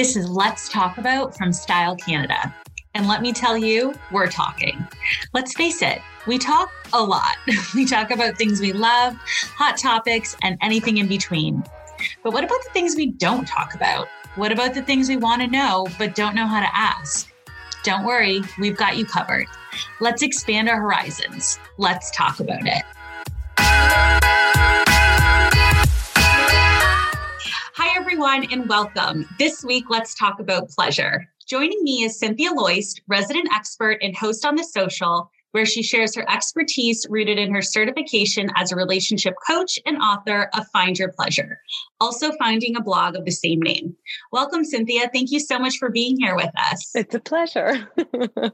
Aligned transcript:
This 0.00 0.16
is 0.16 0.30
Let's 0.30 0.70
Talk 0.70 0.96
About 0.96 1.36
from 1.36 1.52
Style 1.52 1.94
Canada. 1.94 2.54
And 2.94 3.06
let 3.06 3.20
me 3.20 3.34
tell 3.34 3.54
you, 3.54 3.92
we're 4.10 4.28
talking. 4.30 4.88
Let's 5.34 5.52
face 5.52 5.82
it, 5.82 6.00
we 6.26 6.38
talk 6.38 6.70
a 6.94 7.04
lot. 7.04 7.36
we 7.74 7.84
talk 7.84 8.10
about 8.10 8.38
things 8.38 8.62
we 8.62 8.72
love, 8.72 9.14
hot 9.56 9.76
topics, 9.76 10.34
and 10.42 10.56
anything 10.62 10.96
in 10.96 11.06
between. 11.06 11.62
But 12.24 12.32
what 12.32 12.44
about 12.44 12.64
the 12.64 12.70
things 12.72 12.96
we 12.96 13.10
don't 13.10 13.46
talk 13.46 13.74
about? 13.74 14.08
What 14.36 14.52
about 14.52 14.72
the 14.72 14.80
things 14.80 15.10
we 15.10 15.18
want 15.18 15.42
to 15.42 15.48
know 15.48 15.86
but 15.98 16.14
don't 16.14 16.34
know 16.34 16.46
how 16.46 16.60
to 16.60 16.74
ask? 16.74 17.30
Don't 17.84 18.06
worry, 18.06 18.40
we've 18.58 18.78
got 18.78 18.96
you 18.96 19.04
covered. 19.04 19.48
Let's 20.00 20.22
expand 20.22 20.70
our 20.70 20.80
horizons. 20.80 21.58
Let's 21.76 22.10
talk 22.10 22.40
about 22.40 22.62
it. 22.64 22.84
Hi, 27.82 27.98
everyone, 27.98 28.46
and 28.52 28.68
welcome. 28.68 29.26
This 29.38 29.64
week, 29.64 29.86
let's 29.88 30.14
talk 30.14 30.38
about 30.38 30.68
pleasure. 30.68 31.26
Joining 31.46 31.82
me 31.82 32.02
is 32.02 32.18
Cynthia 32.18 32.50
Loyst, 32.50 33.00
resident 33.08 33.48
expert 33.54 33.96
and 34.02 34.14
host 34.14 34.44
on 34.44 34.54
The 34.54 34.64
Social, 34.64 35.30
where 35.52 35.64
she 35.64 35.82
shares 35.82 36.14
her 36.14 36.30
expertise 36.30 37.06
rooted 37.08 37.38
in 37.38 37.54
her 37.54 37.62
certification 37.62 38.50
as 38.54 38.70
a 38.70 38.76
relationship 38.76 39.32
coach 39.46 39.78
and 39.86 39.96
author 39.96 40.50
of 40.52 40.66
Find 40.74 40.98
Your 40.98 41.10
Pleasure, 41.10 41.58
also 42.02 42.32
finding 42.32 42.76
a 42.76 42.82
blog 42.82 43.16
of 43.16 43.24
the 43.24 43.30
same 43.30 43.62
name. 43.62 43.96
Welcome, 44.30 44.62
Cynthia. 44.62 45.08
Thank 45.10 45.30
you 45.30 45.40
so 45.40 45.58
much 45.58 45.78
for 45.78 45.88
being 45.88 46.18
here 46.18 46.36
with 46.36 46.52
us. 46.58 46.90
It's 46.94 47.14
a 47.14 47.20
pleasure. 47.20 47.88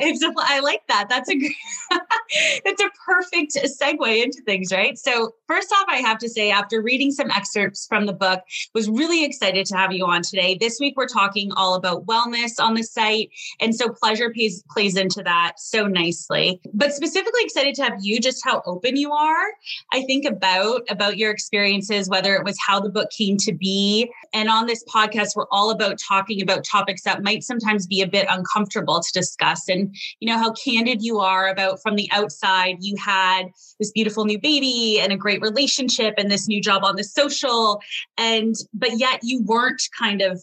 it's 0.00 0.22
a, 0.22 0.32
I 0.36 0.60
like 0.60 0.82
that. 0.88 1.08
That's 1.08 1.30
a 1.30 1.34
that's 2.64 2.82
a 2.82 2.90
perfect 3.04 3.56
segue 3.80 4.22
into 4.22 4.42
things, 4.42 4.72
right? 4.72 4.98
So 4.98 5.34
first 5.46 5.72
off, 5.72 5.86
I 5.88 5.98
have 5.98 6.18
to 6.18 6.28
say, 6.28 6.50
after 6.50 6.82
reading 6.82 7.10
some 7.10 7.30
excerpts 7.30 7.86
from 7.86 8.06
the 8.06 8.12
book, 8.12 8.42
was 8.74 8.88
really 8.88 9.24
excited 9.24 9.66
to 9.66 9.76
have 9.76 9.92
you 9.92 10.06
on 10.06 10.22
today. 10.22 10.56
This 10.58 10.78
week 10.80 10.94
we're 10.96 11.06
talking 11.06 11.52
all 11.52 11.74
about 11.74 12.06
wellness 12.06 12.60
on 12.60 12.74
the 12.74 12.82
site, 12.82 13.30
and 13.60 13.74
so 13.74 13.88
pleasure 13.88 14.30
plays 14.32 14.62
plays 14.70 14.96
into 14.96 15.22
that 15.22 15.54
so 15.58 15.86
nicely. 15.86 16.60
But 16.72 16.92
specifically 16.92 17.42
excited 17.42 17.74
to 17.76 17.84
have 17.84 17.98
you 18.00 18.20
just 18.20 18.44
how 18.44 18.62
open 18.66 18.96
you 18.96 19.12
are. 19.12 19.46
I 19.92 20.02
think 20.02 20.24
about 20.24 20.82
about 20.88 21.16
your 21.18 21.30
experiences, 21.30 22.08
whether 22.08 22.34
it 22.34 22.44
was 22.44 22.56
how 22.66 22.80
the 22.80 22.90
book 22.90 23.10
came 23.10 23.36
to 23.38 23.52
be, 23.52 24.10
and 24.32 24.48
on 24.48 24.66
this 24.66 24.84
podcast, 24.84 25.36
we're 25.36 25.46
all 25.50 25.70
about 25.70 25.98
talking 25.98 26.42
about 26.42 26.64
topics 26.64 27.02
that 27.02 27.22
might 27.22 27.42
sometimes 27.42 27.86
be 27.86 28.02
a 28.02 28.06
bit 28.06 28.26
uncomfortable 28.28 29.00
to 29.00 29.12
discuss 29.12 29.68
and 29.68 29.85
you 30.20 30.28
know 30.28 30.38
how 30.38 30.52
candid 30.52 31.02
you 31.02 31.20
are 31.20 31.48
about 31.48 31.80
from 31.82 31.96
the 31.96 32.08
outside 32.12 32.76
you 32.80 32.96
had 32.96 33.44
this 33.78 33.90
beautiful 33.92 34.24
new 34.24 34.38
baby 34.38 35.00
and 35.00 35.12
a 35.12 35.16
great 35.16 35.40
relationship 35.40 36.14
and 36.18 36.30
this 36.30 36.48
new 36.48 36.60
job 36.60 36.84
on 36.84 36.96
the 36.96 37.04
social 37.04 37.80
and 38.18 38.54
but 38.74 38.98
yet 38.98 39.20
you 39.22 39.42
weren't 39.42 39.82
kind 39.98 40.22
of 40.22 40.42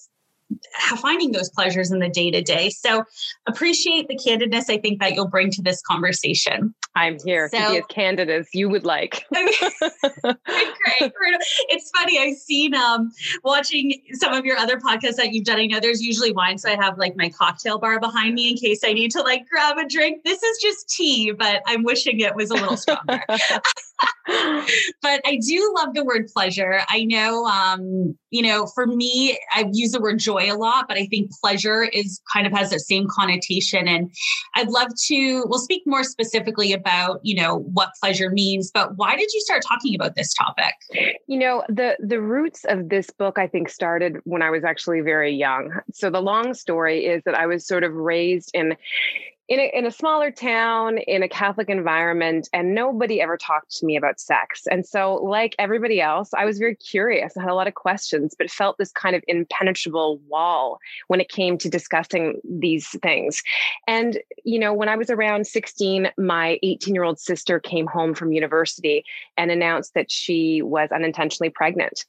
finding 0.97 1.31
those 1.31 1.49
pleasures 1.49 1.91
in 1.91 1.99
the 1.99 2.09
day 2.09 2.31
to 2.31 2.41
day. 2.41 2.69
So 2.69 3.03
appreciate 3.47 4.07
the 4.07 4.17
candidness 4.17 4.69
I 4.69 4.77
think 4.77 4.99
that 4.99 5.13
you'll 5.13 5.27
bring 5.27 5.51
to 5.51 5.61
this 5.61 5.81
conversation. 5.81 6.73
I'm 6.95 7.17
here 7.25 7.49
so, 7.49 7.59
to 7.59 7.71
be 7.71 7.77
as 7.77 7.85
candid 7.89 8.29
as 8.29 8.47
you 8.53 8.69
would 8.69 8.85
like. 8.85 9.25
great. 9.31 10.35
It's 11.69 11.89
funny. 11.95 12.19
I've 12.19 12.37
seen 12.37 12.75
um 12.75 13.11
watching 13.43 14.01
some 14.13 14.33
of 14.33 14.45
your 14.45 14.57
other 14.57 14.77
podcasts 14.79 15.15
that 15.15 15.33
you've 15.33 15.45
done. 15.45 15.59
I 15.59 15.65
know 15.65 15.79
there's 15.79 16.01
usually 16.01 16.31
wine, 16.31 16.57
so 16.57 16.69
I 16.69 16.75
have 16.75 16.97
like 16.97 17.15
my 17.15 17.29
cocktail 17.29 17.79
bar 17.79 17.99
behind 17.99 18.35
me 18.35 18.51
in 18.51 18.57
case 18.57 18.81
I 18.83 18.93
need 18.93 19.11
to 19.11 19.21
like 19.21 19.47
grab 19.49 19.77
a 19.77 19.87
drink. 19.87 20.23
This 20.23 20.43
is 20.43 20.57
just 20.61 20.89
tea, 20.89 21.31
but 21.31 21.61
I'm 21.65 21.83
wishing 21.83 22.19
it 22.19 22.35
was 22.35 22.51
a 22.51 22.55
little 22.55 22.77
stronger. 22.77 23.23
but 24.27 25.21
I 25.25 25.39
do 25.45 25.73
love 25.75 25.93
the 25.93 26.03
word 26.03 26.27
pleasure. 26.27 26.81
I 26.89 27.05
know 27.05 27.45
um, 27.45 28.15
you 28.29 28.41
know, 28.41 28.67
for 28.67 28.87
me, 28.87 29.37
I've 29.55 29.69
used 29.73 29.93
the 29.93 30.01
word 30.01 30.19
joy 30.19 30.52
a 30.53 30.55
lot, 30.55 30.85
but 30.87 30.97
I 30.97 31.05
think 31.07 31.31
pleasure 31.41 31.83
is 31.83 32.21
kind 32.31 32.45
of 32.45 32.53
has 32.53 32.69
that 32.69 32.81
same 32.81 33.07
connotation. 33.09 33.87
And 33.87 34.11
I'd 34.55 34.69
love 34.69 34.89
to, 35.07 35.43
we'll 35.47 35.59
speak 35.59 35.83
more 35.85 36.03
specifically 36.03 36.73
about, 36.73 37.19
you 37.23 37.35
know, 37.35 37.59
what 37.73 37.89
pleasure 38.01 38.29
means, 38.29 38.71
but 38.73 38.95
why 38.97 39.15
did 39.15 39.29
you 39.33 39.41
start 39.41 39.63
talking 39.67 39.95
about 39.95 40.15
this 40.15 40.33
topic? 40.33 40.73
You 41.27 41.39
know, 41.39 41.63
the 41.67 41.97
the 41.99 42.21
roots 42.21 42.65
of 42.65 42.89
this 42.89 43.09
book, 43.09 43.37
I 43.37 43.47
think, 43.47 43.69
started 43.69 44.17
when 44.23 44.41
I 44.41 44.49
was 44.49 44.63
actually 44.63 45.01
very 45.01 45.33
young. 45.33 45.71
So 45.93 46.09
the 46.09 46.21
long 46.21 46.53
story 46.53 47.05
is 47.05 47.23
that 47.25 47.35
I 47.35 47.45
was 47.45 47.67
sort 47.67 47.83
of 47.83 47.93
raised 47.93 48.51
in 48.53 48.75
in 49.49 49.59
a, 49.59 49.71
in 49.73 49.85
a 49.85 49.91
smaller 49.91 50.31
town 50.31 50.97
in 50.99 51.21
a 51.21 51.27
catholic 51.27 51.69
environment 51.69 52.47
and 52.53 52.73
nobody 52.73 53.21
ever 53.21 53.37
talked 53.37 53.75
to 53.75 53.85
me 53.85 53.97
about 53.97 54.19
sex. 54.19 54.63
And 54.71 54.85
so 54.85 55.15
like 55.15 55.55
everybody 55.59 55.99
else 56.01 56.29
i 56.33 56.45
was 56.45 56.57
very 56.57 56.75
curious. 56.75 57.35
I 57.35 57.41
had 57.41 57.49
a 57.49 57.55
lot 57.55 57.67
of 57.67 57.75
questions 57.75 58.35
but 58.37 58.49
felt 58.49 58.77
this 58.77 58.91
kind 58.91 59.15
of 59.15 59.23
impenetrable 59.27 60.19
wall 60.27 60.79
when 61.07 61.19
it 61.19 61.29
came 61.29 61.57
to 61.59 61.69
discussing 61.69 62.39
these 62.43 62.87
things. 63.01 63.41
And 63.87 64.19
you 64.43 64.59
know 64.59 64.73
when 64.73 64.89
i 64.89 64.95
was 64.95 65.09
around 65.09 65.47
16 65.47 66.09
my 66.17 66.59
18 66.63 66.93
year 66.93 67.03
old 67.03 67.19
sister 67.19 67.59
came 67.59 67.87
home 67.87 68.13
from 68.13 68.31
university 68.31 69.03
and 69.37 69.51
announced 69.51 69.93
that 69.93 70.09
she 70.09 70.61
was 70.61 70.89
unintentionally 70.91 71.49
pregnant. 71.49 72.05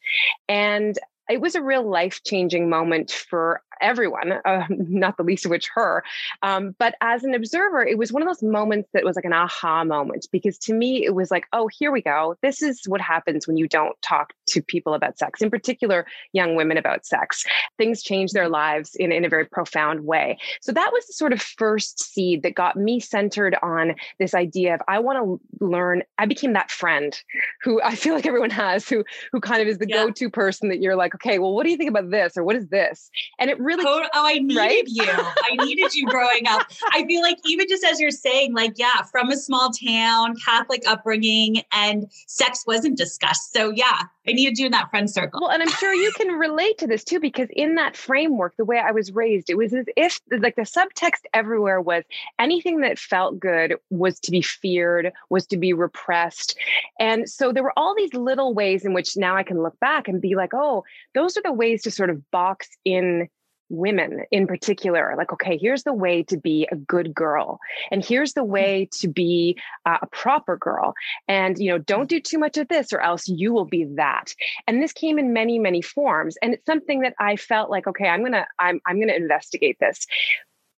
And 0.48 0.98
it 1.28 1.40
was 1.40 1.54
a 1.54 1.62
real 1.62 1.88
life 1.88 2.22
changing 2.24 2.68
moment 2.68 3.10
for 3.10 3.62
everyone, 3.80 4.32
uh, 4.44 4.66
not 4.70 5.16
the 5.16 5.22
least 5.22 5.44
of 5.44 5.50
which 5.50 5.68
her. 5.74 6.02
Um, 6.42 6.74
but 6.78 6.94
as 7.00 7.24
an 7.24 7.34
observer, 7.34 7.84
it 7.84 7.98
was 7.98 8.12
one 8.12 8.22
of 8.22 8.28
those 8.28 8.42
moments 8.42 8.88
that 8.92 9.04
was 9.04 9.16
like 9.16 9.24
an 9.24 9.32
aha 9.32 9.84
moment 9.84 10.26
because 10.32 10.58
to 10.58 10.74
me, 10.74 11.04
it 11.04 11.14
was 11.14 11.30
like, 11.30 11.46
oh, 11.52 11.68
here 11.68 11.92
we 11.92 12.02
go. 12.02 12.36
This 12.42 12.62
is 12.62 12.82
what 12.86 13.00
happens 13.00 13.46
when 13.46 13.56
you 13.56 13.68
don't 13.68 14.00
talk 14.02 14.32
to 14.48 14.62
people 14.62 14.94
about 14.94 15.18
sex, 15.18 15.42
in 15.42 15.50
particular, 15.50 16.06
young 16.32 16.56
women 16.56 16.76
about 16.76 17.06
sex. 17.06 17.44
Things 17.78 18.02
change 18.02 18.32
their 18.32 18.48
lives 18.48 18.94
in, 18.94 19.12
in 19.12 19.24
a 19.24 19.28
very 19.28 19.44
profound 19.44 20.04
way. 20.04 20.38
So 20.60 20.72
that 20.72 20.92
was 20.92 21.06
the 21.06 21.12
sort 21.12 21.32
of 21.32 21.40
first 21.40 22.02
seed 22.02 22.42
that 22.42 22.54
got 22.54 22.76
me 22.76 23.00
centered 23.00 23.56
on 23.62 23.94
this 24.18 24.34
idea 24.34 24.74
of 24.74 24.80
I 24.88 24.98
want 24.98 25.18
to 25.18 25.64
learn. 25.64 26.02
I 26.18 26.26
became 26.26 26.52
that 26.54 26.70
friend 26.70 27.18
who 27.62 27.80
I 27.84 27.94
feel 27.94 28.14
like 28.14 28.26
everyone 28.26 28.50
has, 28.50 28.88
who 28.88 29.04
who 29.32 29.40
kind 29.40 29.62
of 29.62 29.68
is 29.68 29.78
the 29.78 29.88
yeah. 29.88 30.04
go-to 30.04 30.30
person 30.30 30.68
that 30.68 30.80
you're 30.80 30.96
like, 30.96 31.14
okay, 31.14 31.38
well, 31.38 31.54
what 31.54 31.64
do 31.64 31.70
you 31.70 31.76
think 31.76 31.90
about 31.90 32.10
this 32.10 32.36
or 32.36 32.44
what 32.44 32.56
is 32.56 32.68
this? 32.68 33.10
And 33.38 33.50
it 33.50 33.58
really 33.64 33.84
oh, 33.86 34.04
oh 34.14 34.26
I 34.26 34.34
needed 34.38 34.56
right? 34.56 34.84
you. 34.86 35.04
I 35.06 35.64
needed 35.64 35.94
you 35.94 36.06
growing 36.06 36.46
up. 36.46 36.62
I 36.92 37.04
feel 37.06 37.22
like 37.22 37.38
even 37.46 37.66
just 37.68 37.84
as 37.84 38.00
you're 38.00 38.10
saying, 38.10 38.54
like, 38.54 38.74
yeah, 38.76 39.02
from 39.02 39.30
a 39.30 39.36
small 39.36 39.70
town, 39.70 40.36
Catholic 40.44 40.82
upbringing, 40.86 41.62
and 41.72 42.10
sex 42.26 42.64
wasn't 42.66 42.96
discussed. 42.96 43.52
So 43.52 43.70
yeah, 43.70 44.02
I 44.26 44.32
needed 44.32 44.58
you 44.58 44.66
in 44.66 44.72
that 44.72 44.90
friend 44.90 45.10
circle. 45.10 45.40
Well, 45.42 45.50
and 45.50 45.62
I'm 45.62 45.70
sure 45.70 45.92
you 45.92 46.12
can 46.12 46.28
relate 46.28 46.78
to 46.78 46.86
this 46.86 47.04
too, 47.04 47.20
because 47.20 47.48
in 47.54 47.74
that 47.74 47.96
framework, 47.96 48.56
the 48.56 48.64
way 48.64 48.78
I 48.78 48.90
was 48.90 49.12
raised, 49.12 49.50
it 49.50 49.56
was 49.56 49.74
as 49.74 49.86
if 49.96 50.20
like 50.30 50.56
the 50.56 50.62
subtext 50.62 51.22
everywhere 51.32 51.80
was 51.80 52.04
anything 52.38 52.80
that 52.80 52.98
felt 52.98 53.38
good 53.38 53.74
was 53.90 54.18
to 54.20 54.30
be 54.30 54.42
feared, 54.42 55.12
was 55.28 55.46
to 55.48 55.56
be 55.56 55.72
repressed. 55.72 56.56
And 56.98 57.28
so 57.28 57.52
there 57.52 57.62
were 57.62 57.78
all 57.78 57.94
these 57.94 58.14
little 58.14 58.54
ways 58.54 58.84
in 58.84 58.92
which 58.94 59.16
now 59.16 59.36
I 59.36 59.42
can 59.42 59.62
look 59.62 59.78
back 59.80 60.08
and 60.08 60.20
be 60.20 60.34
like, 60.34 60.54
oh, 60.54 60.84
those 61.14 61.36
are 61.36 61.42
the 61.42 61.52
ways 61.52 61.82
to 61.82 61.90
sort 61.90 62.10
of 62.10 62.30
box 62.30 62.68
in 62.84 63.28
women 63.68 64.24
in 64.30 64.46
particular 64.46 65.14
like 65.16 65.32
okay 65.32 65.56
here's 65.56 65.84
the 65.84 65.92
way 65.92 66.22
to 66.22 66.36
be 66.36 66.68
a 66.70 66.76
good 66.76 67.14
girl 67.14 67.58
and 67.90 68.04
here's 68.04 68.34
the 68.34 68.42
mm. 68.42 68.48
way 68.48 68.88
to 68.92 69.08
be 69.08 69.56
uh, 69.86 69.98
a 70.02 70.06
proper 70.06 70.56
girl 70.56 70.94
and 71.28 71.58
you 71.58 71.70
know 71.70 71.78
don't 71.78 72.08
do 72.08 72.20
too 72.20 72.38
much 72.38 72.56
of 72.58 72.68
this 72.68 72.92
or 72.92 73.00
else 73.00 73.26
you 73.26 73.52
will 73.52 73.64
be 73.64 73.84
that 73.96 74.34
and 74.66 74.82
this 74.82 74.92
came 74.92 75.18
in 75.18 75.32
many 75.32 75.58
many 75.58 75.80
forms 75.80 76.36
and 76.42 76.54
it's 76.54 76.66
something 76.66 77.00
that 77.00 77.14
i 77.18 77.36
felt 77.36 77.70
like 77.70 77.86
okay 77.86 78.08
i'm 78.08 78.22
gonna 78.22 78.46
i'm, 78.58 78.80
I'm 78.86 79.00
gonna 79.00 79.14
investigate 79.14 79.78
this 79.80 80.06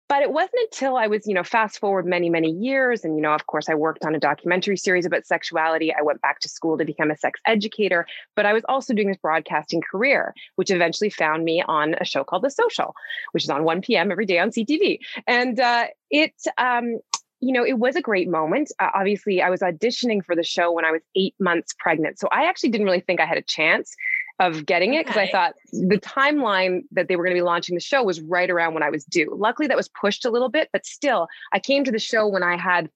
but 0.09 0.22
it 0.22 0.31
wasn't 0.31 0.61
until 0.72 0.97
I 0.97 1.09
was, 1.09 1.27
you 1.27 1.34
know, 1.34 1.43
fast 1.43 1.81
forward 1.81 2.06
many, 2.06 2.31
many 2.31 2.50
years. 2.50 3.05
And, 3.05 3.17
you 3.17 3.22
know, 3.22 3.33
of 3.33 3.47
course, 3.47 3.69
I 3.69 3.75
worked 3.75 4.05
on 4.05 4.15
a 4.15 4.21
documentary 4.21 4.77
series 4.77 5.05
about 5.05 5.27
sexuality. 5.27 5.93
I 5.93 6.03
went 6.03 6.21
back 6.21 6.41
to 6.41 6.49
school 6.49 6.78
to 6.78 6.84
become 6.84 7.11
a 7.11 7.17
sex 7.17 7.41
educator, 7.44 8.06
but 8.37 8.47
I 8.47 8.53
was 8.53 8.62
also 8.69 8.95
doing 8.95 9.09
this 9.09 9.16
broadcasting 9.16 9.83
career, 9.83 10.33
which 10.54 10.71
eventually 10.71 11.10
found 11.10 11.45
me 11.45 11.63
on 11.66 11.97
a 12.01 12.04
show 12.04 12.22
called 12.22 12.42
The 12.42 12.51
Social, 12.51 12.95
which 13.33 13.45
is 13.45 13.51
on 13.51 13.65
1 13.65 13.80
p.m. 13.80 14.13
every 14.13 14.27
day 14.27 14.39
on 14.39 14.51
CTV. 14.51 15.01
And 15.27 15.59
uh, 15.59 15.86
it, 16.10 16.34
um, 16.57 17.01
you 17.41 17.53
know, 17.53 17.65
it 17.65 17.78
was 17.78 17.97
a 17.97 18.01
great 18.01 18.28
moment. 18.28 18.72
Uh, 18.78 18.89
obviously, 18.95 19.42
I 19.42 19.51
was 19.51 19.60
auditioning 19.60 20.25
for 20.25 20.34
the 20.34 20.42
show 20.42 20.72
when 20.72 20.84
I 20.84 20.92
was 20.92 21.03
eight 21.16 21.34
months 21.39 21.75
pregnant. 21.78 22.19
So 22.19 22.28
I 22.30 22.45
actually 22.45 22.71
didn't 22.71 22.86
really 22.86 23.01
think 23.01 23.21
I 23.21 23.27
had 23.27 23.39
a 23.39 23.42
chance 23.42 23.95
of 24.38 24.66
getting 24.66 24.94
it 24.94 25.06
because 25.06 25.16
okay. 25.16 25.28
I 25.28 25.33
thought 25.33 25.54
the 25.72 25.98
timeline 25.98 26.83
that 26.92 27.09
they 27.09 27.16
were 27.16 27.24
going 27.24 27.34
to 27.34 27.41
be 27.41 27.44
launching 27.44 27.74
the 27.74 27.80
show 27.80 28.03
was 28.03 28.21
right 28.21 28.50
around 28.50 28.74
when 28.74 28.83
I 28.83 28.91
was 28.91 29.04
due. 29.04 29.34
Luckily, 29.36 29.66
that 29.68 29.77
was 29.77 29.88
pushed 29.88 30.24
a 30.24 30.30
little 30.30 30.50
bit, 30.50 30.68
but 30.72 30.84
still, 30.84 31.28
I 31.53 31.59
came 31.59 31.84
to 31.84 31.91
the 31.91 31.98
show 31.98 32.27
when 32.28 32.42
I 32.42 32.56
had 32.56 32.91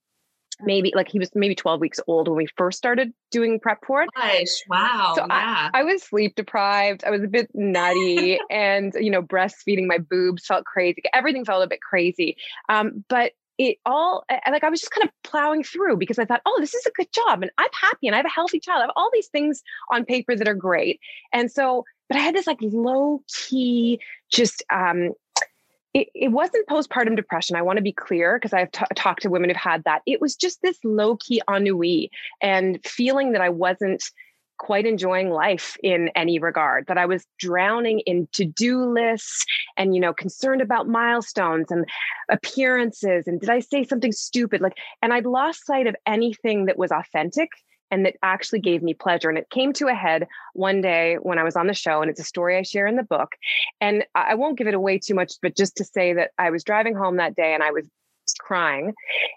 maybe 0.63 0.91
like 0.95 1.09
he 1.09 1.19
was 1.19 1.31
maybe 1.33 1.55
12 1.55 1.79
weeks 1.79 1.99
old 2.07 2.27
when 2.27 2.37
we 2.37 2.47
first 2.55 2.77
started 2.77 3.13
doing 3.31 3.59
prep 3.59 3.79
for 3.85 4.03
it. 4.03 4.09
Gosh, 4.15 4.47
wow. 4.69 5.13
So 5.15 5.25
yeah. 5.27 5.69
I, 5.73 5.79
I, 5.79 5.83
was 5.83 6.03
sleep 6.03 6.35
deprived. 6.35 7.03
I 7.03 7.09
was 7.09 7.23
a 7.23 7.27
bit 7.27 7.49
nutty 7.53 8.39
and, 8.51 8.93
you 8.99 9.09
know, 9.09 9.21
breastfeeding 9.23 9.87
my 9.87 9.97
boobs 9.97 10.45
felt 10.45 10.65
crazy. 10.65 11.01
Everything 11.13 11.45
felt 11.45 11.63
a 11.63 11.67
bit 11.67 11.81
crazy. 11.81 12.37
Um, 12.69 13.03
but 13.07 13.31
it 13.61 13.77
all 13.85 14.25
like 14.49 14.63
I 14.63 14.69
was 14.69 14.79
just 14.79 14.91
kind 14.91 15.07
of 15.07 15.11
plowing 15.23 15.63
through 15.63 15.97
because 15.97 16.17
I 16.17 16.25
thought, 16.25 16.41
oh, 16.45 16.57
this 16.59 16.73
is 16.73 16.85
a 16.85 16.91
good 16.91 17.07
job 17.13 17.43
and 17.43 17.51
I'm 17.57 17.69
happy 17.79 18.07
and 18.07 18.15
I 18.15 18.17
have 18.17 18.25
a 18.25 18.29
healthy 18.29 18.59
child. 18.59 18.79
I 18.79 18.83
have 18.83 18.93
all 18.95 19.11
these 19.13 19.27
things 19.27 19.61
on 19.91 20.03
paper 20.03 20.35
that 20.35 20.47
are 20.47 20.55
great. 20.55 20.99
And 21.31 21.51
so 21.51 21.85
but 22.09 22.17
I 22.17 22.23
had 22.23 22.35
this 22.35 22.47
like 22.47 22.57
low 22.61 23.23
key, 23.33 24.01
just 24.29 24.63
um, 24.69 25.11
it, 25.93 26.09
it 26.13 26.31
wasn't 26.31 26.67
postpartum 26.67 27.15
depression. 27.15 27.55
I 27.55 27.61
want 27.61 27.77
to 27.77 27.83
be 27.83 27.93
clear 27.93 28.37
because 28.37 28.51
I've 28.51 28.71
t- 28.71 28.83
talked 28.95 29.21
to 29.21 29.29
women 29.29 29.49
who've 29.49 29.57
had 29.57 29.83
that. 29.85 30.01
It 30.05 30.19
was 30.19 30.35
just 30.35 30.61
this 30.61 30.77
low 30.83 31.17
key 31.17 31.41
ennui 31.49 32.09
and 32.41 32.79
feeling 32.83 33.31
that 33.33 33.41
I 33.41 33.49
wasn't 33.49 34.03
quite 34.61 34.85
enjoying 34.85 35.31
life 35.31 35.75
in 35.81 36.11
any 36.15 36.37
regard 36.37 36.85
that 36.85 36.95
i 36.95 37.05
was 37.05 37.25
drowning 37.39 37.99
in 38.01 38.27
to-do 38.31 38.85
lists 38.85 39.43
and 39.75 39.95
you 39.95 39.99
know 39.99 40.13
concerned 40.13 40.61
about 40.61 40.87
milestones 40.87 41.71
and 41.71 41.83
appearances 42.29 43.25
and 43.25 43.39
did 43.39 43.49
i 43.49 43.59
say 43.59 43.83
something 43.83 44.11
stupid 44.11 44.61
like 44.61 44.77
and 45.01 45.13
i'd 45.13 45.25
lost 45.25 45.65
sight 45.65 45.87
of 45.87 45.95
anything 46.05 46.65
that 46.65 46.77
was 46.77 46.91
authentic 46.91 47.49
and 47.89 48.05
that 48.05 48.15
actually 48.23 48.61
gave 48.61 48.81
me 48.81 48.93
pleasure. 48.93 49.27
And 49.27 49.37
it 49.37 49.49
came 49.49 49.73
to 49.73 49.89
a 49.89 49.93
head 49.93 50.25
one 50.53 50.79
day 50.79 51.15
when 51.21 51.37
I 51.37 51.43
was 51.43 51.57
on 51.57 51.67
the 51.67 51.73
show, 51.73 52.01
and 52.01 52.09
it's 52.09 52.21
a 52.21 52.23
story 52.23 52.57
I 52.57 52.61
share 52.61 52.87
in 52.87 52.95
the 52.95 53.03
book. 53.03 53.35
And 53.81 54.05
I 54.15 54.35
won't 54.35 54.57
give 54.57 54.67
it 54.67 54.73
away 54.73 54.97
too 54.97 55.13
much, 55.13 55.33
but 55.41 55.57
just 55.57 55.75
to 55.75 55.83
say 55.83 56.13
that 56.13 56.31
I 56.37 56.51
was 56.51 56.63
driving 56.63 56.95
home 56.95 57.17
that 57.17 57.35
day 57.35 57.53
and 57.53 57.61
I 57.61 57.71
was 57.71 57.85
crying 58.39 58.93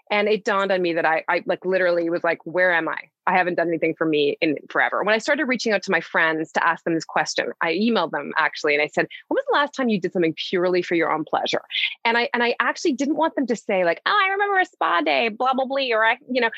and 0.09 0.27
it 0.27 0.45
dawned 0.45 0.71
on 0.71 0.81
me 0.81 0.93
that 0.93 1.05
I, 1.05 1.23
I 1.27 1.43
like 1.45 1.65
literally 1.65 2.09
was 2.09 2.23
like 2.23 2.39
where 2.45 2.71
am 2.71 2.87
i 2.87 2.97
I 3.27 3.37
haven't 3.37 3.55
done 3.55 3.67
anything 3.67 3.95
for 3.95 4.05
me 4.05 4.37
in 4.41 4.57
forever. 4.69 5.03
When 5.03 5.15
I 5.15 5.17
started 5.17 5.45
reaching 5.45 5.73
out 5.73 5.83
to 5.83 5.91
my 5.91 6.01
friends 6.01 6.51
to 6.53 6.65
ask 6.65 6.83
them 6.83 6.93
this 6.93 7.05
question, 7.05 7.51
I 7.61 7.73
emailed 7.73 8.11
them 8.11 8.33
actually 8.37 8.73
and 8.73 8.81
I 8.81 8.87
said, 8.87 9.07
"When 9.27 9.35
was 9.35 9.45
the 9.47 9.55
last 9.55 9.73
time 9.73 9.89
you 9.89 9.99
did 9.99 10.13
something 10.13 10.33
purely 10.49 10.81
for 10.81 10.95
your 10.95 11.11
own 11.11 11.23
pleasure?" 11.25 11.61
And 12.03 12.17
I 12.17 12.29
and 12.33 12.43
I 12.43 12.55
actually 12.59 12.93
didn't 12.93 13.15
want 13.15 13.35
them 13.35 13.47
to 13.47 13.55
say 13.55 13.83
like, 13.85 14.01
"Oh, 14.05 14.23
I 14.25 14.29
remember 14.29 14.59
a 14.59 14.65
spa 14.65 15.01
day, 15.01 15.29
blah 15.29 15.53
blah 15.53 15.65
blah," 15.65 15.87
or 15.91 16.05
I, 16.05 16.17
you 16.29 16.41
know, 16.41 16.49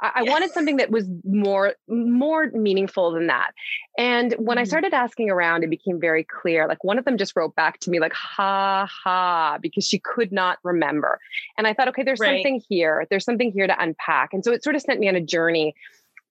I, 0.00 0.12
I 0.16 0.22
wanted 0.24 0.52
something 0.52 0.76
that 0.76 0.90
was 0.90 1.08
more 1.24 1.74
more 1.88 2.50
meaningful 2.52 3.12
than 3.12 3.26
that. 3.28 3.52
And 3.98 4.32
when 4.38 4.58
I 4.58 4.62
mm-hmm. 4.62 4.68
started 4.68 4.94
asking 4.94 5.30
around, 5.30 5.64
it 5.64 5.70
became 5.70 6.00
very 6.00 6.24
clear. 6.24 6.66
Like 6.66 6.84
one 6.84 6.98
of 6.98 7.04
them 7.04 7.18
just 7.18 7.36
wrote 7.36 7.54
back 7.54 7.80
to 7.80 7.90
me 7.90 8.00
like, 8.00 8.12
"Ha 8.12 8.86
ha," 8.86 9.58
because 9.60 9.86
she 9.86 9.98
could 9.98 10.32
not 10.32 10.58
remember. 10.62 11.18
And 11.58 11.66
I 11.66 11.74
thought, 11.74 11.88
okay, 11.88 12.02
there's 12.02 12.20
right. 12.20 12.38
something 12.38 12.62
here. 12.68 13.06
There's 13.10 13.24
something 13.24 13.52
here 13.52 13.66
to 13.66 13.82
unpack. 13.82 14.32
And 14.32 14.44
so 14.44 14.52
it 14.52 14.62
sort 14.62 14.76
of 14.76 14.82
sent 14.82 15.00
me 15.00 15.08
on 15.08 15.16
a 15.16 15.20
journey 15.20 15.74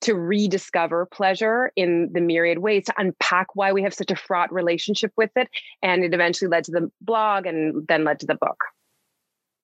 to 0.02 0.16
rediscover 0.16 1.06
pleasure 1.06 1.72
in 1.76 2.10
the 2.14 2.22
myriad 2.22 2.60
ways 2.60 2.86
to 2.86 2.94
unpack 2.98 3.56
why 3.56 3.72
we 3.72 3.82
have 3.82 3.94
such 3.94 4.12
a 4.12 4.16
fraught 4.16 4.52
relationship 4.52 5.12
with 5.18 5.32
it 5.36 5.48
and 5.82 6.04
it 6.04 6.14
eventually 6.14 6.50
led 6.50 6.64
to 6.64 6.72
the 6.72 6.92
blog 7.02 7.46
and 7.46 7.88
then 7.88 8.04
led 8.04 8.20
to 8.20 8.26
the 8.26 8.36
book 8.36 8.64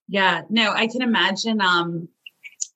yeah 0.07 0.41
no 0.49 0.71
i 0.71 0.87
can 0.87 1.01
imagine 1.01 1.61
um 1.61 2.07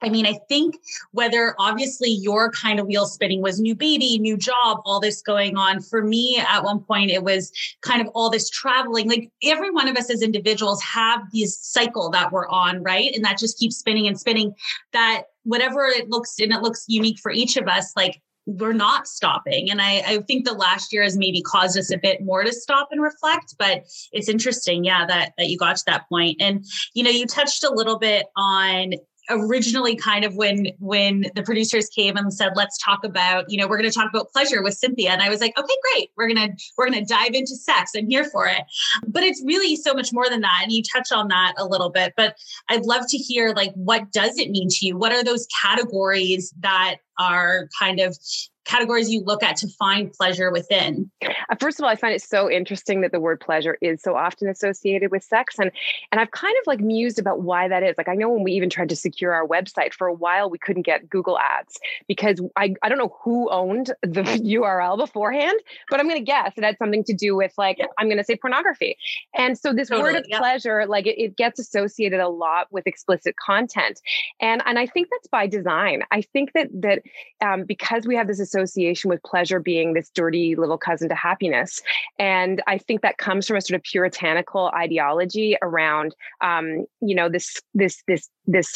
I 0.01 0.09
mean, 0.09 0.25
I 0.25 0.39
think 0.49 0.75
whether 1.11 1.55
obviously 1.59 2.09
your 2.09 2.51
kind 2.51 2.79
of 2.79 2.87
wheel 2.87 3.05
spinning 3.05 3.41
was 3.41 3.59
new 3.59 3.75
baby, 3.75 4.17
new 4.17 4.35
job, 4.35 4.81
all 4.83 4.99
this 4.99 5.21
going 5.21 5.57
on. 5.57 5.81
For 5.81 6.03
me, 6.03 6.39
at 6.39 6.63
one 6.63 6.79
point, 6.79 7.11
it 7.11 7.23
was 7.23 7.51
kind 7.81 8.01
of 8.01 8.07
all 8.15 8.29
this 8.29 8.49
traveling. 8.49 9.07
Like 9.07 9.29
every 9.43 9.69
one 9.69 9.87
of 9.87 9.95
us 9.95 10.09
as 10.09 10.23
individuals 10.23 10.81
have 10.81 11.21
this 11.31 11.57
cycle 11.59 12.09
that 12.11 12.31
we're 12.31 12.47
on, 12.47 12.81
right? 12.81 13.13
And 13.13 13.23
that 13.25 13.37
just 13.37 13.59
keeps 13.59 13.77
spinning 13.77 14.07
and 14.07 14.19
spinning. 14.19 14.55
That 14.91 15.25
whatever 15.43 15.85
it 15.85 16.09
looks 16.09 16.39
and 16.39 16.51
it 16.51 16.61
looks 16.61 16.85
unique 16.87 17.19
for 17.19 17.31
each 17.31 17.57
of 17.57 17.67
us, 17.67 17.91
like 17.95 18.21
we're 18.45 18.73
not 18.73 19.07
stopping. 19.07 19.69
And 19.69 19.81
I, 19.81 20.03
I 20.05 20.17
think 20.27 20.45
the 20.45 20.53
last 20.53 20.91
year 20.91 21.03
has 21.03 21.17
maybe 21.17 21.41
caused 21.41 21.77
us 21.77 21.91
a 21.91 21.97
bit 21.97 22.23
more 22.23 22.43
to 22.43 22.51
stop 22.51 22.89
and 22.91 23.01
reflect, 23.01 23.55
but 23.59 23.83
it's 24.11 24.29
interesting, 24.29 24.83
yeah, 24.83 25.05
that 25.05 25.33
that 25.37 25.49
you 25.49 25.57
got 25.57 25.75
to 25.77 25.83
that 25.87 26.09
point. 26.09 26.37
And 26.39 26.65
you 26.93 27.03
know, 27.03 27.11
you 27.11 27.27
touched 27.27 27.63
a 27.63 27.73
little 27.73 27.99
bit 27.99 28.27
on 28.35 28.93
originally 29.31 29.95
kind 29.95 30.25
of 30.25 30.35
when 30.35 30.67
when 30.79 31.25
the 31.35 31.43
producers 31.43 31.89
came 31.89 32.17
and 32.17 32.33
said 32.33 32.51
let's 32.55 32.77
talk 32.77 33.03
about 33.03 33.45
you 33.49 33.57
know 33.57 33.67
we're 33.67 33.77
going 33.77 33.89
to 33.89 33.95
talk 33.95 34.09
about 34.09 34.29
pleasure 34.31 34.61
with 34.61 34.73
cynthia. 34.73 35.11
And 35.11 35.21
i 35.21 35.29
was 35.29 35.41
like 35.41 35.57
okay 35.57 35.73
great. 35.93 36.09
We're 36.17 36.27
going 36.27 36.49
to 36.49 36.63
we're 36.77 36.89
going 36.89 37.05
to 37.05 37.13
dive 37.13 37.33
into 37.33 37.55
sex. 37.55 37.91
I'm 37.95 38.07
here 38.07 38.25
for 38.25 38.47
it. 38.47 38.63
But 39.07 39.23
it's 39.23 39.41
really 39.45 39.75
so 39.75 39.93
much 39.93 40.13
more 40.13 40.29
than 40.29 40.41
that 40.41 40.61
and 40.63 40.71
you 40.71 40.83
touch 40.83 41.11
on 41.11 41.27
that 41.29 41.53
a 41.57 41.65
little 41.65 41.89
bit 41.89 42.13
but 42.17 42.35
i'd 42.69 42.85
love 42.85 43.03
to 43.07 43.17
hear 43.17 43.53
like 43.55 43.71
what 43.73 44.11
does 44.11 44.37
it 44.37 44.49
mean 44.51 44.69
to 44.69 44.85
you? 44.85 44.97
What 44.97 45.11
are 45.11 45.23
those 45.23 45.47
categories 45.61 46.53
that 46.59 46.97
are 47.19 47.69
kind 47.79 47.99
of 47.99 48.17
categories 48.65 49.09
you 49.09 49.23
look 49.23 49.43
at 49.43 49.55
to 49.57 49.67
find 49.79 50.11
pleasure 50.13 50.51
within? 50.51 51.09
Uh, 51.21 51.55
first 51.59 51.79
of 51.79 51.83
all, 51.83 51.89
I 51.89 51.95
find 51.95 52.13
it 52.13 52.21
so 52.21 52.49
interesting 52.49 53.01
that 53.01 53.11
the 53.11 53.19
word 53.19 53.39
pleasure 53.39 53.77
is 53.81 54.01
so 54.01 54.15
often 54.15 54.47
associated 54.47 55.11
with 55.11 55.23
sex. 55.23 55.57
And 55.59 55.71
and 56.11 56.21
I've 56.21 56.31
kind 56.31 56.55
of 56.59 56.67
like 56.67 56.79
mused 56.79 57.19
about 57.19 57.41
why 57.41 57.67
that 57.67 57.83
is. 57.83 57.95
Like 57.97 58.07
I 58.07 58.15
know 58.15 58.29
when 58.29 58.43
we 58.43 58.53
even 58.53 58.69
tried 58.69 58.89
to 58.89 58.95
secure 58.95 59.33
our 59.33 59.47
website 59.47 59.93
for 59.93 60.07
a 60.07 60.13
while, 60.13 60.49
we 60.49 60.57
couldn't 60.57 60.83
get 60.83 61.09
Google 61.09 61.37
ads 61.39 61.79
because 62.07 62.41
I, 62.55 62.75
I 62.83 62.89
don't 62.89 62.97
know 62.97 63.15
who 63.23 63.49
owned 63.49 63.93
the 64.01 64.21
URL 64.23 64.97
beforehand, 64.97 65.59
but 65.89 65.99
I'm 65.99 66.07
gonna 66.07 66.21
guess 66.21 66.53
it 66.57 66.63
had 66.63 66.77
something 66.77 67.03
to 67.05 67.13
do 67.13 67.35
with 67.35 67.53
like, 67.57 67.77
yeah. 67.79 67.87
I'm 67.97 68.09
gonna 68.09 68.23
say 68.23 68.35
pornography. 68.35 68.97
And 69.35 69.57
so 69.57 69.73
this 69.73 69.89
totally, 69.89 70.13
word 70.13 70.19
of 70.19 70.25
yeah. 70.27 70.39
pleasure, 70.39 70.85
like 70.85 71.07
it, 71.07 71.21
it 71.21 71.35
gets 71.35 71.59
associated 71.59 72.19
a 72.19 72.29
lot 72.29 72.67
with 72.71 72.87
explicit 72.87 73.35
content. 73.37 74.01
And 74.39 74.61
and 74.65 74.77
I 74.77 74.85
think 74.85 75.09
that's 75.11 75.27
by 75.27 75.47
design. 75.47 76.03
I 76.11 76.21
think 76.21 76.53
that 76.53 76.69
that 76.81 77.01
um, 77.41 77.65
because 77.65 78.05
we 78.05 78.15
have 78.15 78.27
this 78.27 78.39
association 78.51 79.09
with 79.09 79.23
pleasure 79.23 79.59
being 79.59 79.93
this 79.93 80.09
dirty 80.13 80.55
little 80.55 80.77
cousin 80.77 81.09
to 81.09 81.15
happiness. 81.15 81.81
And 82.19 82.61
I 82.67 82.77
think 82.77 83.01
that 83.01 83.17
comes 83.17 83.47
from 83.47 83.57
a 83.57 83.61
sort 83.61 83.77
of 83.77 83.83
puritanical 83.83 84.71
ideology 84.75 85.57
around, 85.61 86.15
um, 86.41 86.85
you 87.01 87.15
know, 87.15 87.29
this, 87.29 87.61
this, 87.73 88.03
this, 88.07 88.29
this 88.45 88.75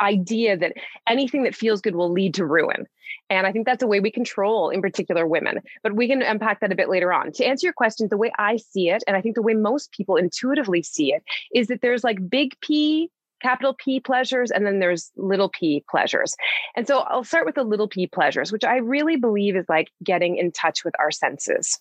idea 0.00 0.56
that 0.56 0.72
anything 1.08 1.42
that 1.44 1.54
feels 1.54 1.80
good 1.80 1.94
will 1.94 2.10
lead 2.10 2.34
to 2.34 2.46
ruin. 2.46 2.86
And 3.28 3.46
I 3.46 3.52
think 3.52 3.66
that's 3.66 3.82
a 3.82 3.86
way 3.86 4.00
we 4.00 4.10
control, 4.10 4.70
in 4.70 4.80
particular, 4.80 5.26
women. 5.26 5.60
But 5.82 5.94
we 5.94 6.08
can 6.08 6.22
unpack 6.22 6.60
that 6.60 6.72
a 6.72 6.76
bit 6.76 6.88
later 6.88 7.12
on. 7.12 7.32
To 7.32 7.44
answer 7.44 7.66
your 7.66 7.74
question, 7.74 8.08
the 8.08 8.16
way 8.16 8.32
I 8.38 8.56
see 8.56 8.88
it, 8.90 9.02
and 9.06 9.16
I 9.16 9.20
think 9.20 9.34
the 9.34 9.42
way 9.42 9.54
most 9.54 9.92
people 9.92 10.16
intuitively 10.16 10.82
see 10.82 11.12
it, 11.12 11.22
is 11.54 11.68
that 11.68 11.82
there's 11.82 12.04
like 12.04 12.30
big 12.30 12.58
P 12.60 13.10
capital 13.42 13.74
P 13.74 14.00
pleasures, 14.00 14.50
and 14.50 14.64
then 14.66 14.78
there's 14.78 15.10
little 15.16 15.48
p 15.48 15.84
pleasures. 15.90 16.34
And 16.76 16.86
so 16.86 17.00
I'll 17.00 17.24
start 17.24 17.46
with 17.46 17.56
the 17.56 17.64
little 17.64 17.88
p 17.88 18.06
pleasures, 18.06 18.52
which 18.52 18.64
I 18.64 18.76
really 18.76 19.16
believe 19.16 19.56
is 19.56 19.66
like 19.68 19.90
getting 20.02 20.36
in 20.36 20.52
touch 20.52 20.84
with 20.84 20.94
our 20.98 21.10
senses. 21.10 21.78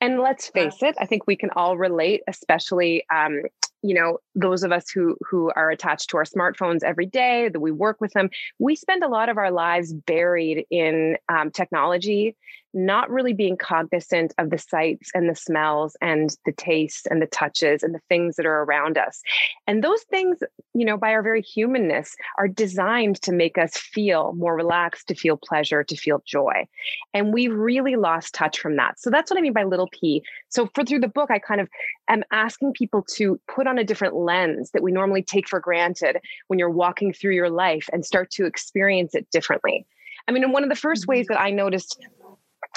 And 0.00 0.20
let's 0.20 0.48
face 0.48 0.82
it, 0.82 0.96
I 1.00 1.06
think 1.06 1.26
we 1.26 1.36
can 1.36 1.50
all 1.50 1.76
relate, 1.76 2.22
especially 2.26 3.04
um, 3.14 3.42
you 3.82 3.94
know 3.94 4.18
those 4.34 4.62
of 4.62 4.72
us 4.72 4.90
who 4.90 5.16
who 5.28 5.50
are 5.56 5.70
attached 5.70 6.10
to 6.10 6.16
our 6.16 6.24
smartphones 6.24 6.82
every 6.82 7.06
day 7.06 7.48
that 7.48 7.60
we 7.60 7.70
work 7.70 8.00
with 8.00 8.12
them 8.12 8.28
we 8.58 8.76
spend 8.76 9.02
a 9.02 9.08
lot 9.08 9.28
of 9.28 9.38
our 9.38 9.50
lives 9.50 9.92
buried 9.92 10.66
in 10.70 11.16
um, 11.28 11.50
technology 11.50 12.36
not 12.72 13.10
really 13.10 13.32
being 13.32 13.56
cognizant 13.56 14.32
of 14.38 14.50
the 14.50 14.58
sights 14.58 15.10
and 15.14 15.28
the 15.28 15.34
smells 15.34 15.96
and 16.00 16.36
the 16.44 16.52
tastes 16.52 17.06
and 17.06 17.20
the 17.20 17.26
touches 17.26 17.82
and 17.82 17.94
the 17.94 18.00
things 18.08 18.36
that 18.36 18.46
are 18.46 18.62
around 18.62 18.98
us. 18.98 19.20
And 19.66 19.82
those 19.82 20.02
things, 20.04 20.38
you 20.74 20.84
know, 20.84 20.96
by 20.96 21.12
our 21.12 21.22
very 21.22 21.42
humanness, 21.42 22.14
are 22.38 22.48
designed 22.48 23.20
to 23.22 23.32
make 23.32 23.58
us 23.58 23.76
feel 23.76 24.32
more 24.34 24.54
relaxed, 24.54 25.08
to 25.08 25.14
feel 25.14 25.36
pleasure, 25.36 25.82
to 25.84 25.96
feel 25.96 26.22
joy. 26.26 26.66
And 27.12 27.32
we've 27.32 27.54
really 27.54 27.96
lost 27.96 28.34
touch 28.34 28.58
from 28.58 28.76
that. 28.76 29.00
So 29.00 29.10
that's 29.10 29.30
what 29.30 29.38
I 29.38 29.42
mean 29.42 29.52
by 29.52 29.64
little 29.64 29.88
p. 29.92 30.22
So 30.48 30.68
for 30.74 30.84
through 30.84 31.00
the 31.00 31.08
book, 31.08 31.30
I 31.30 31.38
kind 31.38 31.60
of 31.60 31.68
am 32.08 32.22
asking 32.30 32.72
people 32.72 33.02
to 33.16 33.40
put 33.52 33.66
on 33.66 33.78
a 33.78 33.84
different 33.84 34.14
lens 34.14 34.70
that 34.72 34.82
we 34.82 34.92
normally 34.92 35.22
take 35.22 35.48
for 35.48 35.60
granted 35.60 36.18
when 36.48 36.58
you're 36.58 36.70
walking 36.70 37.12
through 37.12 37.34
your 37.34 37.50
life 37.50 37.88
and 37.92 38.04
start 38.04 38.30
to 38.32 38.46
experience 38.46 39.14
it 39.14 39.28
differently. 39.30 39.86
I 40.28 40.32
mean, 40.32 40.52
one 40.52 40.62
of 40.62 40.68
the 40.68 40.76
first 40.76 41.06
ways 41.06 41.26
mm-hmm. 41.26 41.34
that 41.34 41.40
I 41.40 41.50
noticed 41.50 41.98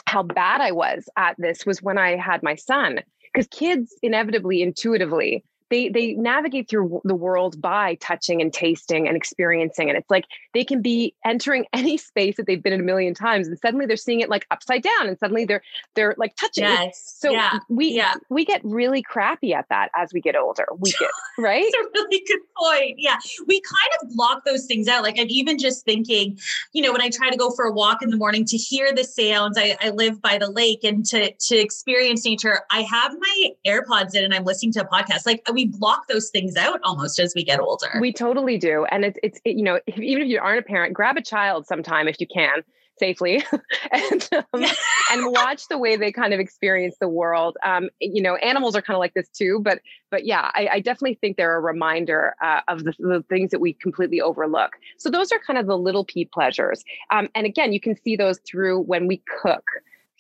how 0.06 0.24
bad 0.24 0.62
I 0.62 0.72
was 0.72 1.08
at 1.18 1.36
this 1.38 1.66
was 1.66 1.82
when 1.82 1.98
I 1.98 2.16
had 2.16 2.44
my 2.44 2.56
son. 2.56 3.02
Because 3.34 3.48
kids 3.48 3.96
inevitably, 4.04 4.62
intuitively, 4.62 5.44
they 5.74 5.90
they 5.90 6.14
navigate 6.14 6.70
through 6.70 7.02
the 7.04 7.16
world 7.16 7.60
by 7.60 7.96
touching 7.96 8.42
and 8.42 8.54
tasting 8.54 9.08
and 9.08 9.18
experiencing 9.18 9.90
and 9.90 9.98
it's 9.98 10.10
like 10.10 10.26
they 10.54 10.64
can 10.64 10.82
be 10.82 11.16
entering 11.26 11.66
any 11.74 11.98
space 11.98 12.38
that 12.38 12.46
they've 12.46 12.62
been 12.62 12.74
in 12.74 12.80
a 12.80 12.84
million 12.84 13.14
times 13.14 13.48
and 13.48 13.58
suddenly 13.60 13.86
they're 13.86 13.98
seeing 13.98 14.20
it 14.20 14.30
like 14.30 14.46
upside 14.52 14.84
down 14.84 15.08
and 15.08 15.18
suddenly 15.18 15.46
they're 15.46 15.64
they're 15.96 16.14
like 16.18 16.36
touching 16.36 16.64
yes. 16.64 17.18
so 17.20 17.32
yeah. 17.32 17.58
we 17.70 17.88
yeah. 17.88 18.14
we 18.30 18.46
get 18.46 18.62
really 18.64 19.02
crappy 19.02 19.54
at 19.54 19.68
that 19.70 19.90
as 19.96 20.14
we 20.14 20.22
get 20.22 20.36
older. 20.36 20.68
We 20.78 20.92
get 21.00 21.10
right? 21.40 21.64
That's 21.64 21.86
a 21.86 21.90
really 21.94 22.24
good 22.28 22.40
point. 22.56 22.96
Yeah. 22.98 23.18
We 23.48 23.60
kind 23.62 23.92
of 24.02 24.16
block 24.16 24.46
those 24.46 24.66
things 24.66 24.88
out. 24.88 25.02
Like 25.02 25.20
i'm 25.20 25.28
even 25.30 25.58
just 25.58 25.84
thinking 25.86 26.38
you 26.74 26.84
know 26.84 26.92
when 26.92 27.02
i 27.02 27.10
try 27.10 27.30
to 27.30 27.38
go 27.38 27.50
for 27.52 27.66
a 27.66 27.72
walk 27.72 28.02
in 28.02 28.10
the 28.10 28.18
morning 28.18 28.46
to 28.46 28.58
hear 28.58 28.94
the 28.94 29.04
sounds 29.04 29.58
i, 29.58 29.76
I 29.82 29.90
live 29.90 30.22
by 30.22 30.38
the 30.38 30.50
lake 30.50 30.84
and 30.84 31.06
to 31.08 31.32
to 31.32 31.58
experience 31.58 32.26
nature 32.26 32.62
i 32.72 32.82
have 32.82 33.14
my 33.20 33.50
airpods 33.66 34.16
in 34.16 34.24
and 34.24 34.34
i'm 34.34 34.44
listening 34.44 34.72
to 34.74 34.82
a 34.82 34.88
podcast. 34.88 35.26
Like 35.26 35.42
we 35.52 35.63
block 35.66 36.08
those 36.08 36.30
things 36.30 36.56
out 36.56 36.80
almost 36.84 37.20
as 37.20 37.34
we 37.36 37.44
get 37.44 37.60
older. 37.60 37.88
We 38.00 38.14
totally 38.14 38.58
do. 38.58 38.86
And 38.92 39.06
it's, 39.06 39.20
it's 39.24 39.40
it, 39.46 39.56
you 39.56 39.64
know, 39.64 39.80
if, 39.88 39.98
even 40.00 40.24
if 40.24 40.30
you 40.30 40.40
aren't 40.40 40.60
a 40.60 40.64
parent, 40.64 40.94
grab 40.94 41.18
a 41.18 41.22
child 41.22 41.66
sometime 41.68 42.08
if 42.08 42.20
you 42.20 42.28
can 42.28 42.64
safely. 43.00 43.44
And 43.92 44.28
um, 44.34 44.66
and 45.12 45.32
watch 45.32 45.68
the 45.68 45.78
way 45.78 45.96
they 45.96 46.12
kind 46.12 46.34
of 46.34 46.40
experience 46.40 46.96
the 47.00 47.08
world. 47.08 47.58
Um, 47.64 47.90
you 48.00 48.22
know 48.22 48.36
animals 48.38 48.76
are 48.76 48.82
kind 48.82 48.96
of 48.96 49.00
like 49.00 49.14
this 49.14 49.30
too 49.30 49.60
but 49.62 49.80
but 50.10 50.26
yeah 50.26 50.50
i, 50.54 50.68
I 50.74 50.80
definitely 50.80 51.16
think 51.16 51.38
they're 51.38 51.58
a 51.58 51.62
reminder 51.62 52.36
uh, 52.42 52.62
of 52.68 52.84
the, 52.84 52.94
the, 53.00 53.24
things 53.30 53.52
that 53.52 53.60
we 53.60 53.74
completely 53.74 54.22
overlook. 54.22 54.74
So 54.98 55.10
those 55.10 55.32
are 55.32 55.40
kind 55.40 55.60
of 55.60 55.68
the 55.68 55.78
little 55.78 56.06
p 56.06 56.26
pleasures. 56.26 56.84
Um, 57.12 57.30
and 57.36 57.46
again 57.46 57.74
you 57.74 57.80
can 57.80 57.96
see 58.04 58.16
those 58.16 58.40
through 58.48 58.80
when 58.82 59.08
we 59.08 59.22
cook 59.42 59.66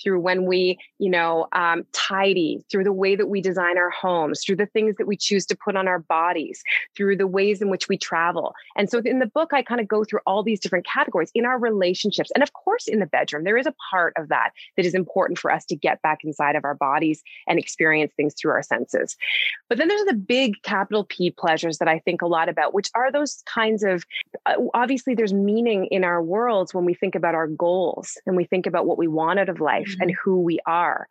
through 0.04 0.20
when 0.20 0.46
we, 0.46 0.78
you 1.00 1.10
know, 1.10 1.48
um, 1.54 1.84
tidy, 1.94 2.64
through 2.70 2.84
the 2.84 2.94
way 2.94 3.16
that 3.16 3.28
we 3.28 3.42
design 3.42 3.78
our 3.78 3.90
homes, 3.90 4.44
through 4.44 4.58
the 4.58 4.66
things 4.68 4.96
that 4.98 5.08
we 5.08 5.16
choose 5.16 5.46
to 5.46 5.58
put 5.58 5.76
on 5.76 5.88
our 5.88 6.00
bodies, 6.00 6.62
through 6.96 7.16
the 7.16 7.28
ways 7.28 7.62
in 7.62 7.70
which 7.70 7.88
we 7.88 7.98
travel. 7.98 8.54
And 8.76 8.90
so 8.90 9.00
in 9.00 9.20
the 9.20 9.26
book, 9.26 9.54
I 9.54 9.62
kind 9.62 9.82
of 9.82 9.88
go 9.88 10.04
through 10.04 10.20
all 10.26 10.44
these 10.44 10.60
different 10.60 10.86
categories 10.86 11.32
in 11.34 11.46
our 11.46 11.58
relationships. 11.58 12.32
And 12.36 12.44
of 12.44 12.54
course, 12.54 12.88
in 12.88 13.00
the 13.00 13.06
bedroom, 13.06 13.44
there 13.44 13.58
is 13.58 13.68
a 13.68 13.76
part 13.92 14.14
of 14.18 14.30
that 14.30 14.52
that 14.78 14.86
is 14.86 14.94
important 14.94 15.40
for 15.40 15.52
us 15.52 15.66
to 15.66 15.76
get 15.76 16.02
back 16.02 16.20
inside 16.24 16.56
of 16.56 16.66
our 16.66 16.76
bodies 16.76 17.24
and 17.48 17.58
experience 17.58 18.12
things 18.16 18.34
through 18.34 18.52
our 18.52 18.64
senses. 18.64 19.16
But 19.70 19.78
then 19.78 19.88
there's 19.88 20.06
the 20.06 20.14
big 20.14 20.62
capital 20.64 21.06
P 21.06 21.32
pleasures 21.32 21.78
that 21.78 21.88
I 21.88 22.00
think 22.00 22.22
a 22.22 22.28
lot 22.28 22.50
about, 22.50 22.74
which 22.74 22.90
are 22.96 23.12
those 23.12 23.44
kinds 23.46 23.84
of 23.84 24.04
uh, 24.46 24.56
obviously 24.74 25.16
there's 25.16 25.34
meaning 25.34 25.86
in 25.88 26.04
our 26.04 26.22
worlds 26.22 26.74
when 26.74 26.86
we 26.86 26.94
think 26.94 27.16
about 27.16 27.36
our 27.36 27.48
goals 27.48 28.18
and 28.26 28.36
we 28.36 28.46
think 28.46 28.66
about 28.66 28.86
what 28.86 28.98
we 28.98 29.08
want 29.08 29.40
out 29.40 29.50
of 29.50 29.60
life 29.60 29.93
mm-hmm. 29.94 30.04
and 30.04 30.16
who 30.24 30.40
we 30.40 30.60
are. 30.66 31.08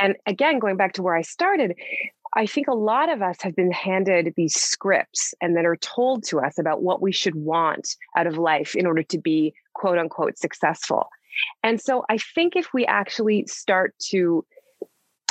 And 0.00 0.16
again, 0.26 0.58
going 0.58 0.76
back 0.76 0.92
to 0.94 1.02
where 1.02 1.16
I 1.16 1.22
started, 1.22 1.74
I 2.34 2.46
think 2.46 2.66
a 2.66 2.74
lot 2.74 3.10
of 3.10 3.20
us 3.20 3.42
have 3.42 3.54
been 3.54 3.72
handed 3.72 4.32
these 4.36 4.54
scripts 4.54 5.34
and 5.40 5.56
that 5.56 5.66
are 5.66 5.76
told 5.76 6.24
to 6.24 6.40
us 6.40 6.58
about 6.58 6.82
what 6.82 7.02
we 7.02 7.12
should 7.12 7.34
want 7.34 7.96
out 8.16 8.26
of 8.26 8.38
life 8.38 8.74
in 8.74 8.86
order 8.86 9.02
to 9.02 9.18
be 9.18 9.54
quote 9.74 9.98
unquote 9.98 10.38
successful. 10.38 11.08
And 11.62 11.80
so 11.80 12.04
I 12.08 12.18
think 12.18 12.56
if 12.56 12.72
we 12.72 12.86
actually 12.86 13.46
start 13.46 13.94
to 14.10 14.44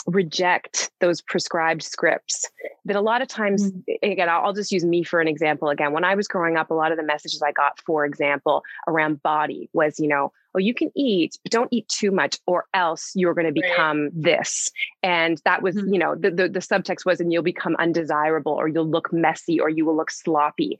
reject 0.07 0.91
those 0.99 1.21
prescribed 1.21 1.83
scripts 1.83 2.49
that 2.85 2.95
a 2.95 3.01
lot 3.01 3.21
of 3.21 3.27
times 3.27 3.71
mm-hmm. 3.71 4.11
again 4.11 4.29
I'll, 4.29 4.51
just 4.53 4.71
use 4.71 4.83
me 4.83 5.03
for 5.03 5.21
an 5.21 5.27
example 5.27 5.69
again 5.69 5.93
when 5.93 6.03
i 6.03 6.15
was 6.15 6.27
growing 6.27 6.57
up 6.57 6.71
a 6.71 6.73
lot 6.73 6.91
of 6.91 6.97
the 6.97 7.03
messages 7.03 7.41
i 7.41 7.51
got 7.51 7.79
for 7.85 8.03
example 8.03 8.63
around 8.87 9.21
body 9.21 9.69
was 9.73 9.99
you 9.99 10.07
know 10.07 10.31
oh, 10.55 10.59
you 10.59 10.73
can 10.73 10.91
eat, 10.95 11.37
but 11.43 11.51
don't 11.51 11.69
eat 11.71 11.87
too 11.87 12.11
much, 12.11 12.37
or 12.47 12.65
else 12.73 13.11
you're 13.15 13.33
going 13.33 13.47
to 13.47 13.53
become 13.53 14.03
right. 14.03 14.11
this. 14.13 14.69
And 15.03 15.41
that 15.45 15.61
was, 15.61 15.75
mm-hmm. 15.75 15.93
you 15.93 15.99
know, 15.99 16.15
the, 16.15 16.31
the, 16.31 16.49
the 16.49 16.59
subtext 16.59 17.05
was, 17.05 17.19
and 17.19 17.31
you'll 17.31 17.43
become 17.43 17.75
undesirable, 17.79 18.53
or 18.53 18.67
you'll 18.67 18.89
look 18.89 19.11
messy, 19.13 19.59
or 19.59 19.69
you 19.69 19.85
will 19.85 19.95
look 19.95 20.11
sloppy. 20.11 20.77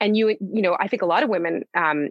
And 0.00 0.16
you, 0.16 0.36
you 0.40 0.62
know, 0.62 0.76
I 0.78 0.88
think 0.88 1.02
a 1.02 1.06
lot 1.06 1.22
of 1.22 1.28
women 1.28 1.64
um, 1.74 2.10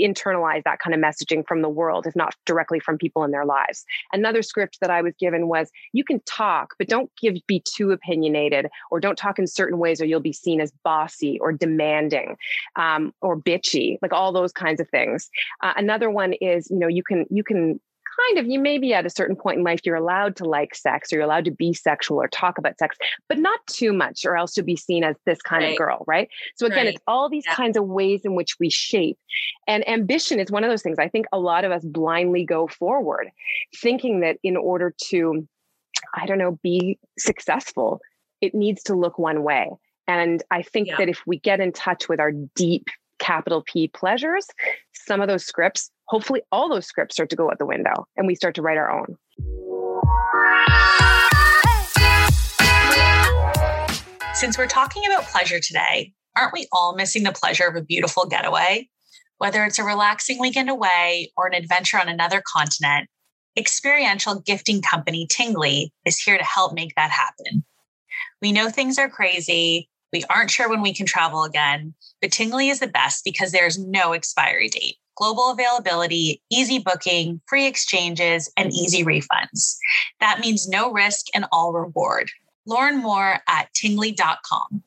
internalize 0.00 0.62
that 0.64 0.78
kind 0.78 0.94
of 0.94 1.00
messaging 1.00 1.46
from 1.46 1.62
the 1.62 1.68
world, 1.68 2.06
if 2.06 2.16
not 2.16 2.34
directly 2.46 2.80
from 2.80 2.98
people 2.98 3.22
in 3.24 3.30
their 3.30 3.44
lives. 3.44 3.84
Another 4.12 4.42
script 4.42 4.78
that 4.80 4.90
I 4.90 5.02
was 5.02 5.14
given 5.18 5.48
was, 5.48 5.70
you 5.92 6.04
can 6.04 6.20
talk, 6.26 6.74
but 6.78 6.88
don't 6.88 7.10
give 7.20 7.36
be 7.46 7.62
too 7.76 7.92
opinionated, 7.92 8.66
or 8.90 9.00
don't 9.00 9.18
talk 9.18 9.38
in 9.38 9.46
certain 9.46 9.78
ways, 9.78 10.00
or 10.00 10.04
you'll 10.04 10.20
be 10.20 10.32
seen 10.32 10.60
as 10.60 10.72
bossy 10.84 11.38
or 11.40 11.52
demanding 11.52 12.36
um, 12.76 13.12
or 13.20 13.38
bitchy, 13.38 13.98
like 14.02 14.12
all 14.12 14.32
those 14.32 14.52
kinds 14.52 14.80
of 14.80 14.88
things. 14.88 15.30
Uh, 15.62 15.72
another 15.76 16.10
one 16.10 16.32
is 16.32 16.47
is 16.48 16.68
you 16.70 16.78
know 16.78 16.88
you 16.88 17.02
can 17.02 17.26
you 17.30 17.44
can 17.44 17.80
kind 18.18 18.38
of 18.38 18.50
you 18.50 18.58
may 18.58 18.78
be 18.78 18.94
at 18.94 19.06
a 19.06 19.10
certain 19.10 19.36
point 19.36 19.58
in 19.58 19.64
life 19.64 19.80
you're 19.84 19.96
allowed 19.96 20.36
to 20.36 20.44
like 20.44 20.74
sex 20.74 21.12
or 21.12 21.16
you're 21.16 21.24
allowed 21.24 21.44
to 21.44 21.50
be 21.50 21.72
sexual 21.72 22.20
or 22.20 22.28
talk 22.28 22.58
about 22.58 22.78
sex 22.78 22.96
but 23.28 23.38
not 23.38 23.60
too 23.66 23.92
much 23.92 24.24
or 24.24 24.36
else 24.36 24.56
you'll 24.56 24.66
be 24.66 24.76
seen 24.76 25.04
as 25.04 25.16
this 25.24 25.40
kind 25.42 25.62
right. 25.62 25.72
of 25.72 25.78
girl 25.78 26.04
right 26.06 26.28
so 26.56 26.66
again 26.66 26.86
right. 26.86 26.94
it's 26.94 27.02
all 27.06 27.28
these 27.28 27.44
yeah. 27.46 27.54
kinds 27.54 27.76
of 27.76 27.86
ways 27.86 28.22
in 28.24 28.34
which 28.34 28.56
we 28.58 28.70
shape 28.70 29.18
and 29.66 29.88
ambition 29.88 30.40
is 30.40 30.50
one 30.50 30.64
of 30.64 30.70
those 30.70 30.82
things 30.82 30.98
i 30.98 31.08
think 31.08 31.26
a 31.32 31.38
lot 31.38 31.64
of 31.64 31.72
us 31.72 31.84
blindly 31.84 32.44
go 32.44 32.66
forward 32.66 33.28
thinking 33.76 34.20
that 34.20 34.36
in 34.42 34.56
order 34.56 34.94
to 34.98 35.46
i 36.14 36.26
don't 36.26 36.38
know 36.38 36.58
be 36.62 36.98
successful 37.18 38.00
it 38.40 38.54
needs 38.54 38.82
to 38.82 38.94
look 38.94 39.18
one 39.18 39.42
way 39.42 39.70
and 40.06 40.42
i 40.50 40.62
think 40.62 40.88
yeah. 40.88 40.96
that 40.96 41.08
if 41.08 41.22
we 41.26 41.38
get 41.38 41.60
in 41.60 41.72
touch 41.72 42.08
with 42.08 42.20
our 42.20 42.32
deep 42.54 42.86
capital 43.18 43.62
P 43.66 43.88
pleasures, 43.88 44.46
some 45.08 45.20
of 45.22 45.26
those 45.26 45.44
scripts, 45.44 45.90
hopefully 46.04 46.42
all 46.52 46.68
those 46.68 46.86
scripts 46.86 47.16
start 47.16 47.30
to 47.30 47.36
go 47.36 47.50
out 47.50 47.58
the 47.58 47.66
window 47.66 48.06
and 48.16 48.26
we 48.26 48.34
start 48.36 48.54
to 48.54 48.62
write 48.62 48.76
our 48.76 48.90
own. 48.90 49.16
Since 54.34 54.56
we're 54.56 54.68
talking 54.68 55.02
about 55.06 55.24
pleasure 55.24 55.58
today, 55.58 56.12
aren't 56.36 56.52
we 56.52 56.68
all 56.70 56.94
missing 56.94 57.24
the 57.24 57.32
pleasure 57.32 57.66
of 57.66 57.74
a 57.74 57.82
beautiful 57.82 58.26
getaway? 58.26 58.88
Whether 59.38 59.64
it's 59.64 59.78
a 59.78 59.84
relaxing 59.84 60.38
weekend 60.38 60.68
away 60.68 61.32
or 61.36 61.46
an 61.46 61.54
adventure 61.54 61.98
on 61.98 62.08
another 62.08 62.42
continent, 62.46 63.08
experiential 63.56 64.40
gifting 64.40 64.82
company 64.82 65.26
Tinggly 65.26 65.88
is 66.04 66.18
here 66.18 66.38
to 66.38 66.44
help 66.44 66.74
make 66.74 66.94
that 66.96 67.10
happen. 67.10 67.64
We 68.42 68.52
know 68.52 68.68
things 68.68 68.98
are 68.98 69.08
crazy, 69.08 69.88
we 70.12 70.24
aren't 70.30 70.50
sure 70.50 70.68
when 70.68 70.82
we 70.82 70.94
can 70.94 71.06
travel 71.06 71.44
again, 71.44 71.94
but 72.20 72.30
Tinggly 72.30 72.70
is 72.70 72.80
the 72.80 72.86
best 72.86 73.24
because 73.24 73.52
there's 73.52 73.78
no 73.78 74.12
expiry 74.12 74.68
date. 74.68 74.96
Global 75.16 75.50
availability, 75.50 76.42
easy 76.50 76.78
booking, 76.78 77.40
free 77.46 77.66
exchanges, 77.66 78.50
and 78.56 78.72
easy 78.72 79.04
refunds. 79.04 79.76
That 80.20 80.38
means 80.40 80.68
no 80.68 80.92
risk 80.92 81.26
and 81.34 81.46
all 81.50 81.72
reward. 81.72 82.30
Learn 82.66 82.98
more 82.98 83.40
at 83.48 83.68
tinggly.com. 83.74 84.82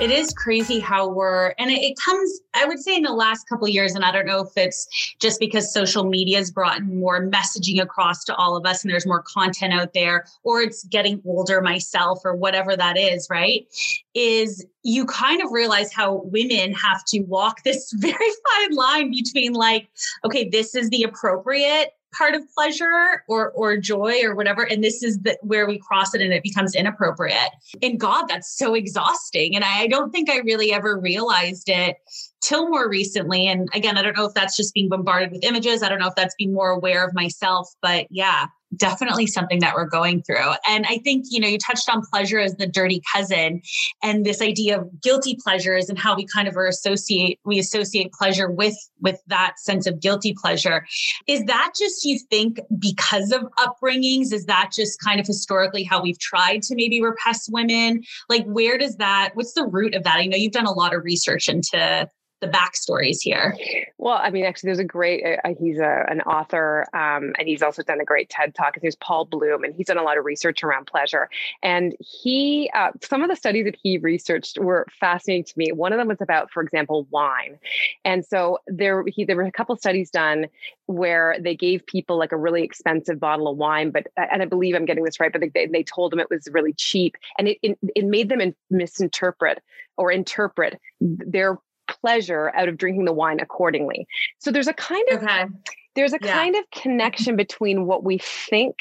it 0.00 0.10
is 0.10 0.32
crazy 0.32 0.80
how 0.80 1.08
we're 1.08 1.54
and 1.58 1.70
it, 1.70 1.82
it, 1.82 1.96
comes 1.98 2.40
i 2.54 2.64
would 2.64 2.78
say 2.78 2.96
in 2.96 3.02
the 3.02 3.12
last 3.12 3.48
couple 3.48 3.68
years 3.68 3.94
and 3.94 4.04
i 4.04 4.10
don't 4.10 4.26
know 4.26 4.40
if 4.40 4.56
it's 4.56 5.14
just 5.18 5.38
because 5.38 5.72
social 5.72 6.04
media 6.04 6.38
has 6.38 6.50
brought 6.50 6.82
more 6.82 7.26
messaging 7.26 7.80
across 7.80 8.24
to 8.24 8.34
all 8.34 8.56
of 8.56 8.66
us 8.66 8.82
and 8.82 8.92
there's 8.92 9.06
more 9.06 9.22
content 9.22 9.72
out 9.72 9.92
there 9.94 10.26
or 10.42 10.60
it's 10.60 10.84
getting 10.84 11.20
older 11.24 11.60
myself 11.60 12.20
or 12.24 12.34
whatever 12.34 12.76
that 12.76 12.96
is 12.96 13.28
right? 13.30 13.66
Is 14.14 14.64
you 14.82 15.06
kind 15.06 15.42
of 15.42 15.50
realize 15.50 15.92
how 15.92 16.22
women 16.24 16.72
have 16.72 17.04
to 17.06 17.20
walk 17.20 17.62
this 17.62 17.92
very 17.96 18.12
fine 18.12 18.74
line 18.74 19.10
between 19.10 19.52
like 19.52 19.88
okay 20.24 20.48
this 20.48 20.74
is 20.74 20.90
the 20.90 21.02
appropriate 21.02 21.92
part 22.16 22.34
of 22.34 22.42
pleasure 22.54 23.22
or 23.28 23.50
or 23.52 23.76
joy 23.76 24.22
or 24.22 24.34
whatever 24.34 24.62
and 24.62 24.82
this 24.82 25.02
is 25.02 25.18
the, 25.20 25.36
where 25.42 25.66
we 25.66 25.78
cross 25.78 26.14
it 26.14 26.20
and 26.20 26.32
it 26.32 26.42
becomes 26.42 26.74
inappropriate. 26.74 27.50
And 27.82 27.98
god 27.98 28.26
that's 28.28 28.56
so 28.56 28.74
exhausting 28.74 29.54
and 29.54 29.64
I, 29.64 29.82
I 29.82 29.86
don't 29.86 30.10
think 30.10 30.30
i 30.30 30.38
really 30.38 30.72
ever 30.72 30.98
realized 30.98 31.68
it 31.68 31.96
till 32.40 32.68
more 32.68 32.88
recently 32.88 33.46
and 33.46 33.68
again 33.74 33.96
i 33.96 34.02
don't 34.02 34.16
know 34.16 34.26
if 34.26 34.34
that's 34.34 34.56
just 34.56 34.74
being 34.74 34.88
bombarded 34.88 35.32
with 35.32 35.44
images 35.44 35.82
i 35.82 35.88
don't 35.88 35.98
know 35.98 36.08
if 36.08 36.14
that's 36.14 36.34
being 36.36 36.52
more 36.52 36.70
aware 36.70 37.06
of 37.06 37.14
myself 37.14 37.68
but 37.82 38.06
yeah 38.10 38.46
definitely 38.76 39.26
something 39.26 39.60
that 39.60 39.74
we're 39.74 39.86
going 39.86 40.22
through. 40.22 40.52
And 40.68 40.86
I 40.86 40.98
think, 40.98 41.26
you 41.30 41.40
know, 41.40 41.48
you 41.48 41.58
touched 41.58 41.88
on 41.88 42.02
pleasure 42.12 42.38
as 42.38 42.56
the 42.56 42.66
dirty 42.66 43.02
cousin 43.12 43.62
and 44.02 44.24
this 44.24 44.40
idea 44.40 44.80
of 44.80 45.00
guilty 45.02 45.36
pleasures 45.42 45.88
and 45.88 45.98
how 45.98 46.16
we 46.16 46.26
kind 46.26 46.48
of 46.48 46.56
associate, 46.56 47.38
we 47.44 47.58
associate 47.58 48.12
pleasure 48.12 48.50
with, 48.50 48.76
with 49.00 49.20
that 49.26 49.58
sense 49.58 49.86
of 49.86 50.00
guilty 50.00 50.34
pleasure. 50.34 50.86
Is 51.26 51.44
that 51.44 51.72
just, 51.78 52.04
you 52.04 52.18
think, 52.30 52.60
because 52.78 53.32
of 53.32 53.42
upbringings? 53.58 54.32
Is 54.32 54.46
that 54.46 54.70
just 54.74 55.00
kind 55.00 55.20
of 55.20 55.26
historically 55.26 55.82
how 55.82 56.02
we've 56.02 56.18
tried 56.18 56.62
to 56.62 56.74
maybe 56.74 57.02
repress 57.02 57.48
women? 57.48 58.02
Like, 58.28 58.44
where 58.46 58.78
does 58.78 58.96
that, 58.96 59.30
what's 59.34 59.52
the 59.54 59.66
root 59.66 59.94
of 59.94 60.04
that? 60.04 60.16
I 60.16 60.26
know 60.26 60.36
you've 60.36 60.52
done 60.52 60.66
a 60.66 60.72
lot 60.72 60.94
of 60.94 61.04
research 61.04 61.48
into 61.48 62.08
the 62.44 62.50
backstories 62.50 63.18
here? 63.20 63.56
Well, 63.98 64.18
I 64.20 64.30
mean, 64.30 64.44
actually, 64.44 64.68
there's 64.68 64.78
a 64.78 64.84
great, 64.84 65.24
uh, 65.24 65.48
uh, 65.48 65.54
he's 65.58 65.78
a, 65.78 66.04
an 66.08 66.20
author 66.22 66.86
um, 66.92 67.32
and 67.38 67.48
he's 67.48 67.62
also 67.62 67.82
done 67.82 68.00
a 68.00 68.04
great 68.04 68.28
TED 68.28 68.54
talk. 68.54 68.76
There's 68.80 68.96
Paul 68.96 69.24
Bloom 69.24 69.64
and 69.64 69.74
he's 69.74 69.86
done 69.86 69.98
a 69.98 70.02
lot 70.02 70.18
of 70.18 70.24
research 70.24 70.62
around 70.62 70.86
pleasure. 70.86 71.28
And 71.62 71.94
he, 72.00 72.70
uh, 72.74 72.90
some 73.02 73.22
of 73.22 73.30
the 73.30 73.36
studies 73.36 73.64
that 73.64 73.76
he 73.82 73.98
researched 73.98 74.58
were 74.58 74.86
fascinating 75.00 75.44
to 75.44 75.54
me. 75.56 75.72
One 75.72 75.92
of 75.92 75.98
them 75.98 76.08
was 76.08 76.20
about, 76.20 76.50
for 76.50 76.62
example, 76.62 77.06
wine. 77.10 77.58
And 78.04 78.24
so 78.24 78.58
there, 78.66 79.04
he, 79.06 79.24
there 79.24 79.36
were 79.36 79.44
a 79.44 79.52
couple 79.52 79.76
studies 79.76 80.10
done 80.10 80.46
where 80.86 81.36
they 81.40 81.56
gave 81.56 81.86
people 81.86 82.18
like 82.18 82.32
a 82.32 82.36
really 82.36 82.62
expensive 82.62 83.18
bottle 83.18 83.48
of 83.48 83.56
wine, 83.56 83.90
but, 83.90 84.08
uh, 84.18 84.26
and 84.30 84.42
I 84.42 84.46
believe 84.46 84.74
I'm 84.74 84.84
getting 84.84 85.04
this 85.04 85.18
right, 85.18 85.32
but 85.32 85.42
they, 85.54 85.66
they 85.66 85.82
told 85.82 86.12
them 86.12 86.20
it 86.20 86.30
was 86.30 86.48
really 86.52 86.74
cheap 86.74 87.16
and 87.38 87.48
it, 87.48 87.58
it, 87.62 87.78
it 87.96 88.04
made 88.04 88.28
them 88.28 88.54
misinterpret 88.70 89.62
or 89.96 90.10
interpret 90.10 90.80
their 91.00 91.58
pleasure 91.88 92.50
out 92.54 92.68
of 92.68 92.76
drinking 92.76 93.04
the 93.04 93.12
wine 93.12 93.40
accordingly. 93.40 94.06
So 94.38 94.50
there's 94.50 94.68
a 94.68 94.74
kind 94.74 95.06
of 95.10 95.22
okay. 95.22 95.46
there's 95.94 96.12
a 96.12 96.18
yeah. 96.22 96.32
kind 96.32 96.56
of 96.56 96.64
connection 96.70 97.36
between 97.36 97.86
what 97.86 98.04
we 98.04 98.18
think 98.18 98.76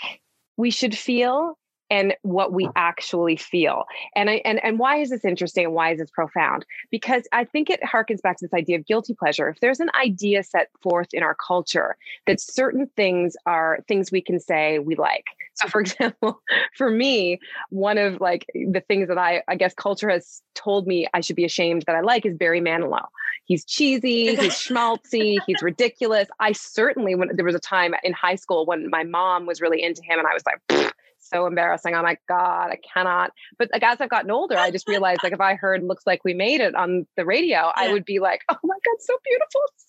we 0.58 0.70
should 0.70 0.98
feel 0.98 1.58
and 1.94 2.16
what 2.24 2.52
we 2.52 2.68
actually 2.76 3.36
feel. 3.36 3.86
And 4.16 4.28
I 4.28 4.42
and 4.46 4.64
and 4.64 4.80
why 4.80 4.98
is 4.98 5.12
this 5.12 5.24
interesting 5.24 5.66
and 5.66 5.76
why 5.76 5.92
is 5.92 6.00
this 6.00 6.10
profound? 6.10 6.66
Because 6.90 7.28
I 7.32 7.44
think 7.44 7.70
it 7.70 7.80
harkens 7.84 8.20
back 8.20 8.38
to 8.38 8.46
this 8.46 8.54
idea 8.54 8.80
of 8.80 8.88
guilty 8.88 9.14
pleasure. 9.14 9.48
If 9.48 9.60
there's 9.60 9.80
an 9.80 9.92
idea 9.94 10.42
set 10.42 10.70
forth 10.82 11.10
in 11.14 11.22
our 11.22 11.36
culture 11.36 11.96
that 12.26 12.42
certain 12.42 12.90
things 12.96 13.38
are 13.46 13.80
things 13.88 14.12
we 14.12 14.22
can 14.22 14.40
say 14.40 14.80
we 14.80 14.96
like. 14.96 15.26
So 15.54 15.68
for 15.68 15.82
example, 15.86 16.42
for 16.76 16.90
me, 16.90 17.40
one 17.70 18.00
of 18.00 18.20
like 18.20 18.48
the 18.56 18.82
things 18.88 19.08
that 19.08 19.20
I 19.20 19.44
I 19.48 19.56
guess 19.56 19.76
culture 19.76 20.10
has 20.10 20.42
told 20.56 20.88
me 20.88 21.08
I 21.14 21.22
should 21.22 21.36
be 21.36 21.46
ashamed 21.46 21.84
that 21.86 21.96
I 21.96 22.02
like 22.02 22.26
is 22.26 22.36
Barry 22.36 22.60
Manilow. 22.60 23.06
He's 23.46 23.66
cheesy, 23.66 24.36
he's 24.36 24.54
schmaltzy, 24.68 25.38
he's 25.46 25.62
ridiculous. 25.62 26.28
I 26.40 26.54
certainly 26.54 27.14
when 27.14 27.36
there 27.36 27.46
was 27.46 27.54
a 27.54 27.60
time 27.60 27.94
in 28.04 28.14
high 28.14 28.36
school 28.36 28.66
when 28.66 28.90
my 28.90 29.04
mom 29.04 29.46
was 29.46 29.62
really 29.62 29.84
into 29.84 30.02
him 30.02 30.18
and 30.18 30.28
I 30.28 30.34
was 30.34 30.44
like 30.48 30.94
so 31.24 31.46
embarrassing. 31.46 31.96
I'm 31.96 32.04
like, 32.04 32.22
God, 32.28 32.72
I 32.72 32.80
cannot. 32.94 33.32
But 33.58 33.70
like 33.72 33.84
as 33.84 34.02
I've 34.02 34.10
gotten 34.10 34.32
older, 34.32 34.58
I 34.58 34.72
just 34.72 34.88
realized 34.88 35.22
like 35.24 35.34
if 35.34 35.42
I 35.42 35.56
heard 35.56 35.84
looks 35.84 36.06
like 36.06 36.24
we 36.24 36.34
made 36.34 36.62
it 36.62 36.76
on 36.76 37.08
the 37.18 37.26
radio, 37.26 37.58
yeah. 37.58 37.72
I 37.76 37.92
would 37.92 38.06
be 38.06 38.20
like, 38.20 38.42
oh 38.50 38.58
my 38.64 38.76
God, 38.76 38.96
so 39.00 39.16
beautiful. 39.24 39.62
So 39.78 39.86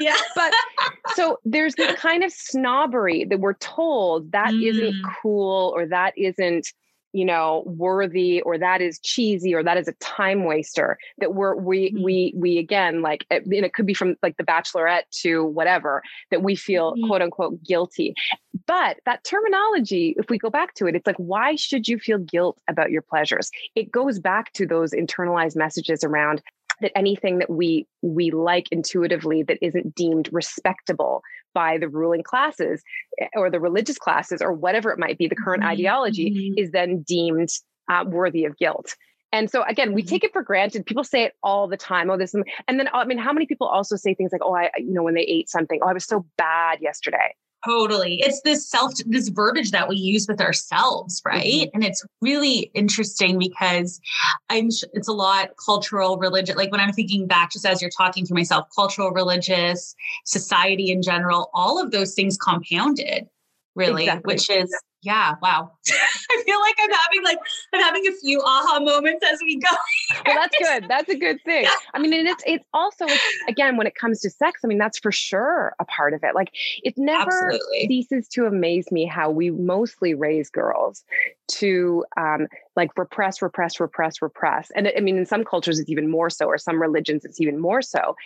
Yeah. 0.00 0.16
But 0.34 0.52
so 1.14 1.38
there's 1.44 1.74
this 1.74 1.98
kind 2.00 2.24
of 2.24 2.32
snobbery 2.32 3.24
that 3.24 3.40
we're 3.40 3.54
told 3.54 4.32
that 4.32 4.50
mm. 4.50 4.62
not 4.62 4.94
cool 5.22 5.72
or 5.74 5.86
that 5.86 6.16
isn't 6.16 6.72
you 7.14 7.24
know 7.24 7.62
worthy 7.64 8.42
or 8.42 8.58
that 8.58 8.82
is 8.82 8.98
cheesy 8.98 9.54
or 9.54 9.62
that 9.62 9.76
is 9.76 9.88
a 9.88 9.92
time 9.94 10.44
waster 10.44 10.98
that 11.18 11.32
we're 11.32 11.54
we 11.54 11.90
mm-hmm. 11.90 12.02
we 12.02 12.34
we 12.36 12.58
again 12.58 13.00
like 13.00 13.24
and 13.30 13.52
it 13.52 13.72
could 13.72 13.86
be 13.86 13.94
from 13.94 14.16
like 14.22 14.36
the 14.36 14.42
bachelorette 14.42 15.08
to 15.10 15.44
whatever 15.44 16.02
that 16.30 16.42
we 16.42 16.56
feel 16.56 16.92
mm-hmm. 16.92 17.06
quote 17.06 17.22
unquote 17.22 17.62
guilty 17.62 18.12
but 18.66 18.98
that 19.06 19.22
terminology 19.24 20.14
if 20.18 20.28
we 20.28 20.38
go 20.38 20.50
back 20.50 20.74
to 20.74 20.86
it 20.86 20.96
it's 20.96 21.06
like 21.06 21.16
why 21.16 21.54
should 21.54 21.86
you 21.86 21.98
feel 21.98 22.18
guilt 22.18 22.58
about 22.68 22.90
your 22.90 23.02
pleasures 23.02 23.50
it 23.76 23.90
goes 23.92 24.18
back 24.18 24.52
to 24.52 24.66
those 24.66 24.90
internalized 24.90 25.56
messages 25.56 26.02
around 26.02 26.42
that 26.80 26.96
anything 26.96 27.38
that 27.38 27.50
we 27.50 27.86
we 28.02 28.30
like 28.30 28.68
intuitively 28.70 29.42
that 29.42 29.58
isn't 29.62 29.94
deemed 29.94 30.28
respectable 30.32 31.22
by 31.54 31.78
the 31.78 31.88
ruling 31.88 32.22
classes 32.22 32.82
eh, 33.20 33.28
or 33.34 33.50
the 33.50 33.60
religious 33.60 33.98
classes 33.98 34.42
or 34.42 34.52
whatever 34.52 34.90
it 34.90 34.98
might 34.98 35.18
be, 35.18 35.28
the 35.28 35.36
current 35.36 35.62
mm-hmm. 35.62 35.72
ideology 35.72 36.30
mm-hmm. 36.30 36.58
is 36.58 36.70
then 36.72 37.02
deemed 37.02 37.50
uh, 37.90 38.04
worthy 38.06 38.44
of 38.44 38.56
guilt. 38.56 38.94
And 39.32 39.50
so 39.50 39.62
again, 39.64 39.94
we 39.94 40.02
mm-hmm. 40.02 40.10
take 40.10 40.24
it 40.24 40.32
for 40.32 40.42
granted. 40.42 40.86
People 40.86 41.04
say 41.04 41.24
it 41.24 41.32
all 41.42 41.66
the 41.66 41.76
time. 41.76 42.10
Oh, 42.10 42.16
this, 42.16 42.34
and 42.34 42.44
then 42.78 42.88
I 42.92 43.04
mean, 43.04 43.18
how 43.18 43.32
many 43.32 43.46
people 43.46 43.66
also 43.66 43.96
say 43.96 44.14
things 44.14 44.30
like, 44.30 44.42
"Oh, 44.44 44.54
I, 44.54 44.70
you 44.78 44.92
know, 44.92 45.02
when 45.02 45.14
they 45.14 45.22
ate 45.22 45.48
something, 45.48 45.80
oh, 45.82 45.88
I 45.88 45.92
was 45.92 46.04
so 46.04 46.24
bad 46.38 46.80
yesterday." 46.80 47.34
Totally. 47.66 48.20
It's 48.20 48.40
this 48.42 48.68
self, 48.68 48.92
this 49.06 49.28
verbiage 49.28 49.70
that 49.70 49.88
we 49.88 49.96
use 49.96 50.26
with 50.28 50.40
ourselves, 50.40 51.22
right? 51.24 51.44
Mm-hmm. 51.44 51.74
And 51.74 51.84
it's 51.84 52.04
really 52.20 52.70
interesting 52.74 53.38
because 53.38 54.00
I'm, 54.50 54.68
it's 54.92 55.08
a 55.08 55.12
lot 55.12 55.50
cultural, 55.64 56.18
religious. 56.18 56.56
Like 56.56 56.70
when 56.70 56.80
I'm 56.80 56.92
thinking 56.92 57.26
back, 57.26 57.52
just 57.52 57.64
as 57.64 57.80
you're 57.80 57.90
talking 57.90 58.26
to 58.26 58.34
myself, 58.34 58.66
cultural, 58.74 59.10
religious, 59.12 59.94
society 60.26 60.90
in 60.90 61.02
general, 61.02 61.50
all 61.54 61.82
of 61.82 61.90
those 61.90 62.14
things 62.14 62.36
compounded, 62.36 63.26
really, 63.74 64.04
exactly. 64.04 64.34
which 64.34 64.50
is 64.50 64.74
yeah, 65.04 65.34
wow. 65.42 65.70
I 65.88 66.42
feel 66.46 66.60
like 66.60 66.76
I'm 66.80 66.90
having 66.90 67.22
like 67.24 67.38
I'm 67.74 67.80
having 67.80 68.06
a 68.06 68.12
few 68.12 68.40
aha 68.40 68.80
moments 68.80 69.24
as 69.30 69.38
we 69.42 69.58
go. 69.58 69.68
well, 70.26 70.36
that's 70.36 70.56
good. 70.58 70.88
That's 70.88 71.10
a 71.10 71.16
good 71.16 71.38
thing. 71.44 71.66
I 71.94 71.98
mean, 71.98 72.14
and 72.14 72.26
it's 72.26 72.42
it's 72.46 72.64
also 72.72 73.06
again 73.46 73.76
when 73.76 73.86
it 73.86 73.94
comes 73.94 74.20
to 74.20 74.30
sex. 74.30 74.62
I 74.64 74.66
mean, 74.66 74.78
that's 74.78 74.98
for 74.98 75.12
sure 75.12 75.74
a 75.78 75.84
part 75.84 76.14
of 76.14 76.24
it. 76.24 76.34
Like 76.34 76.50
it 76.82 76.94
never 76.96 77.30
Absolutely. 77.30 77.86
ceases 77.86 78.28
to 78.28 78.46
amaze 78.46 78.90
me 78.90 79.04
how 79.04 79.30
we 79.30 79.50
mostly 79.50 80.14
raise 80.14 80.48
girls 80.48 81.04
to 81.46 82.04
um, 82.16 82.46
like 82.74 82.96
repress, 82.96 83.42
repress, 83.42 83.78
repress, 83.78 84.22
repress. 84.22 84.70
And 84.74 84.90
I 84.96 85.00
mean, 85.00 85.18
in 85.18 85.26
some 85.26 85.44
cultures 85.44 85.78
it's 85.78 85.90
even 85.90 86.10
more 86.10 86.30
so, 86.30 86.46
or 86.46 86.56
some 86.56 86.80
religions 86.80 87.26
it's 87.26 87.40
even 87.40 87.58
more 87.58 87.82
so. 87.82 88.16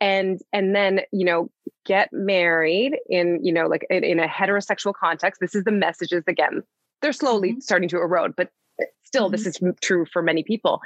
And 0.00 0.40
and 0.52 0.74
then 0.74 1.00
you 1.10 1.24
know 1.24 1.50
get 1.84 2.12
married 2.12 2.98
in 3.08 3.42
you 3.42 3.52
know 3.52 3.66
like 3.66 3.86
in, 3.90 4.04
in 4.04 4.20
a 4.20 4.28
heterosexual 4.28 4.92
context. 4.94 5.40
This 5.40 5.54
is 5.54 5.64
the 5.64 5.72
messages 5.72 6.22
again. 6.28 6.62
They're 7.02 7.12
slowly 7.12 7.50
mm-hmm. 7.50 7.60
starting 7.60 7.88
to 7.90 7.98
erode, 7.98 8.34
but 8.36 8.50
still 9.04 9.26
mm-hmm. 9.26 9.32
this 9.32 9.46
is 9.46 9.60
true 9.80 10.06
for 10.12 10.22
many 10.22 10.42
people. 10.42 10.80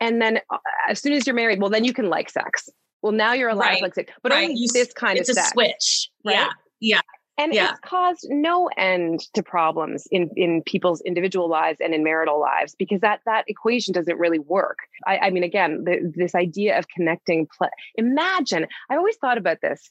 And 0.00 0.20
then 0.20 0.40
uh, 0.50 0.58
as 0.88 1.00
soon 1.00 1.12
as 1.12 1.26
you're 1.26 1.36
married, 1.36 1.60
well, 1.60 1.70
then 1.70 1.84
you 1.84 1.92
can 1.92 2.08
like 2.08 2.30
sex. 2.30 2.68
Well, 3.02 3.12
now 3.12 3.32
you're 3.32 3.50
allowed 3.50 3.66
right. 3.66 3.78
to 3.78 3.84
like 3.84 3.94
sex, 3.94 4.12
but 4.22 4.32
right. 4.32 4.44
only 4.44 4.54
you, 4.54 4.68
this 4.72 4.92
kind 4.92 5.18
of 5.18 5.26
sex. 5.26 5.50
Switch. 5.50 6.10
Right? 6.24 6.36
Yeah. 6.36 6.48
Yeah. 6.80 7.00
And 7.36 7.52
yeah. 7.52 7.72
it's 7.72 7.80
caused 7.80 8.26
no 8.30 8.70
end 8.76 9.20
to 9.34 9.42
problems 9.42 10.06
in, 10.12 10.30
in 10.36 10.62
people's 10.62 11.00
individual 11.00 11.48
lives 11.48 11.78
and 11.80 11.92
in 11.92 12.04
marital 12.04 12.40
lives 12.40 12.76
because 12.78 13.00
that 13.00 13.20
that 13.26 13.44
equation 13.48 13.92
doesn't 13.92 14.18
really 14.18 14.38
work. 14.38 14.78
I, 15.06 15.18
I 15.18 15.30
mean, 15.30 15.42
again, 15.42 15.82
the, 15.84 16.12
this 16.14 16.34
idea 16.36 16.78
of 16.78 16.86
connecting. 16.88 17.48
Pl- 17.58 17.70
Imagine, 17.96 18.66
I 18.88 18.96
always 18.96 19.16
thought 19.16 19.36
about 19.36 19.60
this. 19.62 19.90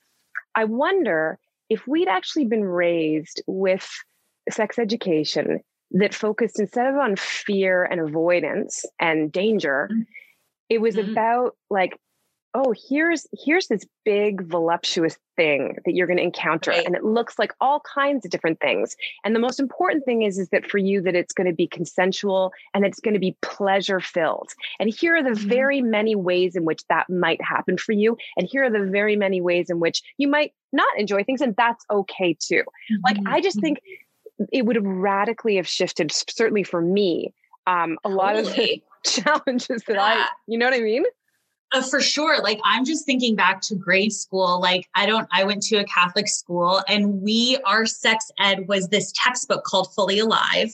I 0.55 0.63
wonder 0.63 1.37
if 1.69 1.85
we'd 1.85 2.07
actually 2.07 2.45
been 2.45 2.63
raised 2.63 3.41
with 3.45 3.89
sex 4.49 4.79
education 4.79 5.59
that 5.91 6.13
focused 6.13 6.59
instead 6.59 6.87
of 6.87 6.95
on 6.95 7.15
fear 7.15 7.83
and 7.83 8.01
avoidance 8.01 8.85
and 8.99 9.31
danger, 9.31 9.89
mm-hmm. 9.91 10.01
it 10.69 10.81
was 10.81 10.95
mm-hmm. 10.95 11.11
about 11.11 11.55
like 11.69 11.99
oh 12.53 12.73
here's 12.89 13.25
here's 13.33 13.67
this 13.67 13.85
big 14.05 14.43
voluptuous 14.47 15.17
thing 15.35 15.75
that 15.85 15.93
you're 15.93 16.07
going 16.07 16.17
to 16.17 16.23
encounter 16.23 16.71
right. 16.71 16.85
and 16.85 16.95
it 16.95 17.03
looks 17.03 17.39
like 17.39 17.51
all 17.59 17.81
kinds 17.81 18.25
of 18.25 18.31
different 18.31 18.59
things 18.59 18.95
and 19.23 19.35
the 19.35 19.39
most 19.39 19.59
important 19.59 20.05
thing 20.05 20.21
is 20.21 20.37
is 20.37 20.49
that 20.49 20.69
for 20.69 20.77
you 20.77 21.01
that 21.01 21.15
it's 21.15 21.33
going 21.33 21.47
to 21.47 21.55
be 21.55 21.67
consensual 21.67 22.51
and 22.73 22.85
it's 22.85 22.99
going 22.99 23.13
to 23.13 23.19
be 23.19 23.35
pleasure 23.41 23.99
filled 23.99 24.51
and 24.79 24.93
here 24.93 25.15
are 25.15 25.23
the 25.23 25.29
mm-hmm. 25.31 25.49
very 25.49 25.81
many 25.81 26.15
ways 26.15 26.55
in 26.55 26.65
which 26.65 26.81
that 26.89 27.09
might 27.09 27.41
happen 27.41 27.77
for 27.77 27.91
you 27.91 28.17
and 28.37 28.47
here 28.51 28.63
are 28.63 28.69
the 28.69 28.85
very 28.85 29.15
many 29.15 29.41
ways 29.41 29.69
in 29.69 29.79
which 29.79 30.01
you 30.17 30.27
might 30.27 30.53
not 30.71 30.97
enjoy 30.97 31.23
things 31.23 31.41
and 31.41 31.55
that's 31.55 31.85
okay 31.89 32.35
too 32.39 32.63
mm-hmm. 32.91 32.95
like 33.03 33.17
i 33.25 33.41
just 33.41 33.57
mm-hmm. 33.57 33.65
think 33.65 33.79
it 34.51 34.65
would 34.65 34.75
have 34.75 34.85
radically 34.85 35.55
have 35.55 35.67
shifted 35.67 36.11
certainly 36.11 36.63
for 36.63 36.81
me 36.81 37.33
um, 37.67 37.97
a 38.03 38.09
lot 38.09 38.35
of 38.35 38.45
the 38.55 38.81
challenges 39.03 39.83
that 39.87 39.95
yeah. 39.95 40.01
i 40.01 40.27
you 40.47 40.57
know 40.57 40.65
what 40.65 40.73
i 40.73 40.79
mean 40.79 41.03
uh, 41.73 41.81
for 41.81 41.99
sure. 41.99 42.41
Like 42.41 42.59
I'm 42.63 42.85
just 42.85 43.05
thinking 43.05 43.35
back 43.35 43.61
to 43.61 43.75
grade 43.75 44.13
school. 44.13 44.61
Like 44.61 44.87
I 44.95 45.05
don't, 45.05 45.27
I 45.31 45.43
went 45.43 45.63
to 45.63 45.77
a 45.77 45.85
Catholic 45.85 46.27
school 46.27 46.83
and 46.87 47.21
we, 47.21 47.57
our 47.65 47.85
sex 47.85 48.31
ed 48.39 48.67
was 48.67 48.87
this 48.89 49.11
textbook 49.15 49.63
called 49.63 49.93
Fully 49.95 50.19
Alive. 50.19 50.71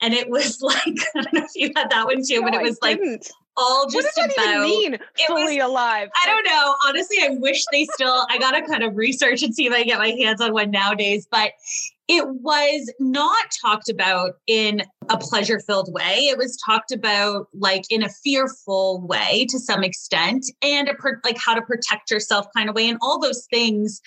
And 0.00 0.12
it 0.12 0.28
was 0.28 0.60
like, 0.62 0.98
I 1.14 1.22
don't 1.22 1.32
know 1.32 1.44
if 1.44 1.52
you 1.54 1.70
had 1.76 1.90
that 1.90 2.06
one 2.06 2.22
too, 2.26 2.40
no, 2.40 2.50
but 2.50 2.54
it 2.54 2.62
was 2.62 2.78
like, 2.82 3.00
all 3.56 3.84
just 3.84 3.94
what 3.94 4.04
does 4.14 4.34
that 4.34 4.54
about 4.54 4.66
even 4.66 4.92
mean 4.92 4.98
fully 5.26 5.58
was, 5.58 5.66
alive 5.66 6.08
i 6.16 6.26
don't 6.26 6.46
know 6.46 6.74
honestly 6.86 7.18
i 7.22 7.28
wish 7.38 7.62
they 7.70 7.84
still 7.84 8.26
i 8.30 8.38
gotta 8.38 8.62
kind 8.66 8.82
of 8.82 8.96
research 8.96 9.42
and 9.42 9.54
see 9.54 9.66
if 9.66 9.72
i 9.74 9.82
get 9.82 9.98
my 9.98 10.08
hands 10.08 10.40
on 10.40 10.54
one 10.54 10.70
nowadays 10.70 11.28
but 11.30 11.52
it 12.08 12.26
was 12.26 12.92
not 12.98 13.46
talked 13.64 13.88
about 13.88 14.32
in 14.46 14.82
a 15.08 15.16
pleasure 15.16 15.60
filled 15.60 15.92
way. 15.92 16.26
It 16.28 16.36
was 16.36 16.58
talked 16.64 16.92
about 16.92 17.46
like 17.54 17.84
in 17.90 18.02
a 18.02 18.08
fearful 18.08 19.06
way 19.06 19.46
to 19.50 19.58
some 19.58 19.84
extent 19.84 20.44
and 20.62 20.88
a 20.88 20.94
per- 20.94 21.20
like 21.24 21.38
how 21.38 21.54
to 21.54 21.62
protect 21.62 22.10
yourself 22.10 22.46
kind 22.54 22.68
of 22.68 22.74
way 22.74 22.88
and 22.88 22.98
all 23.00 23.20
those 23.20 23.46
things. 23.50 24.00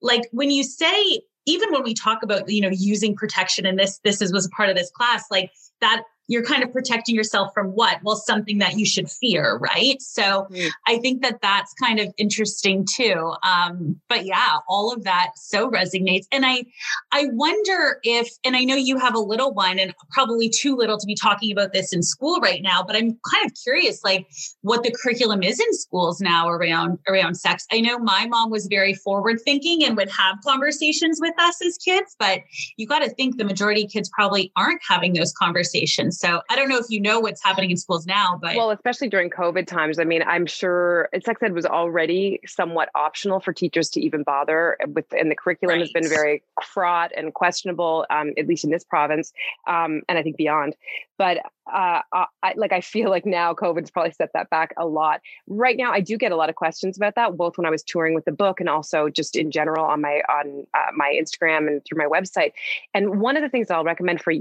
Like 0.00 0.22
when 0.32 0.50
you 0.50 0.64
say, 0.64 1.20
even 1.46 1.72
when 1.72 1.84
we 1.84 1.94
talk 1.94 2.22
about, 2.22 2.50
you 2.50 2.60
know, 2.60 2.70
using 2.72 3.14
protection 3.14 3.66
and 3.66 3.78
this, 3.78 4.00
this 4.02 4.20
is, 4.20 4.32
was 4.32 4.46
a 4.46 4.50
part 4.50 4.68
of 4.68 4.76
this 4.76 4.90
class, 4.90 5.24
like 5.30 5.50
that 5.80 6.02
you're 6.28 6.44
kind 6.44 6.62
of 6.62 6.72
protecting 6.72 7.14
yourself 7.14 7.52
from 7.54 7.68
what? 7.68 7.98
Well, 8.02 8.16
something 8.16 8.58
that 8.58 8.78
you 8.78 8.84
should 8.84 9.10
fear, 9.10 9.58
right? 9.58 10.00
So 10.02 10.46
mm. 10.50 10.70
I 10.86 10.98
think 10.98 11.22
that 11.22 11.40
that's 11.40 11.72
kind 11.74 12.00
of 12.00 12.12
interesting 12.16 12.84
too. 12.84 13.32
Um, 13.42 14.00
but 14.08 14.24
yeah, 14.24 14.58
all 14.68 14.92
of 14.92 15.04
that 15.04 15.32
so 15.36 15.70
resonates. 15.70 16.26
And 16.32 16.44
I, 16.44 16.64
I 17.12 17.26
wonder 17.32 18.00
if, 18.02 18.28
and 18.44 18.56
I 18.56 18.64
know 18.64 18.74
you 18.74 18.98
have 18.98 19.14
a 19.14 19.20
little 19.20 19.54
one 19.54 19.78
and 19.78 19.94
probably 20.10 20.48
too 20.48 20.76
little 20.76 20.98
to 20.98 21.06
be 21.06 21.14
talking 21.14 21.52
about 21.52 21.72
this 21.72 21.92
in 21.92 22.02
school 22.02 22.40
right 22.40 22.62
now, 22.62 22.82
but 22.82 22.96
I'm 22.96 23.18
kind 23.30 23.46
of 23.46 23.52
curious, 23.62 24.02
like 24.02 24.26
what 24.62 24.82
the 24.82 24.90
curriculum 24.90 25.42
is 25.42 25.60
in 25.60 25.72
schools 25.74 26.20
now 26.20 26.48
around, 26.48 26.98
around 27.08 27.36
sex. 27.36 27.66
I 27.72 27.80
know 27.80 27.98
my 27.98 28.26
mom 28.26 28.50
was 28.50 28.66
very 28.66 28.94
forward 28.94 29.38
thinking 29.44 29.84
and 29.84 29.96
would 29.96 30.10
have 30.10 30.36
conversations 30.44 31.20
with 31.20 31.34
us 31.38 31.64
as 31.64 31.78
kids, 31.78 32.16
but 32.18 32.40
you 32.76 32.86
got 32.86 33.00
to 33.00 33.10
think 33.10 33.36
the 33.36 33.44
majority 33.44 33.84
of 33.84 33.90
kids 33.90 34.10
probably 34.12 34.52
aren't 34.56 34.80
having 34.86 35.12
those 35.12 35.32
conversations. 35.32 36.15
So 36.16 36.40
I 36.50 36.56
don't 36.56 36.68
know 36.68 36.78
if 36.78 36.86
you 36.88 37.00
know 37.00 37.20
what's 37.20 37.42
happening 37.42 37.70
in 37.70 37.76
schools 37.76 38.06
now, 38.06 38.38
but 38.40 38.56
well, 38.56 38.70
especially 38.70 39.08
during 39.08 39.30
COVID 39.30 39.66
times. 39.66 39.98
I 39.98 40.04
mean, 40.04 40.22
I'm 40.26 40.46
sure 40.46 41.08
sex 41.24 41.42
ed 41.42 41.52
was 41.52 41.66
already 41.66 42.40
somewhat 42.46 42.88
optional 42.94 43.40
for 43.40 43.52
teachers 43.52 43.88
to 43.90 44.00
even 44.00 44.22
bother 44.22 44.76
with, 44.86 45.06
and 45.12 45.30
the 45.30 45.36
curriculum 45.36 45.74
right. 45.74 45.80
has 45.80 45.92
been 45.92 46.08
very 46.08 46.42
fraught 46.64 47.12
and 47.16 47.34
questionable, 47.34 48.06
um, 48.10 48.32
at 48.38 48.46
least 48.46 48.64
in 48.64 48.70
this 48.70 48.84
province, 48.84 49.32
um, 49.66 50.02
and 50.08 50.18
I 50.18 50.22
think 50.22 50.36
beyond. 50.36 50.74
But 51.18 51.38
uh, 51.72 52.02
I, 52.12 52.54
like 52.56 52.72
I 52.72 52.80
feel 52.80 53.10
like 53.10 53.26
now 53.26 53.54
COVID's 53.54 53.90
probably 53.90 54.12
set 54.12 54.30
that 54.34 54.50
back 54.50 54.74
a 54.76 54.86
lot. 54.86 55.20
Right 55.46 55.76
now, 55.76 55.92
I 55.92 56.00
do 56.00 56.16
get 56.16 56.32
a 56.32 56.36
lot 56.36 56.48
of 56.48 56.54
questions 56.54 56.96
about 56.96 57.14
that, 57.14 57.36
both 57.36 57.56
when 57.58 57.66
I 57.66 57.70
was 57.70 57.82
touring 57.82 58.14
with 58.14 58.24
the 58.24 58.32
book 58.32 58.60
and 58.60 58.68
also 58.68 59.08
just 59.08 59.36
in 59.36 59.50
general 59.50 59.84
on 59.84 60.00
my 60.00 60.22
on 60.28 60.66
uh, 60.74 60.92
my 60.94 61.18
Instagram 61.20 61.68
and 61.68 61.84
through 61.84 61.98
my 61.98 62.06
website. 62.06 62.52
And 62.94 63.20
one 63.20 63.36
of 63.36 63.42
the 63.42 63.48
things 63.48 63.70
I'll 63.70 63.84
recommend 63.84 64.20
for 64.20 64.32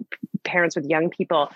parents 0.44 0.76
with 0.76 0.86
young 0.86 1.10
people, 1.10 1.50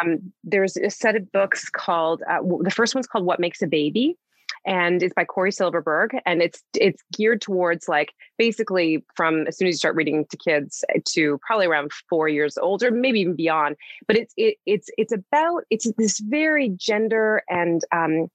um, 0.00 0.32
there's 0.44 0.76
a 0.76 0.90
set 0.90 1.16
of 1.16 1.30
books 1.32 1.68
called 1.70 2.22
uh, 2.28 2.38
the 2.60 2.70
first 2.70 2.94
one's 2.94 3.06
called 3.06 3.24
"What 3.24 3.40
Makes 3.40 3.62
a 3.62 3.66
Baby." 3.66 4.16
And 4.66 5.02
it's 5.02 5.14
by 5.14 5.24
Cory 5.24 5.52
Silverberg, 5.52 6.16
and 6.26 6.42
it's 6.42 6.62
it's 6.74 7.02
geared 7.12 7.40
towards 7.40 7.88
like 7.88 8.12
basically 8.36 9.04
from 9.14 9.46
as 9.46 9.56
soon 9.56 9.68
as 9.68 9.74
you 9.74 9.78
start 9.78 9.94
reading 9.94 10.26
to 10.30 10.36
kids 10.36 10.84
to 11.10 11.38
probably 11.46 11.66
around 11.66 11.92
four 12.08 12.28
years 12.28 12.58
old 12.58 12.82
or 12.82 12.90
maybe 12.90 13.20
even 13.20 13.36
beyond. 13.36 13.76
But 14.06 14.16
it's 14.16 14.34
it, 14.36 14.56
it's 14.66 14.90
it's 14.98 15.12
about 15.12 15.64
it's 15.70 15.90
this 15.96 16.18
very 16.18 16.70
gender 16.70 17.42
and 17.48 17.82
um, 17.92 18.28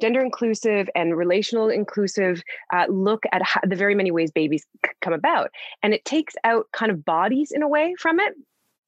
gender 0.00 0.20
inclusive 0.20 0.88
and 0.94 1.16
relational 1.16 1.70
inclusive 1.70 2.42
uh, 2.72 2.84
look 2.88 3.24
at 3.32 3.42
how, 3.42 3.60
the 3.66 3.74
very 3.74 3.94
many 3.94 4.10
ways 4.10 4.30
babies 4.30 4.64
c- 4.84 4.92
come 5.00 5.14
about, 5.14 5.50
and 5.82 5.94
it 5.94 6.04
takes 6.04 6.34
out 6.44 6.66
kind 6.72 6.92
of 6.92 7.04
bodies 7.04 7.50
in 7.50 7.62
a 7.62 7.68
way 7.68 7.94
from 7.98 8.20
it 8.20 8.34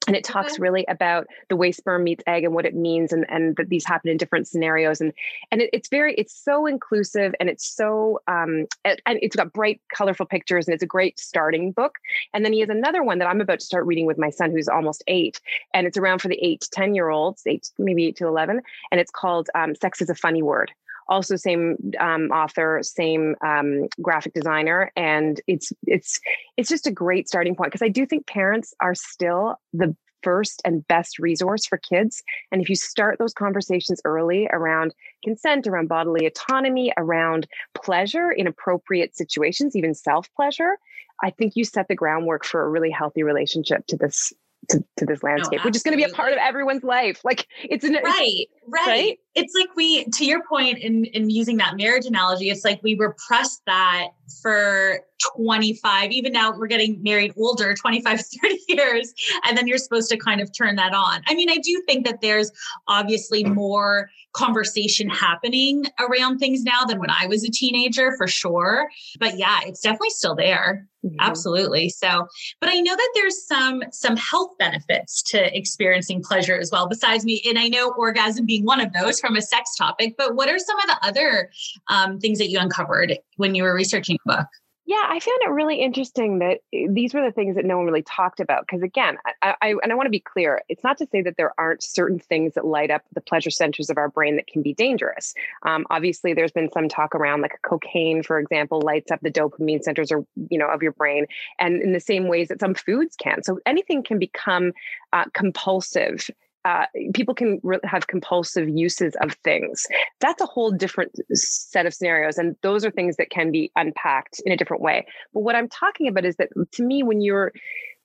and 0.06 0.16
it 0.16 0.24
talks 0.24 0.58
really 0.58 0.84
about 0.88 1.26
the 1.48 1.56
way 1.56 1.72
sperm 1.72 2.04
meets 2.04 2.24
egg 2.26 2.44
and 2.44 2.54
what 2.54 2.64
it 2.64 2.74
means 2.74 3.12
and, 3.12 3.26
and 3.28 3.54
that 3.56 3.68
these 3.68 3.84
happen 3.84 4.10
in 4.10 4.16
different 4.16 4.48
scenarios. 4.48 5.00
And 5.00 5.12
and 5.50 5.60
it, 5.60 5.70
it's 5.72 5.88
very 5.88 6.14
it's 6.14 6.34
so 6.34 6.66
inclusive 6.66 7.34
and 7.38 7.50
it's 7.50 7.66
so 7.66 8.20
um 8.26 8.66
and 8.84 8.98
it's 9.06 9.36
got 9.36 9.52
bright 9.52 9.80
colorful 9.94 10.26
pictures 10.26 10.66
and 10.66 10.74
it's 10.74 10.82
a 10.82 10.86
great 10.86 11.20
starting 11.20 11.70
book. 11.72 11.96
And 12.32 12.44
then 12.44 12.52
he 12.52 12.60
has 12.60 12.70
another 12.70 13.02
one 13.02 13.18
that 13.18 13.28
i'm 13.28 13.40
about 13.40 13.60
to 13.60 13.66
start 13.66 13.86
reading 13.86 14.06
with 14.06 14.18
my 14.18 14.30
son 14.30 14.50
who's 14.50 14.68
almost 14.68 15.04
eight. 15.06 15.40
And 15.74 15.86
it's 15.86 15.98
around 15.98 16.20
for 16.20 16.28
the 16.28 16.42
eight 16.42 16.62
to 16.62 16.70
ten 16.70 16.94
year 16.94 17.10
olds 17.10 17.42
eight 17.46 17.70
maybe 17.78 18.06
eight 18.06 18.16
to 18.16 18.26
11 18.26 18.60
and 18.90 19.00
it's 19.00 19.10
called 19.10 19.48
um, 19.54 19.74
sex 19.74 20.00
is 20.00 20.10
a 20.10 20.14
funny 20.14 20.42
word 20.42 20.72
also 21.11 21.37
same 21.37 21.77
um, 21.99 22.31
author 22.31 22.79
same 22.83 23.35
um, 23.44 23.88
graphic 24.01 24.33
designer 24.33 24.90
and 24.96 25.40
it's 25.46 25.73
it's 25.87 26.20
it's 26.57 26.68
just 26.68 26.87
a 26.87 26.90
great 26.90 27.29
starting 27.29 27.55
point 27.55 27.70
because 27.70 27.85
i 27.85 27.88
do 27.88 28.07
think 28.07 28.27
parents 28.27 28.73
are 28.81 28.94
still 28.94 29.57
the 29.75 29.94
first 30.23 30.61
and 30.64 30.87
best 30.87 31.18
resource 31.18 31.66
for 31.66 31.79
kids 31.79 32.23
and 32.53 32.62
if 32.62 32.68
you 32.68 32.77
start 32.77 33.18
those 33.18 33.33
conversations 33.33 34.01
early 34.05 34.49
around 34.53 34.94
consent 35.25 35.66
around 35.66 35.88
bodily 35.88 36.27
autonomy 36.27 36.92
around 36.96 37.46
pleasure 37.75 38.31
in 38.31 38.46
appropriate 38.46 39.16
situations 39.16 39.75
even 39.75 39.94
self 39.94 40.29
pleasure 40.37 40.77
i 41.23 41.31
think 41.31 41.55
you 41.57 41.64
set 41.64 41.88
the 41.88 41.94
groundwork 41.94 42.44
for 42.44 42.62
a 42.62 42.68
really 42.68 42.90
healthy 42.90 43.23
relationship 43.23 43.87
to 43.87 43.96
this 43.96 44.33
to, 44.68 44.85
to 44.99 45.07
this 45.07 45.23
landscape, 45.23 45.61
no, 45.61 45.64
which 45.64 45.77
is 45.77 45.83
going 45.83 45.99
to 45.99 46.05
be 46.05 46.11
a 46.11 46.14
part 46.14 46.33
of 46.33 46.38
everyone's 46.38 46.85
life. 46.85 47.20
Like 47.25 47.46
it's 47.62 47.85
an, 47.85 47.94
right, 47.94 48.46
right, 48.68 48.87
right. 48.87 49.18
It's 49.35 49.55
like 49.55 49.69
we, 49.77 50.05
to 50.05 50.25
your 50.25 50.43
point 50.45 50.79
in 50.79 51.05
in 51.07 51.31
using 51.31 51.57
that 51.59 51.77
marriage 51.77 52.07
analogy, 52.07 52.51
it's 52.51 52.64
like 52.64 52.81
we 52.83 52.95
repressed 52.95 53.62
that 53.66 54.09
for 54.43 55.01
25, 55.37 56.12
even 56.12 56.33
now 56.33 56.57
we're 56.57 56.66
getting 56.66 57.03
married 57.03 57.33
older, 57.37 57.75
25, 57.75 58.21
30 58.43 58.59
years, 58.69 59.12
and 59.45 59.57
then 59.57 59.66
you're 59.66 59.79
supposed 59.79 60.11
to 60.11 60.16
kind 60.16 60.40
of 60.40 60.51
turn 60.57 60.77
that 60.77 60.95
on. 60.95 61.23
I 61.27 61.35
mean, 61.35 61.51
I 61.51 61.59
do 61.59 61.83
think 61.87 62.07
that 62.07 62.21
there's 62.21 62.51
obviously 62.88 63.45
more 63.45 64.11
conversation 64.33 65.09
happening 65.09 65.87
around 65.99 66.38
things 66.38 66.62
now 66.62 66.85
than 66.85 66.99
when 66.99 67.11
I 67.11 67.27
was 67.27 67.45
a 67.45 67.51
teenager 67.51 68.16
for 68.16 68.29
sure. 68.29 68.88
But 69.19 69.37
yeah, 69.38 69.61
it's 69.66 69.81
definitely 69.81 70.11
still 70.11 70.35
there. 70.35 70.87
Mm-hmm. 71.05 71.16
Absolutely. 71.19 71.88
So, 71.88 72.29
but 72.61 72.69
I 72.69 72.81
know 72.81 72.95
that 72.95 73.11
there's 73.14 73.47
some 73.47 73.83
some 73.90 74.16
health 74.16 74.51
benefits 74.59 75.23
to 75.23 75.57
experiencing 75.57 76.23
pleasure 76.23 76.59
as 76.59 76.71
well 76.71 76.87
besides 76.88 77.25
me 77.25 77.40
and 77.49 77.59
I 77.59 77.69
know 77.69 77.93
orgasm 77.97 78.45
being 78.45 78.66
one 78.66 78.81
of 78.81 78.93
those 78.93 79.19
from 79.20 79.37
a 79.37 79.42
sex 79.42 79.74
topic, 79.76 80.14
but 80.16 80.35
what 80.35 80.48
are 80.48 80.59
some 80.59 80.78
of 80.78 80.87
the 80.87 80.98
other 81.02 81.50
um, 81.88 82.18
things 82.18 82.38
that 82.38 82.50
you 82.50 82.59
uncovered 82.59 83.18
when 83.37 83.54
you 83.54 83.62
were 83.62 83.74
researching 83.74 84.18
the 84.24 84.37
book? 84.37 84.46
Yeah, 84.90 85.04
I 85.09 85.20
found 85.20 85.38
it 85.42 85.50
really 85.50 85.76
interesting 85.76 86.40
that 86.40 86.62
eh, 86.74 86.88
these 86.90 87.14
were 87.14 87.22
the 87.22 87.30
things 87.30 87.54
that 87.54 87.64
no 87.64 87.76
one 87.76 87.87
really 87.87 88.02
talked 88.02 88.40
about. 88.40 88.66
Because 88.66 88.83
again, 88.83 89.18
I, 89.40 89.54
I 89.62 89.74
and 89.85 89.92
I 89.92 89.94
want 89.94 90.06
to 90.06 90.11
be 90.11 90.18
clear, 90.18 90.62
it's 90.68 90.83
not 90.83 90.98
to 90.98 91.06
say 91.12 91.22
that 91.22 91.37
there 91.37 91.54
aren't 91.59 91.80
certain 91.80 92.18
things 92.18 92.54
that 92.54 92.64
light 92.64 92.90
up 92.90 93.02
the 93.14 93.20
pleasure 93.20 93.50
centers 93.50 93.88
of 93.88 93.98
our 93.98 94.09
brain 94.09 94.35
that 94.35 94.48
can 94.48 94.62
be 94.62 94.74
dangerous. 94.74 95.33
Um, 95.64 95.87
obviously, 95.90 96.35
there's 96.35 96.50
been 96.50 96.72
some 96.72 96.88
talk 96.88 97.14
around 97.14 97.40
like 97.40 97.52
cocaine, 97.62 98.24
for 98.24 98.40
example, 98.40 98.80
lights 98.80 99.12
up 99.12 99.20
the 99.20 99.30
dopamine 99.30 99.80
centers 99.80 100.11
or 100.11 100.26
you 100.48 100.59
know 100.59 100.66
of 100.66 100.83
your 100.83 100.92
brain, 100.92 101.26
and 101.61 101.80
in 101.80 101.92
the 101.92 102.00
same 102.00 102.26
ways 102.26 102.48
that 102.48 102.59
some 102.59 102.74
foods 102.74 103.14
can. 103.14 103.44
So 103.44 103.61
anything 103.66 104.02
can 104.02 104.18
become 104.18 104.72
uh, 105.12 105.26
compulsive 105.35 106.28
uh, 106.64 106.87
people 107.14 107.35
can 107.35 107.59
re- 107.62 107.79
have 107.85 108.07
compulsive 108.07 108.68
uses 108.68 109.14
of 109.23 109.33
things. 109.44 109.87
That's 110.20 110.42
a 110.42 110.46
whole 110.46 110.70
different 110.70 111.12
set 111.33 111.87
of 111.87 111.94
scenarios. 111.94 112.37
And 112.37 112.57
those 112.62 112.85
are 112.85 112.90
things 112.90 113.16
that 113.16 113.31
can 113.31 113.51
be 113.51 113.73
unpacked 113.77 114.42
in 114.44 114.53
a 114.53 114.57
different 114.57 114.83
way. 114.83 115.07
But 115.33 115.40
what 115.40 115.55
I'm 115.55 115.68
talking 115.68 116.09
about 116.09 116.25
is 116.25 116.37
that 116.37 116.51
to 116.73 116.83
me, 116.83 117.03
when 117.03 117.20
you're 117.20 117.53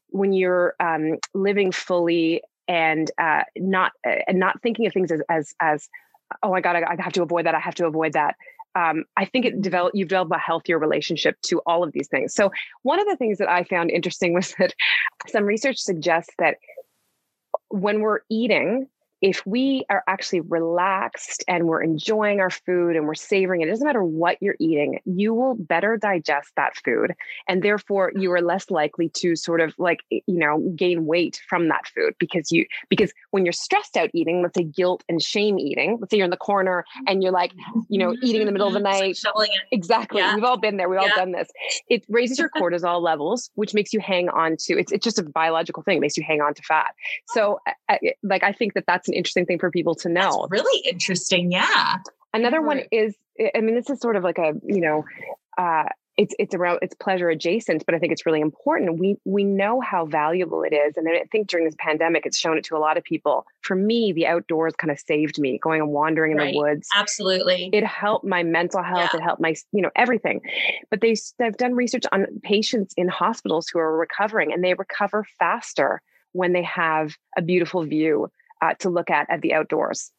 when 0.09 0.31
you're 0.31 0.75
um, 0.79 1.17
living 1.33 1.71
fully 1.71 2.41
and 2.67 3.11
uh, 3.17 3.43
not 3.57 3.91
uh, 4.07 4.21
and 4.27 4.39
not 4.39 4.61
thinking 4.61 4.87
of 4.87 4.93
things 4.93 5.11
as 5.11 5.21
as 5.29 5.53
as 5.61 5.89
oh 6.41 6.51
my 6.51 6.61
god 6.61 6.75
I, 6.77 6.93
I 6.93 7.01
have 7.01 7.13
to 7.13 7.21
avoid 7.21 7.45
that 7.45 7.53
I 7.53 7.59
have 7.59 7.75
to 7.75 7.85
avoid 7.85 8.13
that 8.13 8.35
um, 8.75 9.05
I 9.15 9.25
think 9.25 9.45
it 9.45 9.61
develop 9.61 9.93
you've 9.95 10.09
developed 10.09 10.33
a 10.33 10.37
healthier 10.37 10.77
relationship 10.77 11.37
to 11.43 11.61
all 11.65 11.83
of 11.83 11.93
these 11.93 12.07
things. 12.07 12.33
So 12.33 12.51
one 12.83 12.99
of 12.99 13.07
the 13.07 13.15
things 13.15 13.37
that 13.37 13.49
I 13.49 13.63
found 13.63 13.89
interesting 13.89 14.33
was 14.33 14.53
that 14.59 14.73
some 15.27 15.45
research 15.45 15.77
suggests 15.77 16.33
that 16.39 16.57
when 17.69 18.01
we're 18.01 18.19
eating, 18.29 18.87
if 19.21 19.45
we 19.45 19.85
are 19.89 20.03
actually 20.07 20.41
relaxed 20.41 21.43
and 21.47 21.67
we're 21.67 21.81
enjoying 21.81 22.39
our 22.39 22.49
food 22.49 22.95
and 22.95 23.07
we're 23.07 23.15
savoring 23.15 23.61
it, 23.61 23.67
it 23.67 23.71
doesn't 23.71 23.85
matter 23.87 24.03
what 24.03 24.37
you're 24.41 24.57
eating, 24.59 24.99
you 25.05 25.33
will 25.33 25.55
better 25.55 25.97
digest 25.97 26.51
that 26.55 26.75
food. 26.83 27.13
And 27.47 27.63
therefore 27.63 28.11
you 28.15 28.31
are 28.33 28.41
less 28.41 28.69
likely 28.69 29.09
to 29.09 29.35
sort 29.35 29.61
of 29.61 29.73
like, 29.77 30.01
you 30.09 30.23
know, 30.27 30.59
gain 30.75 31.05
weight 31.05 31.41
from 31.47 31.69
that 31.69 31.87
food 31.87 32.13
because 32.19 32.51
you, 32.51 32.65
because 32.89 33.13
when 33.31 33.45
you're 33.45 33.53
stressed 33.53 33.97
out 33.97 34.09
eating, 34.13 34.41
let's 34.41 34.55
say 34.55 34.63
guilt 34.63 35.03
and 35.09 35.21
shame 35.21 35.57
eating, 35.57 35.97
let's 35.99 36.11
say 36.11 36.17
you're 36.17 36.25
in 36.25 36.31
the 36.31 36.37
corner 36.37 36.85
and 37.07 37.23
you're 37.23 37.31
like, 37.31 37.53
you 37.89 37.97
know, 37.97 38.15
eating 38.21 38.41
in 38.41 38.45
the 38.45 38.51
middle 38.51 38.67
of 38.67 38.73
the 38.73 38.79
night. 38.79 39.17
Like 39.35 39.49
exactly. 39.71 40.21
Yeah. 40.21 40.35
We've 40.35 40.43
all 40.43 40.57
been 40.57 40.77
there. 40.77 40.89
We've 40.89 41.01
yeah. 41.01 41.09
all 41.09 41.15
done 41.15 41.31
this. 41.31 41.49
It 41.89 42.05
raises 42.09 42.37
your 42.37 42.49
cortisol 42.55 43.01
levels, 43.01 43.49
which 43.55 43.73
makes 43.73 43.93
you 43.93 43.99
hang 43.99 44.29
on 44.29 44.57
to, 44.65 44.77
it's, 44.77 44.91
it's 44.91 45.03
just 45.03 45.17
a 45.17 45.23
biological 45.23 45.83
thing. 45.83 45.97
It 45.97 46.01
makes 46.01 46.17
you 46.17 46.23
hang 46.23 46.41
on 46.41 46.53
to 46.53 46.61
fat. 46.61 46.93
So 47.29 47.59
I, 47.89 47.99
like, 48.21 48.43
I 48.43 48.51
think 48.51 48.73
that 48.73 48.85
that's 48.85 49.07
an 49.07 49.14
interesting 49.15 49.45
thing 49.45 49.59
for 49.59 49.71
people 49.71 49.95
to 49.95 50.09
know. 50.09 50.47
That's 50.49 50.61
really 50.63 50.87
interesting. 50.87 51.51
Yeah. 51.51 51.97
Another 52.33 52.61
one 52.61 52.81
is, 52.91 53.15
I 53.55 53.61
mean, 53.61 53.75
this 53.75 53.89
is 53.89 53.99
sort 53.99 54.15
of 54.15 54.23
like 54.23 54.37
a, 54.37 54.53
you 54.65 54.81
know, 54.81 55.05
uh, 55.57 55.85
it's 56.17 56.33
it's 56.39 56.55
around 56.55 56.79
it's 56.81 56.95
pleasure 56.95 57.29
adjacent, 57.29 57.85
but 57.85 57.93
I 57.93 57.99
think 57.99 58.13
it's 58.13 58.25
really 58.25 58.39
important. 58.39 58.99
We 58.99 59.17
we 59.25 59.43
know 59.43 59.81
how 59.81 60.05
valuable 60.05 60.63
it 60.63 60.73
is, 60.73 60.95
and 60.95 61.07
I 61.09 61.25
think 61.31 61.47
during 61.47 61.65
this 61.65 61.75
pandemic, 61.77 62.25
it's 62.25 62.37
shown 62.37 62.57
it 62.57 62.63
to 62.65 62.77
a 62.77 62.79
lot 62.79 62.97
of 62.97 63.03
people. 63.03 63.45
For 63.61 63.75
me, 63.75 64.13
the 64.13 64.27
outdoors 64.27 64.73
kind 64.75 64.91
of 64.91 64.99
saved 64.99 65.39
me. 65.39 65.59
Going 65.61 65.81
and 65.81 65.89
wandering 65.89 66.31
in 66.31 66.37
right. 66.37 66.53
the 66.53 66.57
woods, 66.57 66.87
absolutely, 66.95 67.69
it 67.73 67.85
helped 67.85 68.25
my 68.25 68.43
mental 68.43 68.81
health. 68.81 69.09
Yeah. 69.13 69.19
It 69.19 69.23
helped 69.23 69.41
my 69.41 69.55
you 69.73 69.81
know 69.81 69.91
everything. 69.95 70.41
But 70.89 71.01
they 71.01 71.15
they've 71.37 71.57
done 71.57 71.73
research 71.73 72.05
on 72.11 72.27
patients 72.43 72.93
in 72.95 73.07
hospitals 73.09 73.67
who 73.67 73.79
are 73.79 73.97
recovering, 73.97 74.53
and 74.53 74.63
they 74.63 74.73
recover 74.73 75.25
faster 75.37 76.01
when 76.31 76.53
they 76.53 76.63
have 76.63 77.15
a 77.37 77.41
beautiful 77.41 77.85
view 77.85 78.29
uh, 78.61 78.73
to 78.79 78.89
look 78.89 79.09
at 79.09 79.29
at 79.29 79.41
the 79.41 79.53
outdoors. 79.53 80.11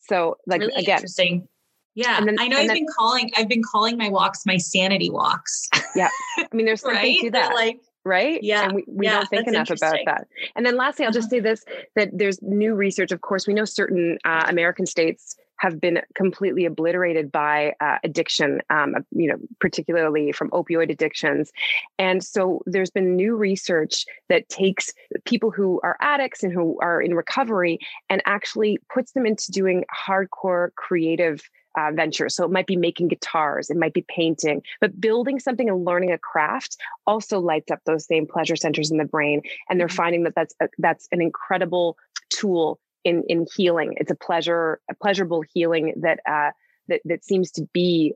So, 0.00 0.36
like 0.46 0.60
really 0.60 0.74
again, 0.74 0.96
interesting. 0.96 1.48
Yeah, 1.94 2.20
then, 2.24 2.36
I 2.40 2.48
know. 2.48 2.56
I've 2.56 2.66
then, 2.66 2.76
been 2.78 2.86
calling. 2.96 3.30
I've 3.36 3.48
been 3.48 3.62
calling 3.62 3.96
my 3.96 4.08
walks 4.08 4.44
my 4.46 4.56
sanity 4.56 5.10
walks. 5.10 5.68
yeah, 5.94 6.08
I 6.38 6.48
mean, 6.52 6.66
there's 6.66 6.80
something 6.82 6.98
right? 6.98 7.20
to 7.20 7.30
that. 7.30 7.48
They're 7.48 7.54
like 7.54 7.80
right? 8.04 8.42
Yeah. 8.42 8.64
And 8.64 8.74
we, 8.74 8.84
we 8.86 9.06
yeah, 9.06 9.14
don't 9.14 9.28
think 9.28 9.48
enough 9.48 9.70
about 9.70 9.96
that. 10.06 10.26
And 10.56 10.64
then 10.64 10.76
lastly, 10.76 11.06
I'll 11.06 11.12
just 11.12 11.26
uh-huh. 11.26 11.36
say 11.36 11.40
this 11.40 11.64
that 11.96 12.10
there's 12.12 12.40
new 12.42 12.74
research. 12.74 13.12
Of 13.12 13.20
course, 13.20 13.46
we 13.46 13.54
know 13.54 13.64
certain 13.64 14.18
uh, 14.24 14.44
American 14.48 14.86
states 14.86 15.36
have 15.58 15.80
been 15.80 16.00
completely 16.14 16.64
obliterated 16.64 17.30
by 17.30 17.74
uh, 17.80 17.98
addiction, 18.04 18.60
um, 18.70 18.94
you 19.12 19.28
know, 19.28 19.36
particularly 19.60 20.32
from 20.32 20.50
opioid 20.50 20.90
addictions. 20.90 21.52
And 21.98 22.22
so 22.22 22.62
there's 22.66 22.90
been 22.90 23.16
new 23.16 23.36
research 23.36 24.04
that 24.28 24.48
takes 24.48 24.92
people 25.24 25.50
who 25.50 25.80
are 25.82 25.96
addicts 26.00 26.42
and 26.42 26.52
who 26.52 26.78
are 26.80 27.00
in 27.00 27.14
recovery 27.14 27.78
and 28.10 28.22
actually 28.26 28.78
puts 28.92 29.12
them 29.12 29.26
into 29.26 29.50
doing 29.50 29.84
hardcore 30.06 30.74
creative 30.74 31.48
uh, 31.76 31.90
venture. 31.92 32.28
So 32.28 32.44
it 32.44 32.50
might 32.50 32.66
be 32.66 32.76
making 32.76 33.08
guitars, 33.08 33.70
it 33.70 33.76
might 33.76 33.94
be 33.94 34.04
painting, 34.08 34.62
but 34.80 35.00
building 35.00 35.40
something 35.40 35.68
and 35.68 35.84
learning 35.84 36.12
a 36.12 36.18
craft 36.18 36.76
also 37.06 37.40
lights 37.40 37.70
up 37.70 37.80
those 37.84 38.06
same 38.06 38.26
pleasure 38.26 38.56
centers 38.56 38.90
in 38.90 38.98
the 38.98 39.04
brain. 39.04 39.42
And 39.68 39.80
they're 39.80 39.88
mm-hmm. 39.88 39.96
finding 39.96 40.22
that 40.24 40.34
that's 40.34 40.54
a, 40.60 40.68
that's 40.78 41.08
an 41.10 41.20
incredible 41.20 41.96
tool 42.30 42.78
in 43.04 43.22
in 43.28 43.46
healing. 43.54 43.94
It's 43.98 44.10
a 44.10 44.16
pleasure, 44.16 44.80
a 44.90 44.94
pleasurable 44.94 45.42
healing 45.52 45.94
that 46.02 46.20
uh, 46.28 46.50
that 46.88 47.00
that 47.04 47.24
seems 47.24 47.50
to 47.52 47.62
be 47.72 48.14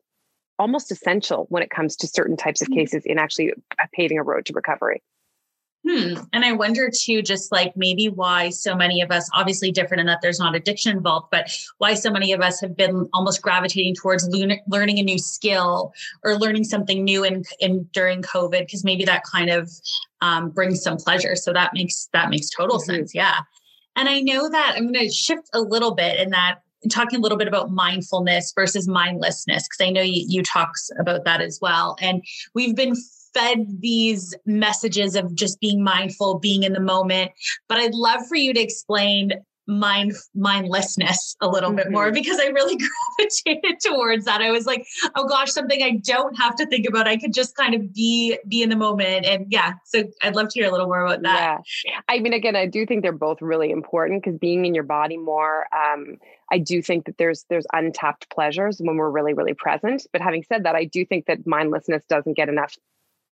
almost 0.59 0.90
essential 0.90 1.46
when 1.51 1.62
it 1.62 1.70
comes 1.70 1.96
to 1.96 2.07
certain 2.07 2.37
types 2.37 2.61
of 2.61 2.68
mm-hmm. 2.68 2.81
cases 2.81 3.03
in 3.07 3.18
actually 3.18 3.53
paving 3.94 4.18
a 4.18 4.22
road 4.22 4.44
to 4.46 4.53
recovery. 4.53 5.03
Hmm. 5.88 6.14
And 6.33 6.44
I 6.44 6.53
wonder 6.53 6.90
too, 6.90 7.22
just 7.22 7.53
like 7.53 7.72
maybe 7.77 8.09
why 8.09 8.51
so 8.51 8.74
many 8.74 9.01
of 9.01 9.12
us, 9.12 9.31
obviously 9.33 9.70
different 9.70 10.01
in 10.01 10.07
that 10.09 10.18
there's 10.20 10.40
not 10.40 10.57
addiction 10.57 10.96
involved, 10.96 11.29
but 11.31 11.51
why 11.79 11.94
so 11.94 12.11
many 12.11 12.33
of 12.33 12.40
us 12.40 12.61
have 12.61 12.77
been 12.77 13.09
almost 13.14 13.40
gravitating 13.40 13.94
towards 13.94 14.29
learning 14.66 14.98
a 14.98 15.03
new 15.03 15.18
skill 15.18 15.94
or 16.24 16.35
learning 16.35 16.64
something 16.64 17.05
new 17.05 17.24
in, 17.24 17.44
in 17.61 17.85
during 17.92 18.22
COVID, 18.22 18.59
because 18.59 18.85
maybe 18.85 19.05
that 19.05 19.22
kind 19.22 19.51
of 19.51 19.70
um, 20.20 20.51
brings 20.51 20.83
some 20.83 20.96
pleasure. 20.96 21.37
So 21.37 21.53
that 21.53 21.70
makes 21.72 22.09
that 22.12 22.29
makes 22.29 22.51
total 22.51 22.79
mm-hmm. 22.79 22.94
sense. 22.94 23.14
Yeah. 23.14 23.38
And 23.98 24.08
I 24.08 24.20
know 24.20 24.48
that 24.48 24.74
I'm 24.76 24.92
going 24.92 25.06
to 25.06 25.12
shift 25.12 25.50
a 25.52 25.61
little 25.61 25.92
bit 25.92 26.20
in 26.20 26.30
that 26.30 26.61
talking 26.88 27.18
a 27.18 27.22
little 27.22 27.37
bit 27.37 27.48
about 27.48 27.72
mindfulness 27.72 28.52
versus 28.54 28.87
mindlessness 28.87 29.66
because 29.66 29.84
I 29.84 29.90
know 29.90 30.00
you, 30.00 30.24
you 30.28 30.44
talk 30.44 30.70
about 31.00 31.24
that 31.24 31.40
as 31.40 31.58
well. 31.61 31.96
And 32.00 32.22
we've 32.54 32.76
been 32.76 32.94
fed 33.34 33.66
these 33.80 34.34
messages 34.46 35.16
of 35.16 35.34
just 35.34 35.58
being 35.61 35.82
mindful, 35.82 36.38
being 36.38 36.62
in 36.62 36.74
the 36.74 36.80
moment. 36.80 37.32
But 37.68 37.78
I'd 37.78 37.94
love 37.94 38.24
for 38.28 38.37
you 38.37 38.54
to 38.54 38.61
explain 38.61 39.32
mind 39.68 40.14
mindlessness 40.35 41.37
a 41.42 41.46
little 41.46 41.68
mm-hmm. 41.68 41.76
bit 41.76 41.90
more 41.90 42.07
mm-hmm. 42.07 42.14
because 42.14 42.40
I 42.40 42.46
really 42.46 42.76
gravitated 43.18 43.81
towards 43.81 44.24
that. 44.24 44.40
I 44.40 44.50
was 44.50 44.66
like, 44.66 44.87
oh 45.14 45.28
gosh, 45.28 45.52
something 45.52 45.83
I 45.83 46.00
don't 46.02 46.37
have 46.38 46.57
to 46.57 46.66
think 46.66 46.88
about. 46.88 47.07
I 47.07 47.18
could 47.18 47.35
just 47.35 47.54
kind 47.54 47.74
of 47.74 47.92
be 47.92 48.38
be 48.48 48.62
in 48.62 48.70
the 48.70 48.76
moment. 48.76 49.26
And 49.26 49.46
yeah, 49.50 49.74
so 49.85 50.04
I'd 50.22 50.35
love 50.35 50.48
to 50.48 50.59
hear 50.59 50.68
a 50.68 50.72
little 50.72 50.87
more 50.87 51.04
about 51.04 51.22
that. 51.22 51.61
Yeah. 51.85 52.00
I 52.09 52.18
mean, 52.20 52.33
again, 52.33 52.57
I 52.57 52.66
do 52.66 52.87
think 52.87 53.02
they're 53.02 53.12
both 53.12 53.42
really 53.42 53.70
important 53.70 54.22
because 54.22 54.38
being 54.38 54.64
in 54.64 54.74
your 54.74 54.85
body 54.85 55.18
more, 55.18 55.66
um, 55.74 56.16
I 56.50 56.59
do 56.59 56.81
think 56.81 57.04
that 57.04 57.18
there's 57.18 57.44
there's 57.50 57.66
untapped 57.72 58.31
pleasures 58.31 58.81
when 58.83 58.96
we're 58.96 59.11
really, 59.11 59.35
really 59.35 59.54
present. 59.54 60.07
But 60.12 60.22
having 60.22 60.42
said 60.44 60.64
that, 60.64 60.74
I 60.74 60.85
do 60.85 61.04
think 61.04 61.26
that 61.26 61.46
mindlessness 61.46 62.04
doesn't 62.09 62.37
get 62.37 62.48
enough 62.48 62.74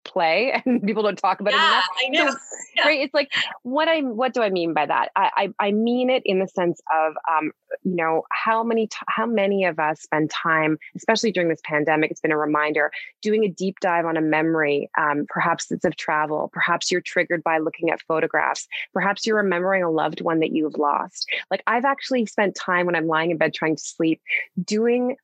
play 0.05 0.61
and 0.65 0.81
people 0.83 1.03
don't 1.03 1.17
talk 1.17 1.41
about 1.41 1.53
yeah, 1.53 1.59
it 1.59 1.71
enough. 1.71 1.85
I 1.97 2.09
know. 2.09 2.39
yeah. 2.75 2.83
Right. 2.85 3.01
It's 3.01 3.13
like 3.13 3.31
what 3.63 3.87
I 3.87 4.01
what 4.01 4.33
do 4.33 4.41
I 4.41 4.49
mean 4.49 4.73
by 4.73 4.85
that? 4.85 5.11
I 5.15 5.31
I, 5.59 5.67
I 5.67 5.71
mean 5.71 6.09
it 6.09 6.23
in 6.25 6.39
the 6.39 6.47
sense 6.47 6.79
of 6.93 7.13
um, 7.29 7.51
you 7.83 7.95
know, 7.95 8.23
how 8.31 8.63
many 8.63 8.87
t- 8.87 8.97
how 9.07 9.25
many 9.25 9.65
of 9.65 9.79
us 9.79 10.01
spend 10.01 10.29
time, 10.29 10.77
especially 10.95 11.31
during 11.31 11.49
this 11.49 11.61
pandemic, 11.63 12.11
it's 12.11 12.21
been 12.21 12.31
a 12.31 12.37
reminder, 12.37 12.91
doing 13.21 13.43
a 13.43 13.49
deep 13.49 13.79
dive 13.81 14.05
on 14.05 14.17
a 14.17 14.21
memory. 14.21 14.89
Um, 14.97 15.25
perhaps 15.27 15.71
it's 15.71 15.85
of 15.85 15.95
travel, 15.95 16.49
perhaps 16.53 16.91
you're 16.91 17.01
triggered 17.01 17.43
by 17.43 17.57
looking 17.57 17.89
at 17.89 18.01
photographs, 18.01 18.67
perhaps 18.93 19.25
you're 19.25 19.37
remembering 19.37 19.83
a 19.83 19.91
loved 19.91 20.21
one 20.21 20.39
that 20.39 20.51
you've 20.51 20.77
lost. 20.77 21.27
Like 21.51 21.63
I've 21.67 21.85
actually 21.85 22.25
spent 22.25 22.55
time 22.55 22.85
when 22.85 22.95
I'm 22.95 23.07
lying 23.07 23.31
in 23.31 23.37
bed 23.37 23.53
trying 23.53 23.75
to 23.75 23.83
sleep 23.83 24.21
doing 24.63 25.17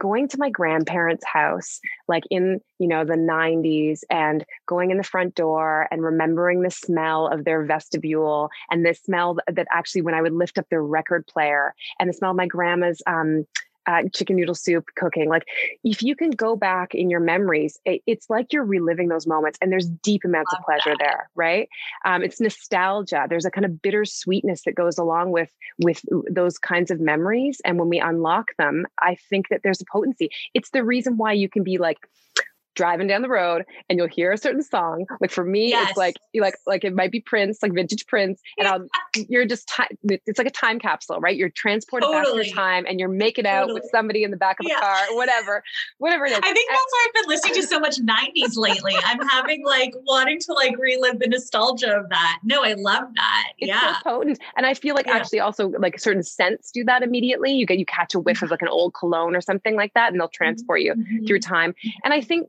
going 0.00 0.28
to 0.28 0.38
my 0.38 0.50
grandparents' 0.50 1.24
house, 1.24 1.80
like 2.08 2.24
in, 2.30 2.60
you 2.78 2.88
know, 2.88 3.04
the 3.04 3.14
90s, 3.14 4.00
and 4.10 4.44
going 4.66 4.90
in 4.90 4.96
the 4.96 5.04
front 5.04 5.34
door 5.34 5.88
and 5.90 6.02
remembering 6.02 6.62
the 6.62 6.70
smell 6.70 7.28
of 7.28 7.44
their 7.44 7.64
vestibule 7.64 8.50
and 8.70 8.84
the 8.84 8.94
smell 8.94 9.36
that 9.46 9.66
actually, 9.70 10.02
when 10.02 10.14
I 10.14 10.22
would 10.22 10.32
lift 10.32 10.58
up 10.58 10.68
their 10.70 10.82
record 10.82 11.26
player 11.26 11.74
and 11.98 12.08
the 12.08 12.14
smell 12.14 12.30
of 12.30 12.36
my 12.36 12.46
grandma's 12.46 13.02
um, 13.06 13.46
uh, 13.86 14.02
chicken 14.14 14.36
noodle 14.36 14.54
soup 14.54 14.86
cooking. 14.96 15.28
Like, 15.28 15.44
if 15.84 16.02
you 16.02 16.14
can 16.16 16.30
go 16.30 16.56
back 16.56 16.94
in 16.94 17.10
your 17.10 17.20
memories, 17.20 17.78
it, 17.84 18.02
it's 18.06 18.28
like 18.30 18.52
you're 18.52 18.64
reliving 18.64 19.08
those 19.08 19.26
moments, 19.26 19.58
and 19.60 19.70
there's 19.70 19.88
deep 19.88 20.22
amounts 20.24 20.52
Love 20.52 20.60
of 20.60 20.64
pleasure 20.64 20.96
that. 20.98 21.04
there, 21.04 21.30
right? 21.34 21.68
Um, 22.04 22.22
it's 22.22 22.40
nostalgia. 22.40 23.26
There's 23.28 23.44
a 23.44 23.50
kind 23.50 23.64
of 23.64 23.72
bittersweetness 23.72 24.64
that 24.64 24.74
goes 24.74 24.98
along 24.98 25.32
with 25.32 25.50
with 25.78 26.02
those 26.30 26.58
kinds 26.58 26.90
of 26.90 27.00
memories, 27.00 27.60
and 27.64 27.78
when 27.78 27.88
we 27.88 28.00
unlock 28.00 28.48
them, 28.58 28.86
I 29.00 29.16
think 29.28 29.48
that 29.48 29.60
there's 29.62 29.80
a 29.80 29.86
potency. 29.90 30.30
It's 30.54 30.70
the 30.70 30.84
reason 30.84 31.16
why 31.16 31.32
you 31.32 31.48
can 31.48 31.62
be 31.62 31.78
like 31.78 31.98
driving 32.74 33.06
down 33.06 33.22
the 33.22 33.28
road 33.28 33.64
and 33.88 33.98
you'll 33.98 34.08
hear 34.08 34.32
a 34.32 34.38
certain 34.38 34.62
song. 34.62 35.06
Like 35.20 35.30
for 35.30 35.44
me, 35.44 35.70
yes. 35.70 35.90
it's 35.90 35.98
like 35.98 36.16
you 36.32 36.40
like 36.40 36.54
like 36.66 36.84
it 36.84 36.94
might 36.94 37.10
be 37.10 37.20
Prince, 37.20 37.62
like 37.62 37.72
vintage 37.72 38.06
Prince, 38.06 38.40
and 38.58 38.68
I'll, 38.68 38.86
you're 39.28 39.44
just 39.44 39.70
it's 40.02 40.38
like 40.38 40.46
a 40.46 40.50
time 40.50 40.78
capsule, 40.78 41.20
right? 41.20 41.36
You're 41.36 41.50
transported 41.50 42.08
totally. 42.08 42.38
back 42.38 42.48
in 42.48 42.54
time 42.54 42.86
and 42.88 43.00
you're 43.00 43.08
making 43.08 43.46
out 43.46 43.62
totally. 43.62 43.80
with 43.80 43.90
somebody 43.90 44.24
in 44.24 44.30
the 44.30 44.36
back 44.36 44.58
of 44.60 44.66
yeah. 44.68 44.78
a 44.78 44.80
car, 44.80 45.16
whatever, 45.16 45.62
whatever 45.98 46.26
it 46.26 46.32
is. 46.32 46.38
I 46.38 46.52
think 46.52 46.70
that's 46.70 46.92
why 46.92 47.06
I've 47.08 47.14
been 47.14 47.28
listening 47.28 47.54
to 47.54 47.62
so 47.62 47.80
much 47.80 47.98
'90s 47.98 48.56
lately. 48.56 48.94
I'm 49.04 49.26
having 49.28 49.64
like 49.64 49.94
wanting 50.06 50.40
to 50.40 50.52
like 50.52 50.76
relive 50.78 51.18
the 51.18 51.28
nostalgia 51.28 51.96
of 51.96 52.08
that. 52.08 52.38
No, 52.42 52.64
I 52.64 52.74
love 52.74 53.04
that. 53.14 53.52
It's 53.58 53.68
yeah, 53.68 53.94
so 53.98 54.02
potent, 54.04 54.38
and 54.56 54.66
I 54.66 54.74
feel 54.74 54.94
like 54.94 55.06
yeah. 55.06 55.16
actually 55.16 55.40
also 55.40 55.68
like 55.68 55.98
certain 55.98 56.22
scents 56.22 56.70
do 56.70 56.84
that 56.84 57.02
immediately. 57.02 57.52
You 57.52 57.66
get 57.66 57.78
you 57.78 57.86
catch 57.86 58.14
a 58.14 58.20
whiff 58.20 58.38
of 58.38 58.46
mm-hmm. 58.46 58.52
like 58.52 58.62
an 58.62 58.68
old 58.68 58.94
cologne 58.94 59.36
or 59.36 59.40
something 59.40 59.76
like 59.76 59.94
that, 59.94 60.12
and 60.12 60.20
they'll 60.20 60.28
transport 60.28 60.80
you 60.80 60.94
mm-hmm. 60.94 61.26
through 61.26 61.40
time. 61.40 61.74
And 62.04 62.14
I 62.14 62.20
think 62.20 62.48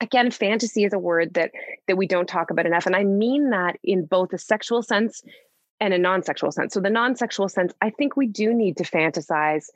again 0.00 0.30
fantasy 0.30 0.84
is 0.84 0.92
a 0.92 0.98
word 0.98 1.34
that 1.34 1.50
that 1.86 1.96
we 1.96 2.06
don't 2.06 2.28
talk 2.28 2.50
about 2.50 2.66
enough 2.66 2.86
and 2.86 2.96
i 2.96 3.04
mean 3.04 3.50
that 3.50 3.78
in 3.82 4.04
both 4.04 4.32
a 4.32 4.38
sexual 4.38 4.82
sense 4.82 5.22
and 5.78 5.92
a 5.92 5.98
non-sexual 5.98 6.50
sense. 6.50 6.72
So 6.72 6.80
the 6.80 6.90
non-sexual 6.90 7.48
sense 7.48 7.72
i 7.82 7.90
think 7.90 8.16
we 8.16 8.26
do 8.26 8.54
need 8.54 8.76
to 8.78 8.84
fantasize 8.84 9.66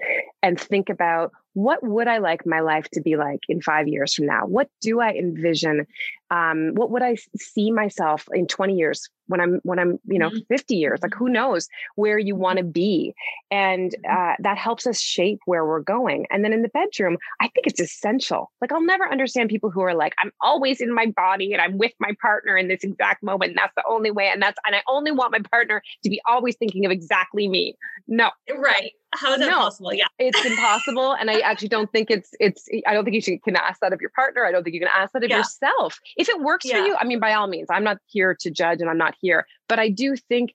and 0.43 0.59
think 0.59 0.89
about 0.89 1.33
what 1.55 1.83
would 1.83 2.09
i 2.09 2.19
like 2.19 2.47
my 2.47 2.61
life 2.61 2.89
to 2.93 3.01
be 3.01 3.17
like 3.17 3.41
in 3.49 3.61
five 3.61 3.89
years 3.89 4.15
from 4.15 4.27
now? 4.27 4.47
What 4.47 4.69
do 4.81 5.01
i 5.01 5.11
envision 5.11 5.87
um, 6.31 6.73
what 6.75 6.91
would 6.91 7.03
i 7.03 7.17
see 7.37 7.71
myself 7.71 8.29
in 8.33 8.47
20 8.47 8.75
years 8.75 9.09
when 9.27 9.41
i'm 9.41 9.61
when 9.63 9.79
i'm 9.79 9.99
you 10.07 10.19
know 10.19 10.29
mm-hmm. 10.29 10.39
50 10.49 10.77
years 10.77 11.01
like 11.03 11.15
who 11.15 11.29
knows 11.29 11.69
where 11.97 12.19
you 12.19 12.35
want 12.35 12.59
to 12.59 12.65
be 12.65 13.15
and 13.51 13.93
mm-hmm. 13.93 14.33
uh, 14.33 14.35
that 14.41 14.59
helps 14.59 14.87
us 14.87 15.01
shape 15.01 15.41
where 15.47 15.67
we're 15.67 15.81
going 15.81 16.27
and 16.31 16.45
then 16.45 16.53
in 16.53 16.63
the 16.63 16.69
bedroom 16.69 17.17
i 17.41 17.49
think 17.49 17.67
it's 17.67 17.81
essential 17.81 18.51
like 18.61 18.73
i'll 18.73 18.85
never 18.85 19.11
understand 19.11 19.51
people 19.51 19.71
who 19.71 19.81
are 19.81 19.95
like 19.95 20.15
i'm 20.19 20.33
always 20.41 20.81
in 20.81 20.95
my 20.95 21.07
body 21.07 21.53
and 21.53 21.61
i'm 21.61 21.79
with 21.79 21.93
my 22.01 22.11
partner 22.21 22.57
in 22.57 22.69
this 22.69 22.85
exact 22.85 23.23
moment 23.23 23.51
and 23.51 23.59
that's 23.59 23.75
the 23.77 23.85
only 23.89 24.11
way 24.11 24.29
and 24.29 24.43
that's 24.43 24.59
and 24.67 24.77
i 24.77 24.83
only 24.89 25.13
want 25.13 25.33
my 25.33 25.41
partner 25.51 25.83
to 26.03 26.11
be 26.11 26.21
always 26.27 26.57
thinking 26.57 26.85
of 26.85 26.93
exactly 26.93 27.49
me 27.49 27.77
no 28.09 28.31
right 28.57 28.93
how 29.13 29.33
is 29.33 29.41
that 29.41 29.51
no, 29.51 29.57
possible? 29.57 29.93
Yeah. 29.93 30.07
It's 30.19 30.45
impossible. 30.45 31.13
And 31.13 31.31
I 31.31 31.41
actually 31.41 31.69
don't 31.69 31.91
think 31.91 32.11
it's 32.11 32.31
it's 32.39 32.69
I 32.87 32.95
don't 32.95 33.05
think 33.05 33.15
you 33.15 33.21
should, 33.21 33.43
can 33.43 33.57
ask 33.57 33.81
that 33.81 33.93
of 33.93 34.01
your 34.01 34.11
partner. 34.11 34.45
I 34.45 34.53
don't 34.53 34.63
think 34.63 34.75
you 34.75 34.81
can 34.81 34.91
ask 34.95 35.13
that 35.13 35.25
of 35.25 35.31
yeah. 35.31 35.39
yourself. 35.39 35.99
If 36.21 36.29
it 36.29 36.41
works 36.41 36.67
yeah. 36.67 36.81
for 36.81 36.87
you, 36.87 36.97
I 36.99 37.05
mean 37.05 37.21
by 37.21 37.35
all 37.35 37.47
means. 37.47 37.69
I'm 37.71 37.85
not 37.85 37.99
here 38.07 38.37
to 38.41 38.51
judge 38.51 38.81
and 38.81 38.91
I'm 38.91 38.99
not 38.99 39.15
here, 39.21 39.47
but 39.69 39.79
I 39.79 39.89
do 39.89 40.17
think 40.17 40.55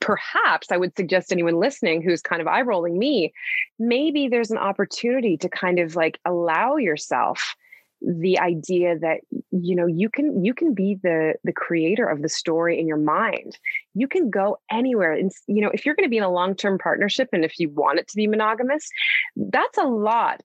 perhaps 0.00 0.70
I 0.70 0.76
would 0.76 0.96
suggest 0.96 1.32
anyone 1.32 1.58
listening 1.58 2.02
who's 2.02 2.20
kind 2.20 2.42
of 2.42 2.48
eye 2.48 2.62
rolling 2.62 2.98
me, 2.98 3.32
maybe 3.78 4.28
there's 4.28 4.50
an 4.50 4.58
opportunity 4.58 5.36
to 5.38 5.48
kind 5.48 5.78
of 5.78 5.96
like 5.96 6.18
allow 6.24 6.76
yourself 6.76 7.54
the 8.02 8.38
idea 8.38 8.98
that 8.98 9.20
you 9.50 9.76
know 9.76 9.86
you 9.86 10.08
can 10.08 10.42
you 10.42 10.54
can 10.54 10.72
be 10.72 10.98
the 11.02 11.34
the 11.44 11.52
creator 11.52 12.06
of 12.06 12.22
the 12.22 12.30
story 12.30 12.80
in 12.80 12.86
your 12.86 12.96
mind 12.96 13.58
you 13.92 14.08
can 14.08 14.30
go 14.30 14.56
anywhere 14.70 15.12
and 15.12 15.30
you 15.46 15.60
know 15.60 15.70
if 15.74 15.84
you're 15.84 15.94
going 15.94 16.06
to 16.06 16.10
be 16.10 16.16
in 16.16 16.22
a 16.22 16.30
long-term 16.30 16.78
partnership 16.78 17.28
and 17.34 17.44
if 17.44 17.58
you 17.58 17.68
want 17.68 17.98
it 17.98 18.08
to 18.08 18.16
be 18.16 18.26
monogamous 18.26 18.88
that's 19.36 19.76
a 19.76 19.84
lot 19.84 20.40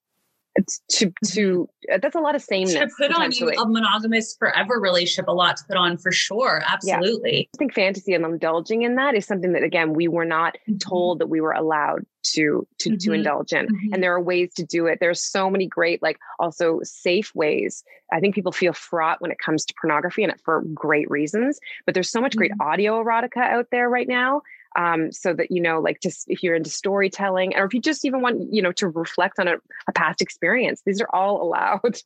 to 0.89 1.11
to 1.25 1.67
mm-hmm. 1.89 1.93
uh, 1.93 1.97
that's 2.01 2.15
a 2.15 2.19
lot 2.19 2.35
of 2.35 2.41
sameness 2.41 2.73
to 2.73 2.89
put 2.97 3.13
on 3.13 3.31
you 3.31 3.49
a 3.49 3.67
monogamous 3.67 4.35
forever 4.37 4.79
relationship 4.79 5.27
a 5.27 5.31
lot 5.31 5.57
to 5.57 5.63
put 5.65 5.75
on 5.75 5.97
for 5.97 6.11
sure 6.11 6.61
absolutely 6.65 7.37
yeah. 7.37 7.43
i 7.53 7.57
think 7.57 7.73
fantasy 7.73 8.13
and 8.13 8.25
indulging 8.25 8.83
in 8.83 8.95
that 8.95 9.15
is 9.15 9.25
something 9.25 9.53
that 9.53 9.63
again 9.63 9.93
we 9.93 10.07
were 10.07 10.25
not 10.25 10.55
mm-hmm. 10.67 10.77
told 10.77 11.19
that 11.19 11.27
we 11.27 11.41
were 11.41 11.51
allowed 11.51 12.05
to 12.23 12.65
to 12.79 12.89
mm-hmm. 12.89 12.97
to 12.97 13.13
indulge 13.13 13.51
in 13.51 13.65
mm-hmm. 13.65 13.93
and 13.93 14.01
there 14.01 14.13
are 14.13 14.21
ways 14.21 14.53
to 14.53 14.63
do 14.63 14.85
it 14.87 14.99
there's 14.99 15.21
so 15.21 15.49
many 15.49 15.67
great 15.67 16.01
like 16.01 16.17
also 16.39 16.79
safe 16.83 17.33
ways 17.35 17.83
i 18.11 18.19
think 18.19 18.33
people 18.33 18.51
feel 18.51 18.73
fraught 18.73 19.21
when 19.21 19.31
it 19.31 19.39
comes 19.39 19.65
to 19.65 19.73
pornography 19.79 20.23
and 20.23 20.31
it 20.31 20.41
for 20.43 20.63
great 20.73 21.09
reasons 21.09 21.59
but 21.85 21.93
there's 21.93 22.09
so 22.09 22.21
much 22.21 22.35
great 22.35 22.51
mm-hmm. 22.51 22.69
audio 22.69 23.03
erotica 23.03 23.37
out 23.37 23.67
there 23.71 23.89
right 23.89 24.07
now 24.07 24.41
um, 24.75 25.11
so 25.11 25.33
that 25.33 25.51
you 25.51 25.61
know 25.61 25.79
like 25.79 26.01
just 26.01 26.25
if 26.27 26.43
you're 26.43 26.55
into 26.55 26.69
storytelling 26.69 27.55
or 27.55 27.65
if 27.65 27.73
you 27.73 27.81
just 27.81 28.05
even 28.05 28.21
want 28.21 28.53
you 28.53 28.61
know 28.61 28.71
to 28.73 28.87
reflect 28.87 29.39
on 29.39 29.47
a, 29.47 29.55
a 29.87 29.91
past 29.93 30.21
experience 30.21 30.81
these 30.85 31.01
are 31.01 31.09
all 31.13 31.41
allowed 31.41 31.97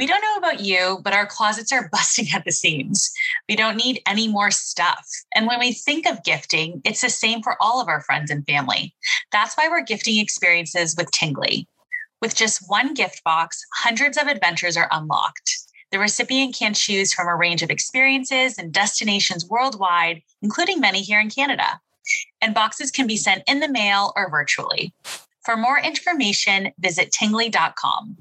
We 0.00 0.06
don't 0.06 0.22
know 0.22 0.36
about 0.38 0.60
you, 0.60 0.98
but 1.04 1.12
our 1.12 1.26
closets 1.26 1.72
are 1.72 1.88
busting 1.92 2.28
at 2.34 2.46
the 2.46 2.52
seams. 2.52 3.12
We 3.50 3.54
don't 3.54 3.76
need 3.76 4.00
any 4.06 4.28
more 4.28 4.50
stuff. 4.50 5.06
And 5.34 5.46
when 5.46 5.60
we 5.60 5.74
think 5.74 6.06
of 6.06 6.24
gifting, 6.24 6.80
it's 6.86 7.02
the 7.02 7.10
same 7.10 7.42
for 7.42 7.54
all 7.60 7.82
of 7.82 7.88
our 7.88 8.00
friends 8.00 8.30
and 8.30 8.46
family. 8.46 8.94
That's 9.30 9.54
why 9.56 9.68
we're 9.68 9.82
gifting 9.82 10.18
experiences 10.18 10.94
with 10.96 11.10
Tinggly. 11.10 11.66
With 12.22 12.34
just 12.34 12.64
one 12.66 12.94
gift 12.94 13.22
box, 13.24 13.62
hundreds 13.74 14.16
of 14.16 14.26
adventures 14.26 14.78
are 14.78 14.88
unlocked. 14.90 15.59
The 15.90 15.98
recipient 15.98 16.54
can 16.54 16.72
choose 16.74 17.12
from 17.12 17.26
a 17.26 17.36
range 17.36 17.62
of 17.62 17.70
experiences 17.70 18.58
and 18.58 18.72
destinations 18.72 19.46
worldwide, 19.46 20.22
including 20.40 20.80
many 20.80 21.02
here 21.02 21.20
in 21.20 21.30
Canada. 21.30 21.80
And 22.40 22.54
boxes 22.54 22.90
can 22.90 23.06
be 23.06 23.16
sent 23.16 23.42
in 23.46 23.60
the 23.60 23.68
mail 23.68 24.12
or 24.16 24.30
virtually. 24.30 24.94
For 25.44 25.56
more 25.56 25.78
information, 25.78 26.72
visit 26.78 27.10
tinggly.com. 27.12 28.16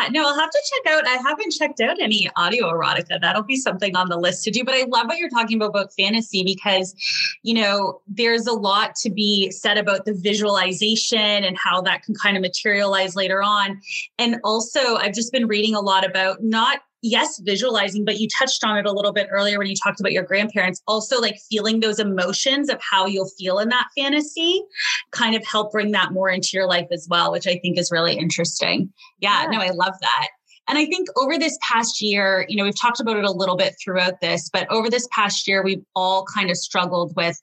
Yeah, 0.00 0.08
no, 0.10 0.28
I'll 0.28 0.38
have 0.38 0.50
to 0.50 0.62
check 0.70 0.92
out. 0.92 1.06
I 1.06 1.16
haven't 1.26 1.52
checked 1.52 1.80
out 1.80 2.00
any 2.00 2.30
audio 2.36 2.70
erotica. 2.72 3.20
That'll 3.20 3.42
be 3.42 3.56
something 3.56 3.96
on 3.96 4.08
the 4.08 4.16
list 4.16 4.44
to 4.44 4.50
do. 4.50 4.64
But 4.64 4.74
I 4.74 4.84
love 4.88 5.06
what 5.06 5.18
you're 5.18 5.30
talking 5.30 5.56
about 5.56 5.70
about 5.70 5.92
fantasy 5.92 6.42
because, 6.42 6.94
you 7.42 7.54
know, 7.54 8.00
there's 8.06 8.46
a 8.46 8.52
lot 8.52 8.94
to 8.96 9.10
be 9.10 9.50
said 9.50 9.78
about 9.78 10.04
the 10.04 10.14
visualization 10.14 11.18
and 11.18 11.56
how 11.56 11.80
that 11.82 12.02
can 12.02 12.14
kind 12.14 12.36
of 12.36 12.42
materialize 12.42 13.16
later 13.16 13.42
on. 13.42 13.80
And 14.18 14.36
also, 14.44 14.96
I've 14.96 15.14
just 15.14 15.32
been 15.32 15.46
reading 15.46 15.74
a 15.74 15.80
lot 15.80 16.04
about 16.04 16.42
not 16.42 16.80
yes, 17.02 17.40
visualizing, 17.44 18.04
but 18.04 18.18
you 18.18 18.28
touched 18.28 18.64
on 18.64 18.76
it 18.78 18.86
a 18.86 18.92
little 18.92 19.12
bit 19.12 19.28
earlier 19.30 19.58
when 19.58 19.66
you 19.66 19.76
talked 19.76 20.00
about 20.00 20.12
your 20.12 20.22
grandparents. 20.22 20.82
Also, 20.86 21.20
like 21.20 21.38
feeling 21.50 21.80
those 21.80 21.98
emotions 21.98 22.68
of 22.68 22.80
how 22.80 23.06
you'll 23.06 23.30
feel 23.38 23.58
in 23.58 23.68
that 23.68 23.88
fantasy 23.96 24.62
kind 25.10 25.34
of 25.34 25.44
help 25.44 25.72
bring 25.72 25.92
that 25.92 26.12
more 26.12 26.28
into 26.28 26.50
your 26.52 26.66
life 26.66 26.88
as 26.90 27.06
well, 27.10 27.32
which 27.32 27.46
I 27.46 27.58
think 27.58 27.78
is 27.78 27.90
really 27.90 28.14
interesting. 28.14 28.92
Yeah, 29.20 29.44
yeah. 29.44 29.50
no, 29.50 29.60
I 29.60 29.70
love 29.70 29.94
that. 30.00 30.28
And 30.70 30.78
I 30.78 30.86
think 30.86 31.08
over 31.16 31.36
this 31.36 31.58
past 31.68 32.00
year, 32.00 32.46
you 32.48 32.54
know, 32.54 32.62
we've 32.62 32.80
talked 32.80 33.00
about 33.00 33.16
it 33.16 33.24
a 33.24 33.32
little 33.32 33.56
bit 33.56 33.74
throughout 33.82 34.20
this, 34.20 34.48
but 34.52 34.70
over 34.70 34.88
this 34.88 35.08
past 35.10 35.48
year, 35.48 35.64
we've 35.64 35.82
all 35.96 36.24
kind 36.32 36.48
of 36.48 36.56
struggled 36.56 37.12
with 37.16 37.36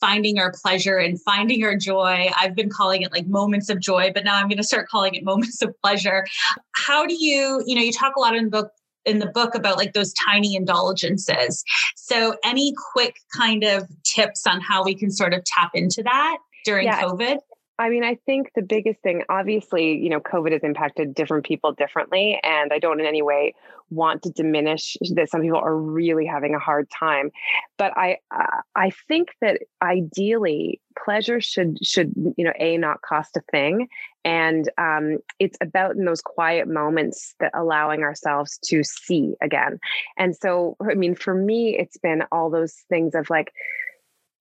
finding 0.00 0.38
our 0.38 0.52
pleasure 0.62 0.98
and 0.98 1.18
finding 1.22 1.64
our 1.64 1.76
joy. 1.76 2.28
I've 2.38 2.54
been 2.54 2.68
calling 2.68 3.00
it 3.00 3.10
like 3.10 3.26
moments 3.26 3.70
of 3.70 3.80
joy, 3.80 4.10
but 4.12 4.22
now 4.22 4.36
I'm 4.36 4.48
going 4.48 4.58
to 4.58 4.64
start 4.64 4.88
calling 4.88 5.14
it 5.14 5.24
moments 5.32 5.62
of 5.62 5.74
pleasure. 5.82 6.26
How 6.72 7.06
do 7.06 7.14
you, 7.14 7.62
you 7.64 7.74
know, 7.74 7.80
you 7.80 7.92
talk 7.92 8.16
a 8.16 8.20
lot 8.20 8.36
in 8.36 8.44
the 8.44 8.50
book 8.50 8.70
in 9.04 9.18
the 9.18 9.26
book 9.26 9.54
about 9.54 9.76
like 9.76 9.92
those 9.92 10.12
tiny 10.14 10.54
indulgences. 10.56 11.64
So 11.96 12.36
any 12.44 12.74
quick 12.92 13.16
kind 13.36 13.64
of 13.64 13.88
tips 14.02 14.46
on 14.46 14.60
how 14.60 14.84
we 14.84 14.94
can 14.94 15.10
sort 15.10 15.34
of 15.34 15.42
tap 15.44 15.70
into 15.74 16.02
that 16.02 16.38
during 16.64 16.86
yeah, 16.86 17.02
COVID? 17.02 17.38
I 17.76 17.88
mean, 17.88 18.04
I 18.04 18.16
think 18.26 18.52
the 18.54 18.62
biggest 18.62 19.00
thing, 19.00 19.24
obviously, 19.28 19.96
you 19.96 20.08
know, 20.08 20.20
COVID 20.20 20.52
has 20.52 20.62
impacted 20.62 21.12
different 21.12 21.44
people 21.44 21.72
differently. 21.72 22.38
And 22.44 22.72
I 22.72 22.78
don't 22.78 23.00
in 23.00 23.06
any 23.06 23.20
way 23.20 23.54
want 23.90 24.22
to 24.22 24.30
diminish 24.30 24.96
that 25.14 25.28
some 25.28 25.42
people 25.42 25.58
are 25.58 25.76
really 25.76 26.24
having 26.24 26.54
a 26.54 26.58
hard 26.60 26.88
time. 26.90 27.32
But 27.76 27.96
I, 27.96 28.18
uh, 28.30 28.60
I 28.76 28.90
think 29.08 29.30
that 29.40 29.62
ideally 29.82 30.80
pleasure 31.04 31.40
should, 31.40 31.84
should, 31.84 32.14
you 32.36 32.44
know, 32.44 32.52
A, 32.60 32.78
not 32.78 33.02
cost 33.02 33.36
a 33.36 33.40
thing. 33.50 33.88
And 34.24 34.70
um, 34.78 35.18
it's 35.40 35.58
about 35.60 35.96
in 35.96 36.04
those 36.04 36.22
quiet 36.22 36.68
moments 36.68 37.34
that 37.40 37.50
allowing 37.54 38.02
ourselves 38.02 38.56
to 38.66 38.84
see 38.84 39.34
again. 39.42 39.80
And 40.16 40.36
so, 40.36 40.76
I 40.80 40.94
mean, 40.94 41.16
for 41.16 41.34
me, 41.34 41.76
it's 41.76 41.98
been 41.98 42.22
all 42.30 42.50
those 42.50 42.74
things 42.88 43.16
of 43.16 43.30
like, 43.30 43.52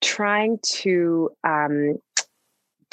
trying 0.01 0.59
to 0.65 1.29
um, 1.45 1.97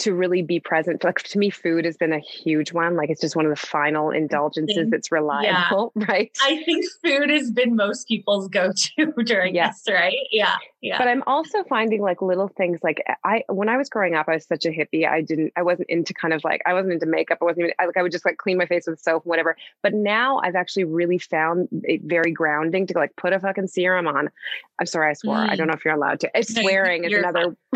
to 0.00 0.14
really 0.14 0.42
be 0.42 0.60
present. 0.60 1.04
Like 1.04 1.22
to 1.22 1.38
me, 1.38 1.50
food 1.50 1.84
has 1.84 1.96
been 1.96 2.12
a 2.12 2.18
huge 2.18 2.72
one. 2.72 2.96
Like 2.96 3.10
it's 3.10 3.20
just 3.20 3.36
one 3.36 3.46
of 3.46 3.50
the 3.50 3.66
final 3.66 4.10
indulgences 4.10 4.90
that's 4.90 5.12
reliable, 5.12 5.92
yeah. 5.94 6.04
right? 6.08 6.30
I 6.42 6.62
think 6.64 6.84
food 7.04 7.30
has 7.30 7.50
been 7.50 7.76
most 7.76 8.08
people's 8.08 8.48
go-to 8.48 9.12
during 9.24 9.54
yes. 9.54 9.82
this, 9.82 9.94
right? 9.94 10.16
Yeah. 10.30 10.56
Yeah. 10.82 10.96
But 10.96 11.08
I'm 11.08 11.22
also 11.26 11.62
finding 11.64 12.00
like 12.00 12.22
little 12.22 12.48
things 12.48 12.80
like 12.82 13.02
I 13.22 13.44
when 13.48 13.68
I 13.68 13.76
was 13.76 13.90
growing 13.90 14.14
up, 14.14 14.28
I 14.28 14.34
was 14.34 14.46
such 14.46 14.64
a 14.64 14.70
hippie. 14.70 15.06
I 15.06 15.20
didn't 15.20 15.52
I 15.54 15.62
wasn't 15.62 15.90
into 15.90 16.14
kind 16.14 16.32
of 16.32 16.42
like 16.42 16.62
I 16.66 16.72
wasn't 16.72 16.94
into 16.94 17.06
makeup. 17.06 17.38
I 17.42 17.44
wasn't 17.44 17.64
even 17.64 17.74
I, 17.78 17.84
like 17.84 17.98
I 17.98 18.02
would 18.02 18.12
just 18.12 18.24
like 18.24 18.38
clean 18.38 18.56
my 18.56 18.64
face 18.64 18.86
with 18.86 18.98
soap 18.98 19.24
and 19.24 19.30
whatever. 19.30 19.56
But 19.82 19.92
now 19.92 20.40
I've 20.42 20.54
actually 20.54 20.84
really 20.84 21.18
found 21.18 21.68
it 21.84 22.00
very 22.04 22.32
grounding 22.32 22.86
to 22.86 22.94
like 22.94 23.14
put 23.16 23.34
a 23.34 23.40
fucking 23.40 23.66
serum 23.66 24.06
on. 24.06 24.30
I'm 24.78 24.86
sorry, 24.86 25.10
I 25.10 25.12
swore. 25.12 25.36
Mm. 25.36 25.50
I 25.50 25.56
don't 25.56 25.66
know 25.66 25.74
if 25.74 25.84
you're 25.84 25.92
allowed 25.92 26.20
to. 26.20 26.30
Swearing 26.42 27.04
is 27.04 27.12
another. 27.12 27.54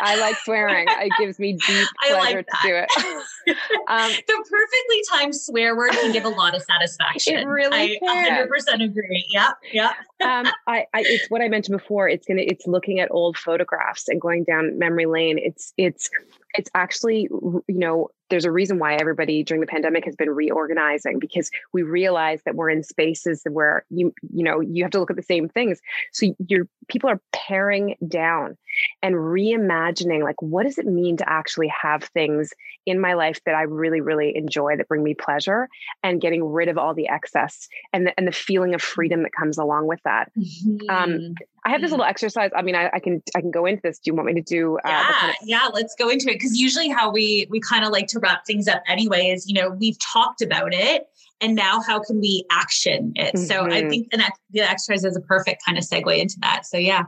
I 0.00 0.18
like 0.18 0.36
swearing. 0.38 0.86
it 0.88 1.12
gives 1.24 1.38
me 1.38 1.54
deep 1.54 1.88
pleasure 2.08 2.36
like 2.36 2.46
to 2.46 2.56
do 2.62 2.74
it. 2.74 2.88
um, 3.88 4.10
the 4.26 4.44
perfectly 4.50 5.02
timed 5.10 5.34
swear 5.34 5.76
word 5.76 5.92
can 5.92 6.12
give 6.12 6.24
a 6.24 6.28
lot 6.28 6.54
of 6.54 6.62
satisfaction. 6.62 7.36
It 7.36 7.46
really 7.46 7.98
I 8.06 8.46
100% 8.48 8.84
agree. 8.84 9.26
Yeah, 9.30 9.50
yeah. 9.72 9.92
um, 10.22 10.46
I, 10.66 10.86
I, 10.94 11.02
it's 11.04 11.30
what 11.30 11.42
I 11.42 11.48
mentioned 11.48 11.78
before. 11.78 12.08
It's 12.08 12.26
gonna. 12.26 12.42
It's 12.42 12.66
looking 12.66 13.00
at 13.00 13.10
old 13.10 13.36
photographs 13.36 14.08
and 14.08 14.20
going 14.20 14.44
down 14.44 14.78
memory 14.78 15.06
lane. 15.06 15.38
It's 15.38 15.72
it's 15.76 16.10
it's 16.54 16.70
actually 16.74 17.28
you 17.30 17.64
know 17.68 18.08
there's 18.30 18.44
a 18.44 18.50
reason 18.50 18.78
why 18.78 18.94
everybody 18.94 19.42
during 19.42 19.60
the 19.60 19.66
pandemic 19.66 20.04
has 20.04 20.14
been 20.14 20.30
reorganizing 20.30 21.18
because 21.18 21.50
we 21.72 21.82
realize 21.82 22.42
that 22.44 22.54
we're 22.54 22.70
in 22.70 22.82
spaces 22.82 23.42
where 23.50 23.84
you 23.90 24.12
you 24.32 24.44
know 24.44 24.60
you 24.60 24.84
have 24.84 24.90
to 24.90 24.98
look 24.98 25.10
at 25.10 25.16
the 25.16 25.22
same 25.22 25.48
things. 25.48 25.80
So 26.12 26.34
your 26.46 26.66
people 26.88 27.10
are 27.10 27.20
paring 27.32 27.96
down 28.06 28.56
and 29.02 29.14
reimagining 29.14 30.22
like 30.22 30.40
what 30.42 30.64
does 30.64 30.78
it 30.78 30.86
mean 30.86 31.16
to 31.18 31.28
actually 31.28 31.68
have 31.68 32.04
things 32.04 32.52
in 32.86 33.00
my 33.00 33.14
life 33.14 33.40
that 33.44 33.54
I 33.54 33.62
really 33.62 34.00
really 34.00 34.36
enjoy 34.36 34.76
that 34.76 34.88
bring 34.88 35.02
me 35.02 35.14
pleasure 35.14 35.68
and 36.02 36.20
getting 36.20 36.44
rid 36.44 36.68
of 36.68 36.78
all 36.78 36.94
the 36.94 37.08
excess 37.08 37.68
and 37.92 38.06
the, 38.06 38.14
and 38.18 38.26
the 38.26 38.32
feeling 38.32 38.74
of 38.74 38.82
freedom 38.82 39.22
that 39.22 39.32
comes 39.32 39.58
along 39.58 39.86
with 39.86 40.00
that? 40.04 40.30
Um, 40.36 40.78
mm-hmm. 40.78 40.90
um, 40.90 41.34
I 41.68 41.72
have 41.72 41.82
this 41.82 41.90
little 41.90 42.06
exercise. 42.06 42.50
I 42.56 42.62
mean, 42.62 42.74
I, 42.74 42.88
I, 42.94 42.98
can 42.98 43.22
I 43.36 43.42
can 43.42 43.50
go 43.50 43.66
into 43.66 43.82
this. 43.82 43.98
Do 43.98 44.10
you 44.10 44.14
want 44.14 44.26
me 44.26 44.34
to 44.34 44.40
do? 44.40 44.78
Uh, 44.78 44.88
yeah, 44.88 45.12
kind 45.12 45.30
of- 45.30 45.48
yeah. 45.48 45.68
Let's 45.72 45.94
go 45.98 46.08
into 46.08 46.30
it 46.30 46.34
because 46.34 46.56
usually 46.56 46.88
how 46.88 47.10
we 47.10 47.46
we 47.50 47.60
kind 47.60 47.84
of 47.84 47.92
like 47.92 48.06
to 48.08 48.20
wrap 48.20 48.46
things 48.46 48.68
up 48.68 48.82
anyway 48.88 49.26
is 49.26 49.46
you 49.46 49.54
know 49.54 49.70
we've 49.70 49.98
talked 49.98 50.40
about 50.40 50.72
it 50.72 51.08
and 51.42 51.54
now 51.54 51.82
how 51.82 52.00
can 52.00 52.20
we 52.20 52.44
action 52.50 53.12
it? 53.16 53.34
Mm-hmm. 53.34 53.44
So 53.44 53.66
I 53.66 53.82
mm-hmm. 53.82 53.90
think 53.90 54.10
the, 54.10 54.32
the 54.50 54.60
exercise 54.60 55.04
is 55.04 55.16
a 55.16 55.20
perfect 55.20 55.62
kind 55.64 55.76
of 55.76 55.84
segue 55.84 56.18
into 56.18 56.38
that. 56.40 56.64
So 56.64 56.78
yeah. 56.78 57.04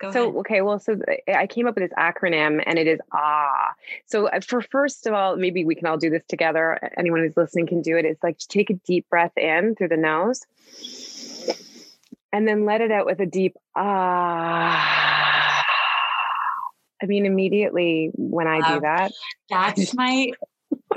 Go 0.00 0.10
so 0.12 0.22
ahead. 0.24 0.36
okay, 0.36 0.60
well, 0.62 0.78
so 0.78 0.98
I 1.28 1.46
came 1.46 1.66
up 1.66 1.74
with 1.74 1.84
this 1.84 1.98
acronym, 1.98 2.62
and 2.64 2.78
it 2.78 2.86
is 2.86 3.00
ah. 3.12 3.74
So 4.06 4.28
uh, 4.28 4.40
for 4.40 4.62
first 4.62 5.06
of 5.06 5.12
all, 5.12 5.36
maybe 5.36 5.64
we 5.64 5.74
can 5.74 5.86
all 5.86 5.98
do 5.98 6.08
this 6.08 6.22
together. 6.26 6.78
Anyone 6.96 7.20
who's 7.20 7.36
listening 7.36 7.66
can 7.66 7.82
do 7.82 7.96
it. 7.96 8.06
It's 8.06 8.22
like 8.22 8.38
to 8.38 8.48
take 8.48 8.70
a 8.70 8.74
deep 8.86 9.08
breath 9.10 9.36
in 9.36 9.74
through 9.74 9.88
the 9.88 9.98
nose, 9.98 10.46
and 12.34 12.48
then 12.48 12.64
let 12.66 12.80
it 12.80 12.90
out 12.90 13.06
with 13.06 13.20
a 13.20 13.26
deep 13.26 13.54
ah. 13.76 15.62
I 17.00 17.06
mean, 17.06 17.26
immediately 17.26 18.10
when 18.14 18.48
I 18.48 18.74
do 18.74 18.80
that, 18.80 19.12
that's 19.48 19.94
my 19.94 20.32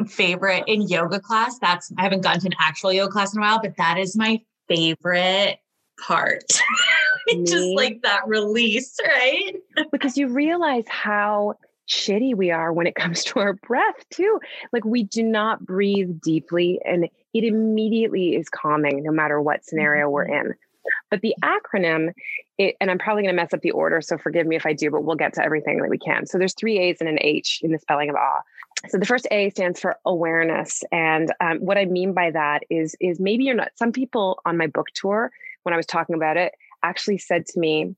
favorite 0.08 0.64
in 0.66 0.82
yoga 0.82 1.20
class. 1.20 1.60
That's 1.60 1.92
I 1.98 2.02
haven't 2.04 2.22
gone 2.22 2.40
to 2.40 2.48
an 2.48 2.56
actual 2.60 2.92
yoga 2.92 3.12
class 3.12 3.36
in 3.36 3.40
a 3.40 3.42
while, 3.42 3.60
but 3.62 3.78
that 3.78 4.00
is 4.00 4.18
my 4.18 4.40
favorite 4.68 5.60
part. 6.08 6.44
Just 7.46 7.76
like 7.76 8.02
that 8.02 8.22
release, 8.26 8.96
right? 9.06 9.54
because 9.92 10.18
you 10.18 10.30
realize 10.30 10.86
how 10.88 11.54
shitty 11.88 12.36
we 12.36 12.50
are 12.52 12.74
when 12.74 12.88
it 12.88 12.96
comes 12.96 13.24
to 13.26 13.40
our 13.40 13.54
breath 13.54 14.06
too. 14.10 14.40
Like 14.74 14.86
we 14.86 15.04
do 15.04 15.22
not 15.22 15.66
breathe 15.66 16.20
deeply 16.22 16.80
and 16.84 17.10
it 17.34 17.44
immediately 17.44 18.36
is 18.36 18.50
calming 18.50 19.04
no 19.04 19.12
matter 19.12 19.40
what 19.42 19.66
scenario 19.66 20.06
mm-hmm. 20.06 20.14
we're 20.14 20.26
in. 20.26 20.56
But 21.10 21.22
the 21.22 21.36
acronym, 21.44 22.14
it, 22.58 22.76
and 22.82 22.92
I'm 22.92 22.98
probably 22.98 23.24
going 23.24 23.36
to 23.36 23.42
mess 23.42 23.54
up 23.54 23.62
the 23.62 23.72
order, 23.72 24.02
so 24.02 24.18
forgive 24.18 24.48
me 24.48 24.56
if 24.56 24.66
I 24.66 24.74
do, 24.74 24.92
but 24.92 25.04
we'll 25.04 25.16
get 25.16 25.34
to 25.34 25.44
everything 25.44 25.78
that 25.80 25.90
we 25.90 25.98
can. 25.98 26.26
So 26.26 26.38
there's 26.38 26.54
three 26.54 26.80
A's 26.80 26.98
and 27.00 27.10
an 27.10 27.20
H 27.22 27.62
in 27.64 27.72
the 27.72 27.80
spelling 27.80 28.10
of 28.10 28.16
awe. 28.16 28.42
So 28.90 28.98
the 28.98 29.06
first 29.06 29.28
A 29.32 29.50
stands 29.50 29.80
for 29.80 29.98
awareness, 30.06 30.84
and 30.92 31.34
um, 31.40 31.58
what 31.60 31.78
I 31.78 31.86
mean 31.86 32.14
by 32.14 32.32
that 32.32 32.62
is 32.70 32.96
is 33.00 33.20
maybe 33.20 33.44
you're 33.46 33.56
not. 33.56 33.72
Some 33.76 33.92
people 33.92 34.40
on 34.46 34.58
my 34.58 34.68
book 34.68 34.88
tour, 34.94 35.32
when 35.64 35.74
I 35.74 35.78
was 35.78 35.88
talking 35.88 36.16
about 36.16 36.38
it, 36.38 36.54
actually 36.84 37.18
said 37.18 37.48
to 37.48 37.60
me, 37.60 37.96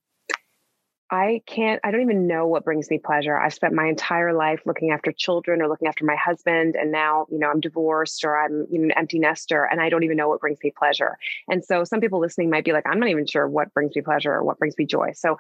I 1.11 1.41
can't, 1.47 1.81
I 1.83 1.89
don't 1.89 2.01
even 2.01 2.27
know 2.27 2.45
what 2.45 2.63
brings 2.63 2.89
me 2.91 2.99
pleasure. 2.99 3.35
I've 3.35 3.53
spent 3.53 3.73
my 3.73 3.87
entire 3.87 4.31
life 4.31 4.61
looking 4.65 4.91
after 4.91 5.11
children 5.11 5.59
or 5.59 5.67
looking 5.67 5.87
after 5.87 6.05
my 6.05 6.15
husband. 6.15 6.75
And 6.79 6.91
now, 6.91 7.25
you 7.31 7.39
know, 7.39 7.49
I'm 7.49 7.59
divorced 7.59 8.23
or 8.23 8.39
I'm 8.39 8.67
you 8.69 8.77
know, 8.77 8.85
an 8.85 8.91
empty 8.91 9.17
nester 9.17 9.63
and 9.63 9.81
I 9.81 9.89
don't 9.89 10.03
even 10.03 10.17
know 10.17 10.29
what 10.29 10.39
brings 10.39 10.59
me 10.63 10.71
pleasure. 10.77 11.17
And 11.47 11.65
so 11.65 11.83
some 11.83 11.99
people 11.99 12.19
listening 12.19 12.51
might 12.51 12.63
be 12.63 12.73
like, 12.73 12.85
I'm 12.85 12.99
not 12.99 13.09
even 13.09 13.25
sure 13.25 13.47
what 13.47 13.73
brings 13.73 13.95
me 13.95 14.03
pleasure 14.03 14.31
or 14.31 14.43
what 14.43 14.59
brings 14.59 14.77
me 14.77 14.85
joy. 14.85 15.13
So 15.15 15.37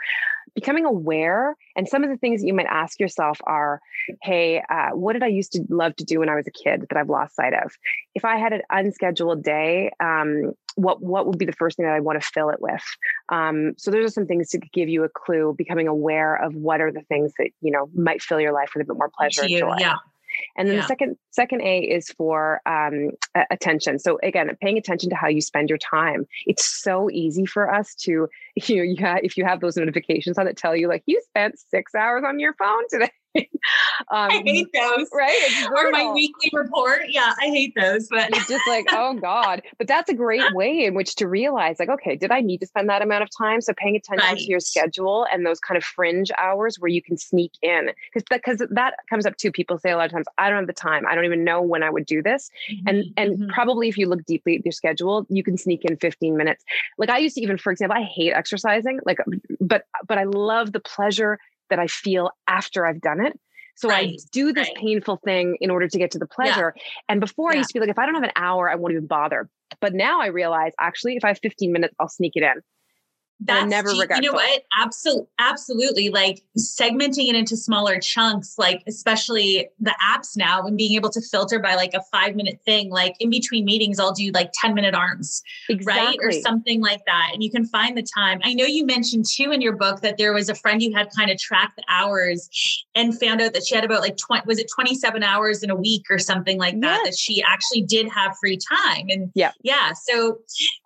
becoming 0.55 0.85
aware 0.85 1.55
and 1.75 1.87
some 1.87 2.03
of 2.03 2.09
the 2.09 2.17
things 2.17 2.41
that 2.41 2.47
you 2.47 2.53
might 2.53 2.65
ask 2.65 2.99
yourself 2.99 3.39
are, 3.43 3.79
hey, 4.23 4.63
uh, 4.69 4.89
what 4.93 5.13
did 5.13 5.21
I 5.21 5.27
used 5.27 5.51
to 5.51 5.63
love 5.69 5.95
to 5.97 6.03
do 6.03 6.19
when 6.19 6.29
I 6.29 6.35
was 6.35 6.47
a 6.47 6.51
kid 6.51 6.87
that 6.89 6.97
I've 6.97 7.09
lost 7.09 7.35
sight 7.35 7.53
of? 7.53 7.71
If 8.19 8.25
I 8.25 8.35
had 8.35 8.51
an 8.51 8.63
unscheduled 8.69 9.43
day, 9.43 9.91
um, 10.01 10.51
what 10.75 11.01
what 11.01 11.25
would 11.25 11.37
be 11.37 11.45
the 11.45 11.53
first 11.53 11.77
thing 11.77 11.85
that 11.85 11.95
I 11.95 12.01
want 12.01 12.21
to 12.21 12.27
fill 12.27 12.49
it 12.49 12.59
with? 12.59 12.83
Um, 13.29 13.75
so 13.77 13.91
those 13.91 14.07
are 14.07 14.11
some 14.11 14.25
things 14.25 14.49
to 14.49 14.57
give 14.57 14.89
you 14.89 15.05
a 15.05 15.09
clue. 15.09 15.55
Becoming 15.57 15.87
aware 15.87 16.35
of 16.35 16.53
what 16.53 16.81
are 16.81 16.91
the 16.91 17.03
things 17.03 17.31
that 17.37 17.51
you 17.61 17.71
know 17.71 17.89
might 17.95 18.21
fill 18.21 18.41
your 18.41 18.51
life 18.51 18.71
with 18.75 18.83
a 18.83 18.87
bit 18.87 18.97
more 18.97 19.09
pleasure 19.17 19.43
and 19.43 19.57
joy. 19.57 19.75
Yeah. 19.79 19.95
And 20.57 20.67
then 20.67 20.75
yeah. 20.75 20.81
the 20.81 20.87
second 20.87 21.15
second 21.31 21.61
A 21.61 21.79
is 21.79 22.09
for 22.09 22.61
um, 22.65 23.11
attention. 23.49 23.99
So 23.99 24.19
again, 24.21 24.49
paying 24.61 24.77
attention 24.77 25.09
to 25.11 25.15
how 25.15 25.29
you 25.29 25.39
spend 25.39 25.69
your 25.69 25.77
time. 25.77 26.25
It's 26.45 26.65
so 26.65 27.09
easy 27.09 27.45
for 27.45 27.73
us 27.73 27.95
to, 28.01 28.27
you 28.55 28.75
know, 28.75 28.83
you 28.83 28.97
have, 28.99 29.19
if 29.23 29.37
you 29.37 29.45
have 29.45 29.61
those 29.61 29.77
notifications 29.77 30.37
on 30.37 30.45
that 30.45 30.57
tell 30.57 30.75
you 30.75 30.89
like 30.89 31.03
you 31.05 31.21
spent 31.29 31.57
six 31.69 31.95
hours 31.95 32.23
on 32.27 32.39
your 32.39 32.53
phone 32.55 32.83
today. 32.89 33.11
um, 34.11 34.31
I 34.31 34.41
hate 34.43 34.67
those. 34.73 35.07
Right? 35.13 35.37
Or 35.69 35.91
my 35.91 36.11
weekly 36.11 36.49
report. 36.53 37.01
Yeah, 37.09 37.33
I 37.39 37.45
hate 37.45 37.73
those. 37.75 38.07
But 38.09 38.29
it's 38.31 38.47
just 38.47 38.67
like, 38.67 38.85
oh 38.91 39.13
God. 39.13 39.61
But 39.77 39.87
that's 39.87 40.09
a 40.09 40.13
great 40.13 40.43
way 40.53 40.85
in 40.85 40.93
which 40.93 41.15
to 41.15 41.27
realize, 41.27 41.77
like, 41.79 41.89
okay, 41.89 42.15
did 42.15 42.31
I 42.31 42.41
need 42.41 42.59
to 42.59 42.67
spend 42.67 42.89
that 42.89 43.01
amount 43.01 43.23
of 43.23 43.29
time? 43.35 43.61
So 43.61 43.73
paying 43.73 43.95
attention 43.95 44.27
right. 44.27 44.37
to 44.37 44.43
your 44.45 44.59
schedule 44.59 45.25
and 45.31 45.45
those 45.45 45.59
kind 45.59 45.77
of 45.77 45.83
fringe 45.83 46.31
hours 46.37 46.77
where 46.79 46.89
you 46.89 47.01
can 47.01 47.17
sneak 47.17 47.51
in. 47.61 47.91
Because 48.13 48.25
because 48.29 48.67
that 48.71 48.95
comes 49.09 49.25
up 49.25 49.37
too. 49.37 49.51
People 49.51 49.77
say 49.77 49.91
a 49.91 49.97
lot 49.97 50.05
of 50.05 50.11
times, 50.11 50.27
I 50.37 50.49
don't 50.49 50.59
have 50.59 50.67
the 50.67 50.73
time. 50.73 51.05
I 51.07 51.15
don't 51.15 51.25
even 51.25 51.43
know 51.43 51.61
when 51.61 51.83
I 51.83 51.89
would 51.89 52.05
do 52.05 52.21
this. 52.21 52.49
Mm-hmm. 52.71 52.87
And 52.87 53.03
and 53.17 53.37
mm-hmm. 53.37 53.49
probably 53.49 53.89
if 53.89 53.97
you 53.97 54.07
look 54.07 54.25
deeply 54.25 54.57
at 54.57 54.65
your 54.65 54.71
schedule, 54.71 55.25
you 55.29 55.43
can 55.43 55.57
sneak 55.57 55.85
in 55.85 55.97
15 55.97 56.35
minutes. 56.35 56.63
Like 56.97 57.09
I 57.09 57.17
used 57.17 57.35
to 57.35 57.41
even, 57.41 57.57
for 57.57 57.71
example, 57.71 57.97
I 57.97 58.03
hate 58.03 58.31
exercising, 58.31 58.99
like, 59.05 59.19
but 59.59 59.85
but 60.07 60.17
I 60.17 60.23
love 60.23 60.71
the 60.71 60.79
pleasure 60.79 61.39
that 61.69 61.79
I 61.79 61.87
feel 61.87 62.31
after 62.47 62.85
I've 62.85 63.01
done 63.01 63.25
it. 63.25 63.39
So 63.79 63.87
right. 63.87 64.09
I 64.09 64.17
do 64.33 64.51
this 64.51 64.67
right. 64.67 64.75
painful 64.75 65.21
thing 65.23 65.57
in 65.61 65.71
order 65.71 65.87
to 65.87 65.97
get 65.97 66.11
to 66.11 66.19
the 66.19 66.27
pleasure. 66.27 66.73
Yeah. 66.75 66.83
And 67.07 67.21
before 67.21 67.51
yeah. 67.51 67.55
I 67.55 67.57
used 67.59 67.69
to 67.69 67.75
be 67.75 67.79
like, 67.79 67.89
if 67.89 67.97
I 67.97 68.05
don't 68.05 68.15
have 68.15 68.25
an 68.25 68.33
hour, 68.35 68.69
I 68.69 68.75
won't 68.75 68.91
even 68.91 69.07
bother. 69.07 69.49
But 69.79 69.93
now 69.93 70.19
I 70.19 70.27
realize 70.27 70.73
actually, 70.81 71.15
if 71.15 71.23
I 71.23 71.29
have 71.29 71.39
15 71.41 71.71
minutes, 71.71 71.95
I'll 71.97 72.09
sneak 72.09 72.33
it 72.35 72.43
in. 72.43 72.61
That's 73.41 73.69
never 73.69 73.89
regretful. 73.89 74.23
You 74.23 74.31
know 74.31 74.33
what? 74.33 74.63
Absolutely, 74.77 75.27
absolutely. 75.39 76.09
Like 76.09 76.43
segmenting 76.57 77.29
it 77.29 77.35
into 77.35 77.55
smaller 77.55 77.99
chunks, 77.99 78.55
like 78.57 78.83
especially 78.85 79.69
the 79.79 79.95
apps 80.03 80.35
now, 80.35 80.63
and 80.63 80.77
being 80.77 80.95
able 80.95 81.09
to 81.11 81.21
filter 81.21 81.59
by 81.59 81.75
like 81.75 81.93
a 81.93 82.01
five 82.11 82.35
minute 82.35 82.59
thing. 82.65 82.89
Like 82.89 83.15
in 83.19 83.29
between 83.29 83.63
meetings, 83.63 83.99
I'll 83.99 84.11
do 84.11 84.31
like 84.33 84.51
ten 84.53 84.73
minute 84.73 84.93
arms, 84.93 85.41
exactly. 85.69 86.05
right, 86.05 86.17
or 86.21 86.31
something 86.41 86.81
like 86.81 87.05
that. 87.05 87.31
And 87.33 87.41
you 87.41 87.49
can 87.49 87.65
find 87.65 87.97
the 87.97 88.03
time. 88.03 88.41
I 88.43 88.53
know 88.53 88.65
you 88.65 88.85
mentioned 88.85 89.25
too 89.25 89.51
in 89.51 89.61
your 89.61 89.75
book 89.75 90.01
that 90.01 90.17
there 90.17 90.33
was 90.33 90.49
a 90.49 90.55
friend 90.55 90.81
you 90.81 90.93
had 90.93 91.09
kind 91.15 91.31
of 91.31 91.37
tracked 91.37 91.77
the 91.77 91.83
hours 91.87 92.49
and 92.95 93.17
found 93.17 93.41
out 93.41 93.53
that 93.53 93.65
she 93.65 93.73
had 93.73 93.85
about 93.85 94.01
like 94.01 94.17
twenty 94.17 94.43
was 94.45 94.59
it 94.59 94.69
twenty 94.73 94.95
seven 94.95 95.23
hours 95.23 95.63
in 95.63 95.69
a 95.69 95.75
week 95.75 96.03
or 96.09 96.19
something 96.19 96.57
like 96.57 96.79
that. 96.81 97.01
Yes. 97.05 97.07
That 97.07 97.17
she 97.17 97.41
actually 97.43 97.83
did 97.83 98.09
have 98.09 98.35
free 98.37 98.57
time. 98.57 99.05
And 99.09 99.31
yeah, 99.33 99.51
yeah. 99.63 99.93
So 99.93 100.39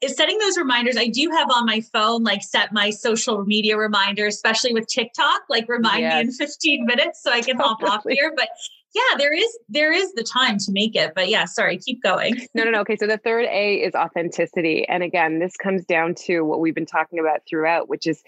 setting 0.05 0.37
those 0.37 0.55
reminders, 0.55 0.97
I 0.97 1.07
do 1.07 1.31
have 1.31 1.49
on 1.49 1.65
my 1.65 1.81
phone 1.91 2.23
like 2.23 2.42
set 2.43 2.71
my 2.71 2.89
social 2.89 3.43
media 3.45 3.77
reminder, 3.77 4.27
especially 4.27 4.73
with 4.73 4.87
TikTok, 4.87 5.41
like 5.49 5.67
remind 5.67 6.01
yes. 6.01 6.13
me 6.13 6.21
in 6.21 6.31
15 6.31 6.85
minutes 6.85 7.23
so 7.23 7.31
I 7.31 7.41
can 7.41 7.57
hop 7.57 7.83
off 7.83 8.03
here. 8.07 8.33
But 8.35 8.49
yeah, 8.93 9.17
there 9.17 9.33
is 9.33 9.57
there 9.69 9.91
is 9.91 10.13
the 10.13 10.23
time 10.23 10.57
to 10.59 10.71
make 10.71 10.95
it. 10.95 11.13
But 11.15 11.29
yeah, 11.29 11.45
sorry, 11.45 11.77
keep 11.77 12.03
going. 12.03 12.35
no, 12.53 12.63
no, 12.63 12.71
no. 12.71 12.79
Okay. 12.81 12.95
So 12.95 13.07
the 13.07 13.17
third 13.17 13.45
A 13.45 13.75
is 13.75 13.95
authenticity. 13.95 14.87
And 14.87 15.03
again, 15.03 15.39
this 15.39 15.55
comes 15.57 15.85
down 15.85 16.15
to 16.25 16.41
what 16.41 16.59
we've 16.59 16.75
been 16.75 16.85
talking 16.85 17.19
about 17.19 17.41
throughout, 17.49 17.89
which 17.89 18.05
is 18.05 18.23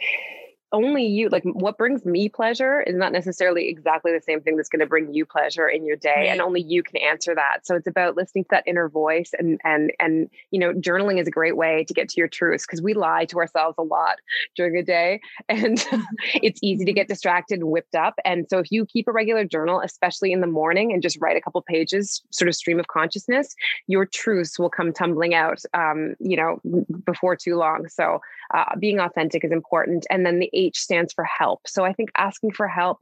only 0.75 1.05
you 1.05 1.29
like 1.29 1.43
what 1.43 1.77
brings 1.77 2.05
me 2.05 2.27
pleasure 2.27 2.81
is 2.81 2.95
not 2.95 3.11
necessarily 3.11 3.69
exactly 3.69 4.11
the 4.11 4.21
same 4.21 4.41
thing 4.41 4.57
that's 4.57 4.67
going 4.67 4.81
to 4.81 4.85
bring 4.85 5.13
you 5.13 5.25
pleasure 5.25 5.67
in 5.67 5.85
your 5.85 5.95
day 5.95 6.13
right. 6.15 6.29
and 6.29 6.41
only 6.41 6.61
you 6.61 6.83
can 6.83 6.97
answer 6.97 7.33
that. 7.33 7.59
So 7.63 7.75
it's 7.75 7.87
about 7.87 8.17
listening 8.17 8.43
to 8.43 8.49
that 8.51 8.63
inner 8.67 8.89
voice 8.89 9.31
and 9.39 9.59
and 9.63 9.91
and 9.99 10.29
you 10.51 10.59
know 10.59 10.73
journaling 10.73 11.19
is 11.19 11.27
a 11.27 11.31
great 11.31 11.55
way 11.55 11.85
to 11.85 11.93
get 11.93 12.09
to 12.09 12.19
your 12.19 12.27
truths 12.27 12.65
because 12.65 12.81
we 12.81 12.93
lie 12.93 13.25
to 13.25 13.37
ourselves 13.37 13.75
a 13.77 13.83
lot 13.83 14.17
during 14.55 14.77
a 14.77 14.83
day 14.83 15.21
and 15.49 15.83
it's 16.35 16.59
easy 16.61 16.83
to 16.85 16.93
get 16.93 17.07
distracted 17.07 17.59
and 17.59 17.69
whipped 17.69 17.95
up 17.95 18.15
and 18.25 18.47
so 18.49 18.59
if 18.59 18.71
you 18.71 18.85
keep 18.85 19.07
a 19.07 19.11
regular 19.11 19.45
journal 19.45 19.79
especially 19.81 20.33
in 20.33 20.41
the 20.41 20.47
morning 20.47 20.91
and 20.91 21.01
just 21.01 21.17
write 21.21 21.37
a 21.37 21.41
couple 21.41 21.61
pages 21.61 22.21
sort 22.31 22.49
of 22.49 22.55
stream 22.55 22.79
of 22.79 22.87
consciousness 22.87 23.55
your 23.87 24.05
truths 24.05 24.59
will 24.59 24.69
come 24.69 24.91
tumbling 24.91 25.33
out 25.33 25.61
um, 25.73 26.15
you 26.19 26.35
know 26.35 26.59
before 27.05 27.35
too 27.35 27.55
long. 27.55 27.87
So 27.87 28.21
uh, 28.53 28.75
being 28.77 28.99
authentic 28.99 29.43
is 29.43 29.51
important 29.51 30.05
and 30.09 30.25
then 30.25 30.39
the 30.39 30.49
H 30.65 30.77
stands 30.77 31.13
for 31.13 31.23
help. 31.23 31.61
So 31.67 31.85
I 31.85 31.93
think 31.93 32.09
asking 32.17 32.51
for 32.51 32.67
help, 32.67 32.99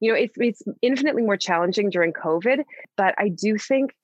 you 0.00 0.10
know, 0.10 0.18
it's, 0.18 0.34
it's 0.36 0.62
infinitely 0.82 1.22
more 1.22 1.36
challenging 1.36 1.90
during 1.90 2.12
COVID, 2.12 2.64
but 2.96 3.14
I 3.18 3.28
do 3.28 3.56
think 3.58 3.94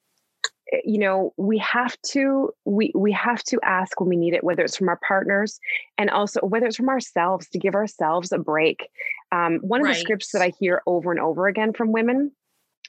eh, 0.72 0.80
you 0.84 0.98
know 0.98 1.32
we 1.36 1.58
have 1.58 1.96
to 2.12 2.50
we 2.64 2.92
we 2.94 3.12
have 3.12 3.42
to 3.44 3.58
ask 3.64 4.00
when 4.00 4.08
we 4.08 4.16
need 4.16 4.34
it 4.34 4.44
whether 4.44 4.62
it's 4.62 4.76
from 4.76 4.88
our 4.88 5.00
partners 5.06 5.58
and 5.98 6.10
also 6.10 6.40
whether 6.40 6.66
it's 6.66 6.76
from 6.76 6.88
ourselves 6.88 7.48
to 7.48 7.58
give 7.58 7.74
ourselves 7.74 8.32
a 8.32 8.38
break 8.38 8.88
um, 9.32 9.58
one 9.62 9.80
of 9.80 9.86
right. 9.86 9.94
the 9.94 10.00
scripts 10.00 10.32
that 10.32 10.42
i 10.42 10.52
hear 10.60 10.82
over 10.86 11.10
and 11.10 11.20
over 11.20 11.48
again 11.48 11.72
from 11.72 11.92
women 11.92 12.30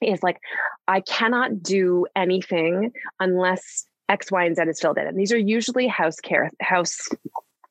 is 0.01 0.22
like 0.22 0.38
i 0.88 1.01
cannot 1.01 1.63
do 1.63 2.05
anything 2.15 2.91
unless 3.19 3.86
x 4.09 4.32
y 4.32 4.45
and 4.45 4.55
z 4.55 4.61
is 4.63 4.80
filled 4.80 4.97
in 4.97 5.07
and 5.07 5.17
these 5.17 5.32
are 5.32 5.38
usually 5.38 5.88
house 5.88 6.19
care 6.19 6.51
house 6.61 7.09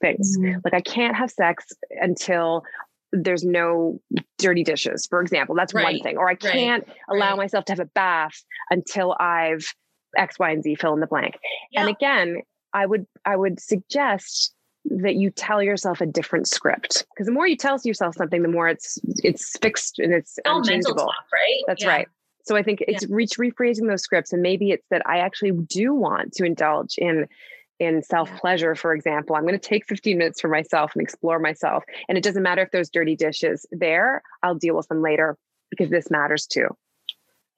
things. 0.01 0.37
Mm-hmm. 0.39 0.61
Like 0.65 0.75
I 0.75 0.81
can't 0.81 1.17
have 1.17 1.31
sex 1.31 1.67
until 1.91 2.65
there's 3.13 3.45
no 3.45 4.01
dirty 4.39 4.63
dishes, 4.63 5.07
for 5.07 5.21
example. 5.21 5.55
That's 5.55 5.75
right. 5.75 5.85
one 5.85 6.01
thing. 6.01 6.17
Or 6.17 6.29
I 6.29 6.35
can't 6.35 6.87
right. 6.87 6.97
allow 7.11 7.31
right. 7.31 7.39
myself 7.39 7.65
to 7.67 7.73
have 7.73 7.81
a 7.81 7.87
bath 7.87 8.43
until 8.71 9.17
I've 9.19 9.75
X, 10.17 10.39
Y, 10.39 10.51
and 10.51 10.63
Z 10.63 10.77
fill 10.77 10.95
in 10.95 11.01
the 11.01 11.07
blank. 11.07 11.39
And 11.75 11.89
again, 11.89 12.43
I 12.73 12.87
would 12.87 13.07
I 13.25 13.37
would 13.37 13.61
suggest 13.61 14.55
that 14.87 15.15
you 15.15 15.31
tell 15.31 15.63
yourself 15.63 16.01
a 16.01 16.07
different 16.07 16.49
script 16.49 17.05
because 17.13 17.27
the 17.27 17.33
more 17.33 17.47
you 17.47 17.57
tell 17.57 17.79
yourself 17.85 18.15
something, 18.15 18.43
the 18.43 18.49
more 18.49 18.69
it's 18.69 18.99
it's 19.23 19.57
fixed 19.61 19.99
and 19.99 20.13
it's 20.13 20.39
All 20.47 20.59
unchangeable. 20.59 21.07
Talk, 21.07 21.15
right? 21.33 21.63
That's 21.67 21.83
yeah. 21.83 21.91
right. 21.91 22.09
So 22.45 22.57
I 22.57 22.63
think 22.63 22.83
it's 22.89 23.03
yeah. 23.03 23.15
reach 23.15 23.33
rephrasing 23.39 23.89
those 23.89 24.03
scripts, 24.03 24.33
and 24.33 24.43
maybe 24.43 24.71
it's 24.71 24.87
that 24.91 25.03
I 25.07 25.19
actually 25.19 25.53
do 25.53 25.95
want 25.95 26.33
to 26.35 26.45
indulge 26.45 26.97
in 26.97 27.27
in 27.81 28.03
self 28.03 28.31
pleasure, 28.37 28.75
for 28.75 28.93
example, 28.93 29.35
I'm 29.35 29.43
going 29.43 29.59
to 29.59 29.59
take 29.59 29.87
15 29.87 30.19
minutes 30.19 30.41
for 30.41 30.49
myself 30.49 30.93
and 30.95 31.03
explore 31.03 31.39
myself. 31.41 31.83
And 32.09 32.17
it 32.17 32.23
doesn't 32.23 32.43
matter 32.43 32.63
if 32.63 32.71
those 32.71 32.91
dirty 32.91 33.17
dishes 33.17 33.67
there, 33.73 34.23
I'll 34.43 34.55
deal 34.55 34.77
with 34.77 34.87
them 34.89 35.03
later 35.03 35.37
because 35.71 35.91
this 35.91 36.11
matters 36.11 36.47
too. 36.47 36.69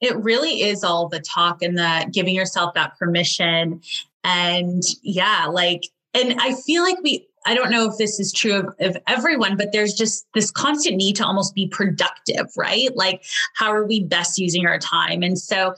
It 0.01 0.15
really 0.17 0.63
is 0.63 0.83
all 0.83 1.07
the 1.07 1.19
talk 1.19 1.61
and 1.61 1.77
the 1.77 2.09
giving 2.11 2.33
yourself 2.33 2.73
that 2.73 2.97
permission. 2.97 3.81
And 4.23 4.81
yeah, 5.01 5.47
like, 5.49 5.83
and 6.13 6.39
I 6.39 6.55
feel 6.55 6.83
like 6.83 6.97
we, 7.03 7.27
I 7.45 7.55
don't 7.55 7.71
know 7.71 7.89
if 7.89 7.97
this 7.97 8.19
is 8.19 8.31
true 8.31 8.53
of, 8.53 8.75
of, 8.79 8.97
everyone, 9.07 9.57
but 9.57 9.71
there's 9.73 9.93
just 9.93 10.25
this 10.33 10.51
constant 10.51 10.95
need 10.95 11.17
to 11.17 11.25
almost 11.25 11.53
be 11.53 11.67
productive, 11.67 12.47
right? 12.55 12.95
Like, 12.95 13.23
how 13.55 13.71
are 13.71 13.85
we 13.85 14.03
best 14.03 14.37
using 14.37 14.65
our 14.65 14.79
time? 14.79 15.23
And 15.23 15.37
so 15.37 15.75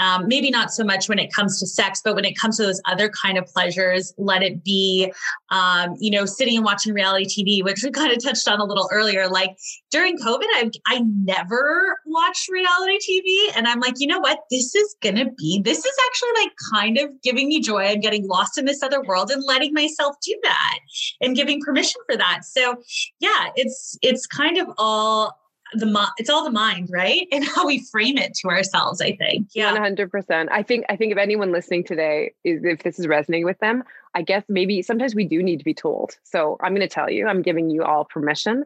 um, 0.00 0.26
maybe 0.26 0.50
not 0.50 0.72
so 0.72 0.82
much 0.82 1.08
when 1.08 1.18
it 1.18 1.32
comes 1.32 1.60
to 1.60 1.66
sex, 1.66 2.00
but 2.02 2.14
when 2.14 2.24
it 2.24 2.36
comes 2.36 2.56
to 2.56 2.62
those 2.62 2.80
other 2.86 3.10
kind 3.10 3.36
of 3.36 3.46
pleasures, 3.46 4.14
let 4.16 4.42
it 4.42 4.64
be, 4.64 5.12
um, 5.50 5.94
you 6.00 6.10
know, 6.10 6.24
sitting 6.24 6.56
and 6.56 6.64
watching 6.64 6.94
reality 6.94 7.26
TV, 7.26 7.62
which 7.62 7.82
we 7.84 7.90
kind 7.90 8.10
of 8.10 8.22
touched 8.22 8.48
on 8.48 8.60
a 8.60 8.64
little 8.64 8.88
earlier. 8.92 9.28
Like 9.28 9.56
during 9.90 10.16
COVID, 10.16 10.46
I 10.54 10.70
I 10.86 11.00
never 11.24 11.98
watched 12.06 12.48
reality 12.48 12.98
TV, 12.98 13.56
and 13.56 13.68
I'm 13.68 13.80
like, 13.80 13.94
you 13.98 14.06
know 14.06 14.20
what, 14.20 14.40
this 14.50 14.74
is 14.74 14.96
gonna 15.02 15.30
be, 15.36 15.60
this 15.62 15.78
is 15.78 15.94
actually 16.06 16.44
like 16.44 16.52
kind 16.72 16.98
of 16.98 17.22
giving 17.22 17.48
me 17.48 17.60
joy 17.60 17.84
and 17.84 18.02
getting 18.02 18.26
lost 18.26 18.58
in 18.58 18.64
this 18.64 18.82
other 18.82 19.02
world 19.02 19.30
and 19.30 19.44
letting 19.44 19.74
myself 19.74 20.16
do 20.24 20.34
that 20.42 20.78
and 21.20 21.36
giving 21.36 21.60
permission 21.60 22.00
for 22.06 22.16
that. 22.16 22.40
So 22.44 22.76
yeah, 23.18 23.50
it's 23.54 23.98
it's 24.00 24.26
kind 24.26 24.56
of 24.56 24.68
all 24.78 25.36
the 25.74 26.08
it's 26.18 26.30
all 26.30 26.44
the 26.44 26.50
mind 26.50 26.88
right? 26.90 27.26
And 27.32 27.44
how 27.44 27.66
we 27.66 27.84
frame 27.84 28.18
it 28.18 28.34
to 28.36 28.48
ourselves 28.48 29.00
i 29.00 29.12
think. 29.16 29.48
Yeah. 29.54 29.76
100% 29.76 30.48
i 30.50 30.62
think 30.62 30.84
i 30.88 30.96
think 30.96 31.12
if 31.12 31.18
anyone 31.18 31.52
listening 31.52 31.84
today 31.84 32.32
is 32.44 32.64
if 32.64 32.82
this 32.82 32.98
is 32.98 33.06
resonating 33.06 33.44
with 33.44 33.58
them 33.58 33.84
i 34.14 34.22
guess 34.22 34.44
maybe 34.48 34.82
sometimes 34.82 35.14
we 35.14 35.24
do 35.24 35.42
need 35.42 35.58
to 35.58 35.64
be 35.64 35.74
told. 35.74 36.16
So 36.24 36.56
i'm 36.60 36.74
going 36.74 36.86
to 36.86 36.94
tell 36.94 37.10
you 37.10 37.26
i'm 37.26 37.42
giving 37.42 37.70
you 37.70 37.84
all 37.84 38.04
permission. 38.04 38.64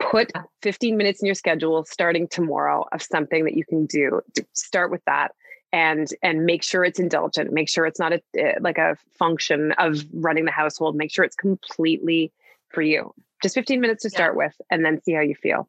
Put 0.00 0.30
15 0.62 0.96
minutes 0.96 1.20
in 1.20 1.26
your 1.26 1.34
schedule 1.34 1.84
starting 1.84 2.28
tomorrow 2.28 2.86
of 2.92 3.02
something 3.02 3.44
that 3.44 3.54
you 3.54 3.64
can 3.64 3.84
do. 3.84 4.20
Start 4.52 4.92
with 4.92 5.04
that 5.06 5.32
and 5.72 6.08
and 6.22 6.46
make 6.46 6.62
sure 6.62 6.84
it's 6.84 6.98
indulgent. 6.98 7.52
Make 7.52 7.68
sure 7.68 7.84
it's 7.86 7.98
not 7.98 8.12
a 8.12 8.22
eh, 8.36 8.54
like 8.60 8.78
a 8.78 8.96
function 9.18 9.72
of 9.72 10.04
running 10.12 10.44
the 10.44 10.50
household. 10.50 10.96
Make 10.96 11.10
sure 11.10 11.24
it's 11.24 11.36
completely 11.36 12.32
for 12.68 12.82
you. 12.82 13.12
Just 13.42 13.54
15 13.54 13.80
minutes 13.80 14.02
to 14.02 14.10
start 14.10 14.34
yeah. 14.34 14.46
with 14.46 14.60
and 14.70 14.84
then 14.84 15.02
see 15.02 15.12
how 15.12 15.20
you 15.20 15.34
feel 15.34 15.68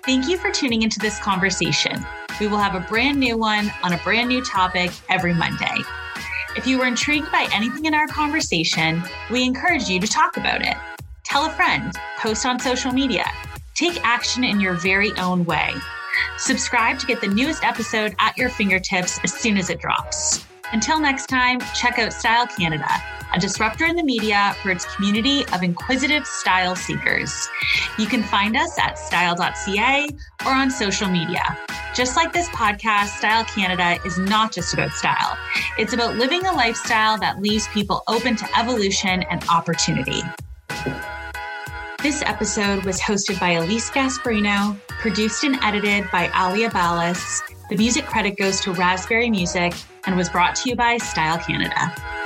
Thank 0.04 0.28
you 0.28 0.36
for 0.36 0.50
tuning 0.50 0.82
into 0.82 0.98
this 0.98 1.18
conversation. 1.18 2.04
We 2.38 2.46
will 2.46 2.58
have 2.58 2.74
a 2.74 2.86
brand 2.90 3.18
new 3.18 3.38
one 3.38 3.72
on 3.82 3.94
a 3.94 3.98
brand 3.98 4.28
new 4.28 4.44
topic 4.44 4.90
every 5.08 5.32
Monday. 5.32 5.78
If 6.58 6.66
you 6.66 6.78
were 6.78 6.84
intrigued 6.84 7.32
by 7.32 7.48
anything 7.54 7.86
in 7.86 7.94
our 7.94 8.06
conversation, 8.06 9.02
we 9.30 9.44
encourage 9.44 9.88
you 9.88 9.98
to 10.00 10.06
talk 10.06 10.36
about 10.36 10.60
it. 10.60 10.76
Tell 11.24 11.46
a 11.46 11.50
friend, 11.50 11.90
post 12.18 12.44
on 12.44 12.60
social 12.60 12.92
media, 12.92 13.24
take 13.74 13.98
action 14.04 14.44
in 14.44 14.60
your 14.60 14.74
very 14.74 15.10
own 15.12 15.42
way. 15.46 15.72
Subscribe 16.36 16.98
to 16.98 17.06
get 17.06 17.22
the 17.22 17.28
newest 17.28 17.64
episode 17.64 18.14
at 18.18 18.36
your 18.36 18.50
fingertips 18.50 19.18
as 19.24 19.32
soon 19.32 19.56
as 19.56 19.70
it 19.70 19.80
drops. 19.80 20.44
Until 20.72 20.98
next 20.98 21.26
time, 21.26 21.60
check 21.74 21.98
out 21.98 22.12
Style 22.12 22.46
Canada, 22.46 22.88
a 23.32 23.38
disruptor 23.38 23.84
in 23.84 23.96
the 23.96 24.02
media 24.02 24.56
for 24.62 24.70
its 24.70 24.84
community 24.96 25.44
of 25.52 25.62
inquisitive 25.62 26.26
style 26.26 26.74
seekers. 26.74 27.48
You 27.98 28.06
can 28.06 28.22
find 28.22 28.56
us 28.56 28.78
at 28.78 28.98
style.ca 28.98 30.08
or 30.46 30.52
on 30.52 30.70
social 30.70 31.08
media. 31.08 31.58
Just 31.94 32.16
like 32.16 32.32
this 32.32 32.48
podcast, 32.48 33.18
Style 33.18 33.44
Canada 33.44 33.98
is 34.04 34.18
not 34.18 34.52
just 34.52 34.74
about 34.74 34.90
style, 34.92 35.36
it's 35.78 35.92
about 35.92 36.16
living 36.16 36.44
a 36.46 36.52
lifestyle 36.52 37.18
that 37.18 37.40
leaves 37.40 37.68
people 37.68 38.02
open 38.08 38.34
to 38.36 38.58
evolution 38.58 39.22
and 39.30 39.44
opportunity. 39.48 40.22
This 42.02 42.22
episode 42.22 42.84
was 42.84 43.00
hosted 43.00 43.38
by 43.38 43.52
Elise 43.52 43.90
Gasparino, 43.90 44.78
produced 44.88 45.44
and 45.44 45.56
edited 45.62 46.10
by 46.10 46.30
Alia 46.36 46.68
Ballas. 46.70 47.40
The 47.70 47.76
music 47.76 48.04
credit 48.06 48.36
goes 48.36 48.60
to 48.62 48.72
Raspberry 48.72 49.30
Music 49.30 49.72
and 50.06 50.16
was 50.16 50.28
brought 50.28 50.54
to 50.56 50.70
you 50.70 50.76
by 50.76 50.96
Style 50.98 51.38
Canada. 51.38 52.23